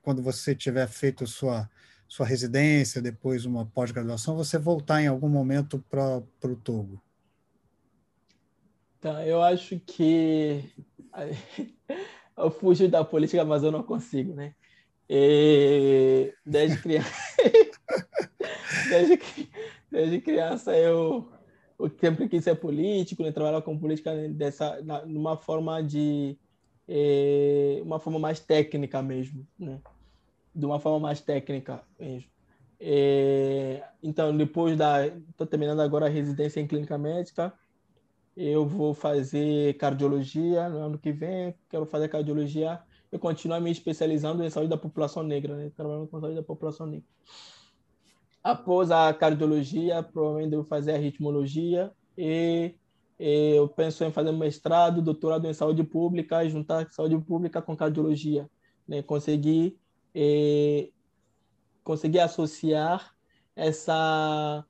quando 0.02 0.20
você 0.20 0.52
tiver 0.52 0.88
feito 0.88 1.26
sua 1.28 1.70
sua 2.08 2.24
residência, 2.24 3.02
depois 3.02 3.44
uma 3.44 3.66
pós-graduação, 3.66 4.36
você 4.36 4.56
voltar 4.58 5.02
em 5.02 5.08
algum 5.08 5.28
momento 5.28 5.84
para 5.90 6.22
o 6.44 6.56
Togo? 6.56 7.02
Tá, 9.00 9.26
eu 9.26 9.42
acho 9.42 9.80
que 9.80 10.70
eu 12.38 12.48
fujo 12.48 12.88
da 12.88 13.04
política, 13.04 13.44
mas 13.44 13.64
eu 13.64 13.72
não 13.72 13.82
consigo, 13.82 14.34
né? 14.34 14.54
E 15.08 16.34
desde 16.44 16.78
criança, 16.78 17.12
desde, 18.90 19.20
desde 19.90 20.20
criança 20.20 20.76
eu, 20.76 21.30
eu 21.78 21.90
sempre 22.00 22.28
quis 22.28 22.42
ser 22.42 22.56
político, 22.56 23.22
né? 23.22 23.30
trabalhar 23.30 23.62
com 23.62 23.78
política 23.78 24.12
dessa, 24.30 24.80
numa 25.06 25.36
forma 25.36 25.82
de 25.82 26.36
uma 27.82 27.98
forma 28.00 28.18
mais 28.18 28.40
técnica 28.40 29.02
mesmo, 29.02 29.46
né? 29.58 29.80
de 30.54 30.66
uma 30.66 30.80
forma 30.80 31.00
mais 31.00 31.20
técnica 31.20 31.82
mesmo. 31.98 32.30
Então, 34.02 34.36
depois 34.36 34.76
da. 34.76 35.06
Estou 35.06 35.46
terminando 35.46 35.80
agora 35.80 36.06
a 36.06 36.10
residência 36.10 36.60
em 36.60 36.66
clínica 36.66 36.98
médica. 36.98 37.52
Eu 38.36 38.66
vou 38.66 38.92
fazer 38.92 39.74
cardiologia 39.74 40.68
no 40.68 40.78
ano 40.78 40.98
que 40.98 41.10
vem. 41.10 41.54
Quero 41.70 41.86
fazer 41.86 42.08
cardiologia 42.08 42.80
e 43.16 43.18
continuar 43.18 43.60
me 43.60 43.70
especializando 43.70 44.44
em 44.44 44.50
saúde 44.50 44.70
da 44.70 44.76
população 44.76 45.22
negra, 45.22 45.56
né? 45.56 45.70
trabalhando 45.74 46.06
com 46.06 46.20
saúde 46.20 46.36
da 46.36 46.42
população 46.42 46.86
negra. 46.86 47.06
Após 48.42 48.90
a 48.90 49.12
cardiologia, 49.12 50.02
provavelmente 50.02 50.50
devo 50.50 50.64
fazer 50.64 50.92
a 50.92 50.98
ritmologia 50.98 51.92
e, 52.16 52.74
e 53.18 53.56
eu 53.56 53.68
penso 53.68 54.04
em 54.04 54.12
fazer 54.12 54.30
mestrado, 54.32 55.02
doutorado 55.02 55.46
em 55.46 55.54
saúde 55.54 55.82
pública, 55.82 56.48
juntar 56.48 56.88
saúde 56.92 57.18
pública 57.18 57.60
com 57.60 57.76
cardiologia, 57.76 58.48
né? 58.86 59.02
conseguir 59.02 59.76
é, 60.14 60.88
conseguir 61.82 62.20
associar 62.20 63.12
essa 63.54 64.64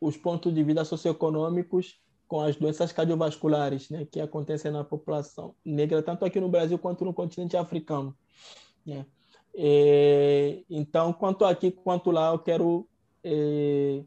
os 0.00 0.16
pontos 0.16 0.52
de 0.52 0.64
vida 0.64 0.84
socioeconômicos 0.84 2.01
com 2.32 2.40
as 2.40 2.56
doenças 2.56 2.90
cardiovasculares, 2.92 3.90
né, 3.90 4.06
que 4.10 4.18
acontecem 4.18 4.70
na 4.70 4.82
população 4.82 5.54
negra, 5.62 6.02
tanto 6.02 6.24
aqui 6.24 6.40
no 6.40 6.48
Brasil 6.48 6.78
quanto 6.78 7.04
no 7.04 7.12
continente 7.12 7.58
africano. 7.58 8.16
Né? 8.86 9.04
É, 9.54 10.62
então, 10.70 11.12
quanto 11.12 11.44
aqui 11.44 11.70
quanto 11.70 12.10
lá, 12.10 12.32
eu 12.32 12.38
quero 12.38 12.88
é, 13.22 14.02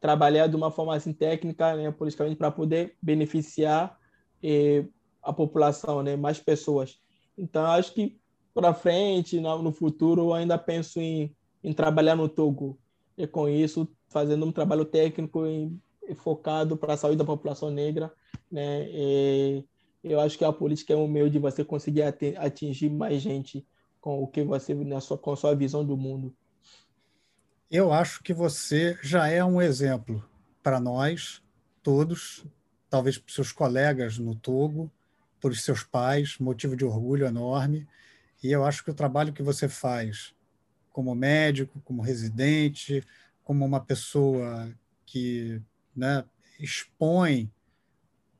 trabalhar 0.00 0.48
de 0.48 0.56
uma 0.56 0.72
forma 0.72 0.96
assim 0.96 1.12
técnica, 1.12 1.76
né, 1.76 1.92
politicamente, 1.92 2.34
para 2.34 2.50
poder 2.50 2.96
beneficiar 3.00 3.96
é, 4.42 4.84
a 5.22 5.32
população, 5.32 6.02
né, 6.02 6.16
mais 6.16 6.40
pessoas. 6.40 6.98
Então, 7.38 7.64
acho 7.66 7.94
que 7.94 8.18
para 8.52 8.74
frente, 8.74 9.38
no, 9.38 9.70
futuro, 9.70 10.22
eu 10.22 10.34
ainda 10.34 10.58
penso 10.58 11.00
em, 11.00 11.32
em 11.62 11.72
trabalhar 11.72 12.16
no 12.16 12.28
Togo. 12.28 12.76
E 13.16 13.28
com 13.28 13.48
isso, 13.48 13.86
fazendo 14.08 14.44
um 14.44 14.50
trabalho 14.50 14.84
técnico 14.84 15.46
em, 15.46 15.80
focado 16.14 16.76
para 16.76 16.94
a 16.94 16.96
saúde 16.96 17.18
da 17.18 17.24
população 17.24 17.70
negra. 17.70 18.12
Né? 18.50 18.88
E 18.90 19.64
eu 20.02 20.20
acho 20.20 20.38
que 20.38 20.44
a 20.44 20.52
política 20.52 20.92
é 20.92 20.96
um 20.96 21.08
meio 21.08 21.28
de 21.28 21.38
você 21.38 21.64
conseguir 21.64 22.02
atingir 22.02 22.90
mais 22.90 23.20
gente 23.20 23.66
com 24.00 24.22
o 24.22 24.26
que 24.26 24.42
você 24.42 24.74
na 24.74 25.00
sua, 25.00 25.18
com 25.18 25.32
a 25.32 25.36
sua 25.36 25.54
visão 25.54 25.84
do 25.84 25.96
mundo. 25.96 26.34
Eu 27.70 27.92
acho 27.92 28.22
que 28.22 28.32
você 28.32 28.98
já 29.02 29.28
é 29.28 29.44
um 29.44 29.60
exemplo 29.60 30.24
para 30.62 30.80
nós 30.80 31.42
todos, 31.82 32.44
talvez 32.88 33.18
para 33.18 33.34
seus 33.34 33.52
colegas 33.52 34.18
no 34.18 34.34
Togo, 34.34 34.90
para 35.40 35.50
os 35.50 35.62
seus 35.62 35.82
pais, 35.82 36.38
motivo 36.38 36.76
de 36.76 36.84
orgulho 36.84 37.26
enorme. 37.26 37.86
E 38.42 38.50
eu 38.50 38.64
acho 38.64 38.84
que 38.84 38.90
o 38.90 38.94
trabalho 38.94 39.32
que 39.32 39.42
você 39.42 39.68
faz 39.68 40.34
como 40.92 41.14
médico, 41.14 41.80
como 41.84 42.02
residente, 42.02 43.04
como 43.44 43.64
uma 43.64 43.80
pessoa 43.80 44.72
que 45.06 45.60
né, 45.94 46.24
expõe 46.58 47.50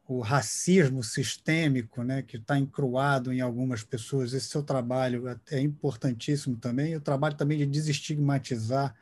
o 0.07 0.21
racismo 0.21 1.03
sistêmico 1.03 2.03
né, 2.03 2.23
que 2.23 2.39
está 2.39 2.59
encruado 2.59 3.33
em 3.33 3.41
algumas 3.41 3.83
pessoas, 3.83 4.33
esse 4.33 4.49
seu 4.49 4.63
trabalho 4.63 5.25
é 5.51 5.61
importantíssimo 5.61 6.57
também, 6.57 6.97
o 6.97 7.01
trabalho 7.01 7.37
também 7.37 7.59
de 7.59 7.67
desestigmatizar 7.67 8.95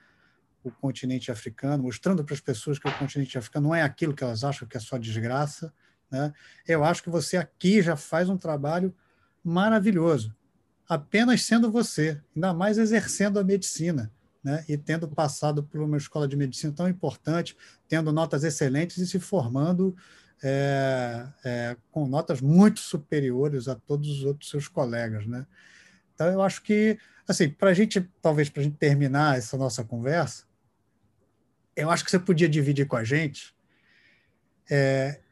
o 0.65 0.71
continente 0.71 1.31
africano, 1.31 1.85
mostrando 1.85 2.25
para 2.25 2.35
as 2.35 2.41
pessoas 2.41 2.79
que 2.79 2.89
o 2.89 2.99
continente 2.99 3.39
africano 3.39 3.69
não 3.69 3.75
é 3.75 3.83
aquilo 3.83 4.15
que 4.15 4.25
elas 4.25 4.43
acham 4.43 4.67
que 4.67 4.77
é 4.77 4.81
só 4.81 4.99
desgraça. 4.99 5.73
Né? 6.11 6.33
Eu 6.67 6.83
acho 6.83 7.05
que 7.05 7.11
você 7.11 7.37
aqui 7.37 7.81
já 7.81 7.97
faz 7.97 8.29
um 8.29 8.37
trabalho 8.37 8.93
maravilhoso 9.45 10.35
apenas 10.89 11.43
sendo 11.43 11.71
você, 11.71 12.21
ainda 12.35 12.55
mais 12.55 12.79
exercendo 12.79 13.39
a 13.39 13.45
medicina. 13.45 14.11
Né, 14.47 14.65
e 14.69 14.79
tendo 14.79 15.09
passado 15.09 15.61
por 15.65 15.81
uma 15.81 15.97
escola 15.97 16.29
de 16.29 16.37
medicina 16.37 16.73
tão 16.73 16.89
importante, 16.89 17.57
tendo 17.89 18.13
notas 18.13 18.45
excelentes 18.45 18.97
e 18.99 19.05
se 19.05 19.19
formando 19.19 19.97
é, 20.41 21.27
é, 21.45 21.77
com 21.91 22.07
notas 22.07 22.41
muito 22.41 22.79
superiores 22.79 23.67
a 23.67 23.75
todos 23.75 24.09
os 24.09 24.25
outros 24.25 24.49
seus 24.49 24.69
colegas. 24.69 25.27
Né? 25.27 25.45
Então, 26.15 26.29
eu 26.29 26.41
acho 26.43 26.63
que, 26.63 26.97
assim, 27.27 27.49
para 27.49 27.71
a 27.71 27.75
gente, 27.75 28.09
talvez 28.23 28.49
para 28.49 28.61
a 28.61 28.63
gente 28.63 28.77
terminar 28.77 29.37
essa 29.37 29.57
nossa 29.57 29.83
conversa, 29.83 30.45
eu 31.75 31.91
acho 31.91 32.05
que 32.05 32.11
você 32.13 32.19
podia 32.21 32.49
dividir 32.49 32.87
com 32.87 32.95
a 32.95 33.03
gente 33.03 33.53
é, 34.71 35.23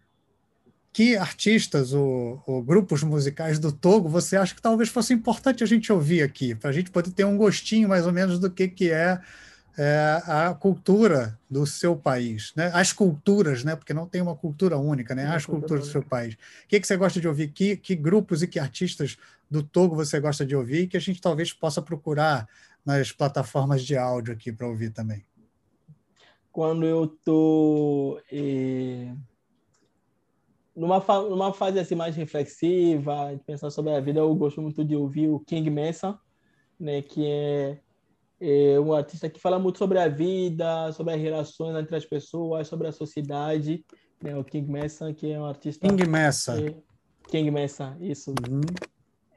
que 0.95 1.17
artistas 1.17 1.93
ou, 1.93 2.41
ou, 2.47 2.63
grupos 2.63 3.03
musicais 3.03 3.59
do 3.59 3.73
Togo 3.73 4.09
você 4.09 4.37
acha 4.37 4.55
que 4.55 4.63
talvez 4.63 4.89
fosse 4.89 5.13
importante 5.13 5.65
a 5.65 5.67
gente 5.67 5.93
ouvir 5.93 6.23
aqui, 6.23 6.55
para 6.55 6.71
a 6.71 6.73
gente 6.73 6.89
poder 6.89 7.11
ter 7.11 7.25
um 7.25 7.37
gostinho 7.37 7.89
mais 7.89 8.07
ou 8.07 8.13
menos 8.13 8.39
do 8.39 8.49
que, 8.49 8.69
que 8.69 8.93
é, 8.93 9.21
é, 9.77 10.23
a 10.25 10.55
cultura 10.55 11.37
do 11.51 11.67
seu 11.67 11.97
país, 11.97 12.53
né? 12.55 12.71
as 12.73 12.93
culturas, 12.93 13.65
né? 13.65 13.75
porque 13.75 13.93
não 13.93 14.07
tem 14.07 14.23
uma 14.23 14.37
cultura 14.37 14.79
única, 14.79 15.17
né? 15.17 15.27
as 15.27 15.45
culturas 15.45 15.87
do 15.87 15.91
seu 15.91 16.03
país. 16.03 16.35
O 16.35 16.69
que, 16.69 16.79
que 16.79 16.87
você 16.87 16.97
gosta 16.97 17.21
de 17.21 17.27
ouvir? 17.27 17.49
Que, 17.49 17.77
que 17.77 17.97
grupos 17.97 18.45
e 18.45 18.47
que 18.47 18.61
artistas 18.61 19.17
do 19.51 19.65
Togo 19.65 19.97
você 19.97 20.21
gosta 20.21 20.47
de 20.47 20.55
ouvir 20.55 20.87
que 20.87 20.97
a 20.97 21.01
gente 21.01 21.21
talvez 21.21 21.53
possa 21.53 21.83
procurar 21.83 22.49
nas 22.87 23.11
plataformas 23.11 23.83
de 23.83 23.97
áudio 23.97 24.33
aqui 24.33 24.53
para 24.53 24.69
ouvir 24.69 24.91
também? 24.91 25.25
Quando 26.53 26.87
eu 26.87 27.03
estou... 27.03 28.15
Tô... 28.15 28.23
Eh 28.31 29.13
numa, 30.77 31.01
fa 31.01 31.23
numa 31.23 31.53
fase 31.53 31.79
assim 31.79 31.95
mais 31.95 32.17
reflexiva, 32.17 33.35
de 33.35 33.43
pensar 33.45 33.71
sobre 33.71 33.93
a 33.93 34.01
vida, 34.01 34.21
eu 34.21 34.35
gosto 34.35 34.61
muito 34.61 34.85
de 34.85 34.97
ouvir 34.97 35.29
o 35.29 35.41
King 35.41 35.71
Mesa, 35.71 36.19
né, 36.79 37.03
que 37.03 37.27
é, 37.27 37.81
é 38.41 38.81
um 38.81 38.93
artista 38.93 39.29
que 39.29 39.41
fala 39.41 39.59
muito 39.59 39.79
sobre 39.79 39.99
a 39.99 40.09
vida, 40.09 40.93
sobre 40.93 41.15
as 41.15 41.21
relações 41.21 41.77
entre 41.77 41.97
as 41.97 42.05
pessoas, 42.05 42.69
sobre 42.69 42.89
a 42.89 42.93
sociedade. 42.93 43.85
Né, 44.23 44.37
o 44.37 44.45
King 44.45 44.71
Mesa, 44.71 45.13
que 45.13 45.31
é 45.31 45.39
um 45.39 45.45
artista. 45.45 45.87
King 45.87 46.09
Mesa. 46.09 46.61
É, 46.61 46.75
King 47.29 47.51
Mesa, 47.51 47.97
isso. 48.01 48.31
Uhum. 48.31 48.61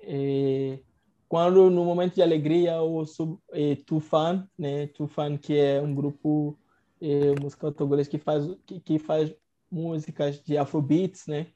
É, 0.01 0.79
quando 1.27 1.69
no 1.69 1.83
momento 1.83 2.15
de 2.15 2.21
alegria 2.21 2.73
eu 2.75 2.85
ouço 2.85 3.39
é, 3.51 3.75
Tufan, 3.75 4.47
né? 4.57 4.87
Tufan 4.87 5.37
que 5.37 5.57
é 5.57 5.81
um 5.81 5.93
grupo 5.93 6.57
é, 7.01 7.37
musical 7.41 7.71
togolês 7.71 8.07
que 8.07 8.17
faz 8.17 8.45
que, 8.65 8.79
que, 8.79 8.99
faz 8.99 9.33
músicas 9.71 10.41
de 10.43 10.57
afrobeats, 10.57 11.27
né? 11.27 11.47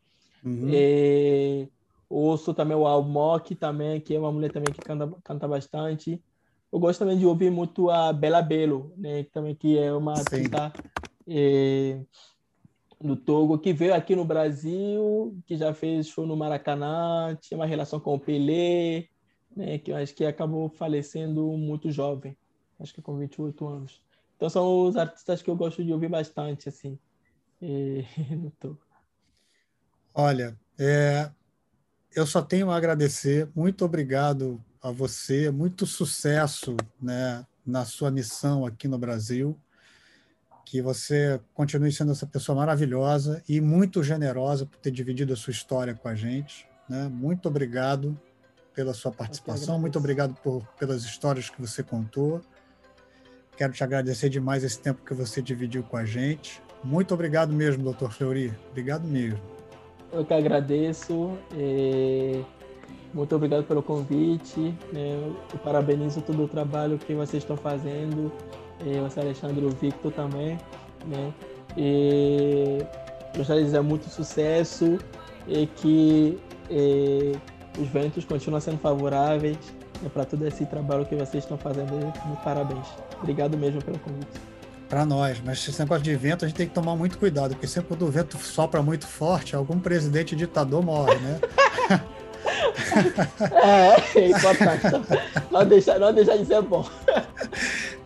Uhum. 0.44 0.70
É, 0.74 1.68
ouço 2.10 2.54
também 2.54 2.76
o 2.76 2.86
Almok 2.86 3.56
também, 3.56 4.02
que 4.02 4.16
é 4.16 4.20
uma 4.20 4.32
mulher 4.32 4.52
também 4.52 4.74
que 4.74 4.82
canta, 4.82 5.12
canta 5.24 5.48
bastante. 5.48 6.22
Eu 6.72 6.80
gosto 6.80 7.00
também 7.00 7.18
de 7.18 7.26
ouvir 7.26 7.52
muito 7.52 7.90
a 7.90 8.14
Bela 8.14 8.42
Belo, 8.42 8.94
né? 8.98 9.24
Também 9.32 9.56
que 9.56 9.78
é 9.78 9.94
uma 9.94 10.14
artista 10.14 10.74
é, 11.28 12.02
do 13.00 13.16
Togo 13.16 13.60
que 13.60 13.74
veio 13.74 13.94
aqui 13.94 14.16
no 14.16 14.26
Brasil, 14.26 15.38
que 15.46 15.58
já 15.58 15.74
fez 15.74 16.08
show 16.08 16.26
no 16.26 16.38
Maracanã, 16.38 17.38
tinha 17.42 17.58
uma 17.58 17.66
relação 17.66 18.00
com 18.00 18.16
o 18.16 18.20
Pelé, 18.20 19.08
né? 19.56 19.78
Que 19.80 19.92
eu 19.92 19.96
acho 19.96 20.16
que 20.16 20.26
acabou 20.26 20.70
falecendo 20.70 21.46
muito 21.58 21.92
jovem, 21.92 22.38
acho 22.80 22.94
que 22.94 23.02
com 23.02 23.18
28 23.18 23.68
anos. 23.68 24.02
Então 24.36 24.50
são 24.50 24.88
os 24.88 24.96
artistas 24.96 25.42
que 25.42 25.50
eu 25.50 25.56
gosto 25.56 25.84
de 25.84 25.94
ouvir 25.94 26.10
bastante, 26.10 26.70
assim, 26.70 26.98
é, 27.62 28.36
no 28.36 28.52
Togo. 28.52 28.80
Olha, 30.14 30.58
é, 30.78 31.30
eu 32.14 32.26
só 32.26 32.42
tenho 32.42 32.70
a 32.70 32.76
agradecer. 32.76 33.50
Muito 33.56 33.86
obrigado 33.86 34.62
a 34.82 34.92
você, 34.92 35.50
muito 35.52 35.86
sucesso 35.86 36.76
né, 37.02 37.46
na 37.66 37.86
sua 37.86 38.12
missão 38.12 38.66
aqui 38.66 38.88
no 38.88 38.98
Brasil. 38.98 39.58
Que 40.66 40.82
você 40.82 41.40
continue 41.54 41.92
sendo 41.92 42.12
essa 42.12 42.26
pessoa 42.26 42.56
maravilhosa 42.56 43.44
e 43.48 43.60
muito 43.60 44.04
generosa 44.04 44.66
por 44.66 44.78
ter 44.78 44.92
dividido 44.92 45.34
a 45.34 45.36
sua 45.36 45.52
história 45.52 45.94
com 45.94 46.08
a 46.08 46.16
gente. 46.16 46.68
Né? 46.90 47.08
Muito 47.08 47.48
obrigado 47.48 48.20
pela 48.74 48.94
sua 48.94 49.12
participação, 49.12 49.78
muito 49.80 50.00
obrigado 50.00 50.34
por, 50.36 50.66
pelas 50.80 51.04
histórias 51.04 51.50
que 51.50 51.62
você 51.62 51.84
contou. 51.84 52.42
Quero 53.58 53.74
te 53.74 53.84
agradecer 53.84 54.30
demais 54.30 54.64
esse 54.64 54.80
tempo 54.80 55.04
que 55.06 55.14
você 55.14 55.42
dividiu 55.42 55.84
com 55.84 55.98
a 55.98 56.06
gente. 56.06 56.62
Muito 56.84 57.14
obrigado 57.14 57.54
mesmo, 57.54 57.84
doutor 57.84 58.12
Fleury. 58.12 58.52
Obrigado 58.72 59.08
mesmo. 59.08 59.40
Eu 60.12 60.26
que 60.26 60.34
agradeço. 60.34 61.38
É, 61.56 62.42
muito 63.14 63.36
obrigado 63.36 63.64
pelo 63.66 63.84
convite. 63.84 64.76
Né? 64.92 65.34
Eu 65.54 65.60
parabenizo 65.60 66.22
todo 66.22 66.44
o 66.44 66.48
trabalho 66.48 66.98
que 66.98 67.14
vocês 67.14 67.44
estão 67.44 67.56
fazendo. 67.56 68.32
É, 68.86 69.00
você, 69.00 69.20
Alexandre, 69.20 69.64
o 69.64 69.70
Victor 69.70 70.12
também. 70.12 70.58
Né? 71.06 71.34
E 71.78 72.80
gostaria 73.38 73.62
de 73.62 73.68
dizer 73.68 73.82
muito 73.82 74.10
sucesso 74.10 74.98
e 75.48 75.68
que 75.68 76.40
é, 76.70 77.32
os 77.80 77.88
ventos 77.90 78.26
continuam 78.26 78.60
sendo 78.60 78.80
favoráveis 78.80 79.58
né, 80.02 80.10
para 80.12 80.26
todo 80.26 80.46
esse 80.48 80.66
trabalho 80.66 81.06
que 81.06 81.16
vocês 81.16 81.44
estão 81.44 81.58
fazendo. 81.58 81.92
Muito 81.92 82.44
parabéns. 82.44 82.88
Obrigado 83.22 83.56
mesmo 83.56 83.84
pelo 83.84 84.00
convite 84.00 84.52
para 84.92 85.06
nós. 85.06 85.42
Mas 85.44 85.66
esse 85.66 85.80
negócio 85.80 86.04
de 86.04 86.14
vento 86.18 86.44
a 86.44 86.48
gente 86.50 86.58
tem 86.58 86.68
que 86.68 86.74
tomar 86.74 86.98
muito 86.98 87.18
cuidado, 87.18 87.52
porque 87.52 87.66
sempre 87.66 87.88
quando 87.88 88.06
o 88.06 88.12
vento 88.12 88.38
sopra 88.38 88.84
muito 88.84 89.08
forte, 89.08 89.56
algum 89.56 89.80
presidente 89.80 90.36
ditador 90.36 90.84
morre, 90.84 91.16
né? 91.16 91.40
é, 93.64 94.20
é 94.20 94.30
importante. 94.30 94.84
Não 95.50 95.66
deixar, 95.66 95.98
não 95.98 96.14
deixar 96.14 96.36
de 96.36 96.46
ser 96.46 96.62
bom. 96.62 96.86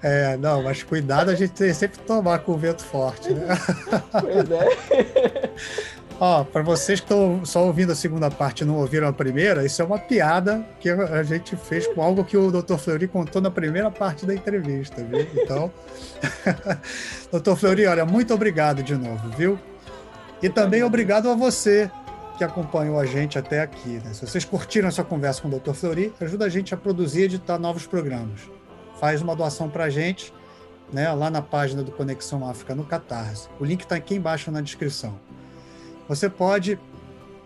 É, 0.04 0.38
não, 0.38 0.62
mas 0.62 0.84
cuidado 0.84 1.32
a 1.32 1.36
gente 1.36 1.54
tem 1.54 1.74
sempre 1.74 1.98
tomar 2.00 2.40
com 2.40 2.52
o 2.52 2.58
vento 2.58 2.84
forte, 2.84 3.34
né? 3.34 3.48
Pois 4.12 4.52
é. 4.52 5.50
Ó, 6.18 6.46
para 6.46 6.62
vocês 6.62 7.02
que 7.02 7.06
estão 7.06 7.44
só 7.44 7.66
ouvindo 7.66 7.92
a 7.92 7.96
segunda 7.96 8.32
parte 8.32 8.62
e 8.62 8.66
não 8.66 8.78
ouviram 8.78 9.08
a 9.08 9.14
primeira, 9.14 9.66
isso 9.66 9.82
é 9.82 9.86
uma 9.86 10.00
piada 10.00 10.66
que 10.80 10.90
a 10.90 11.24
gente 11.24 11.58
fez 11.58 11.86
com 11.88 12.02
algo 12.02 12.24
que 12.24 12.38
o 12.38 12.52
Dr. 12.52 12.78
Fleury 12.78 13.08
contou 13.08 13.42
na 13.42 13.52
primeira 13.52 13.92
parte 13.92 14.26
da 14.26 14.34
entrevista, 14.34 15.04
viu? 15.04 15.28
Então, 15.36 15.72
Dr. 17.32 17.56
Fleury, 17.56 17.86
olha, 17.86 18.06
muito 18.06 18.34
obrigado 18.34 18.82
de 18.82 18.96
novo, 18.96 19.28
viu? 19.38 19.60
E 20.42 20.50
também 20.50 20.84
obrigado 20.84 21.30
a 21.30 21.36
você 21.36 21.92
que 22.38 22.44
acompanhou 22.44 22.98
a 22.98 23.06
gente 23.06 23.38
até 23.38 23.62
aqui. 23.62 24.02
Né? 24.04 24.14
Se 24.14 24.26
vocês 24.26 24.46
curtiram 24.46 24.88
essa 24.88 25.04
conversa 25.04 25.42
com 25.42 25.50
o 25.50 25.60
Dr. 25.60 25.74
Fleury, 25.74 26.14
ajuda 26.22 26.46
a 26.46 26.50
gente 26.50 26.74
a 26.74 26.78
produzir 26.78 27.22
e 27.22 27.24
editar 27.24 27.58
novos 27.58 27.86
programas. 27.86 28.42
Faz 29.00 29.22
uma 29.22 29.36
doação 29.36 29.70
para 29.70 29.86
a 29.86 29.90
gente, 29.90 30.34
né, 30.94 31.12
lá 31.12 31.30
na 31.30 31.42
página 31.42 31.84
do 31.84 31.92
Conexão 31.92 32.48
África 32.48 32.74
no 32.74 32.86
Catarse. 32.86 33.50
O 33.60 33.66
link 33.66 33.82
está 33.82 33.96
aqui 33.96 34.16
embaixo 34.16 34.50
na 34.50 34.62
descrição. 34.62 35.20
Você 36.08 36.30
pode 36.30 36.80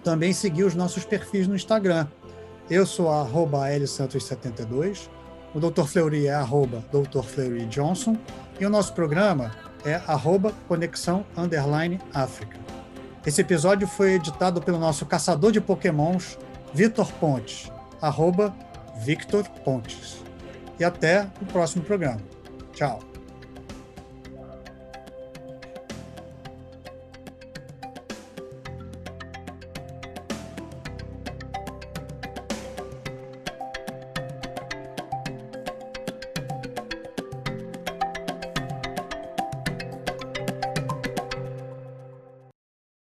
também 0.04 0.34
seguir 0.34 0.64
os 0.64 0.76
nossos 0.76 1.06
perfis 1.06 1.48
no 1.48 1.56
Instagram. 1.56 2.08
Eu 2.70 2.86
sou 2.86 3.10
arroba 3.10 3.68
Santos72, 3.70 5.10
o 5.54 5.60
Dr. 5.60 5.84
Fleury 5.84 6.28
é 6.28 6.34
arroba 6.34 6.84
Dr. 6.92 7.24
Fleury 7.24 7.66
Johnson 7.66 8.16
e 8.60 8.66
o 8.66 8.70
nosso 8.70 8.94
programa 8.94 9.52
é 9.84 9.96
arroba 10.08 10.54
Conexão 10.68 11.26
Underline 11.36 12.00
África. 12.14 12.58
Esse 13.26 13.42
episódio 13.42 13.88
foi 13.88 14.14
editado 14.14 14.62
pelo 14.62 14.80
nosso 14.80 15.06
caçador 15.06 15.52
de 15.52 15.60
pokémons, 15.60 16.38
Vitor 16.74 17.12
Pontes, 17.14 17.72
arroba 18.02 18.54
Victor 19.02 19.48
Pontes. 19.64 20.24
E 20.80 20.84
até 20.84 21.28
o 21.42 21.46
próximo 21.46 21.84
programa. 21.84 22.22
Tchau. 22.74 23.09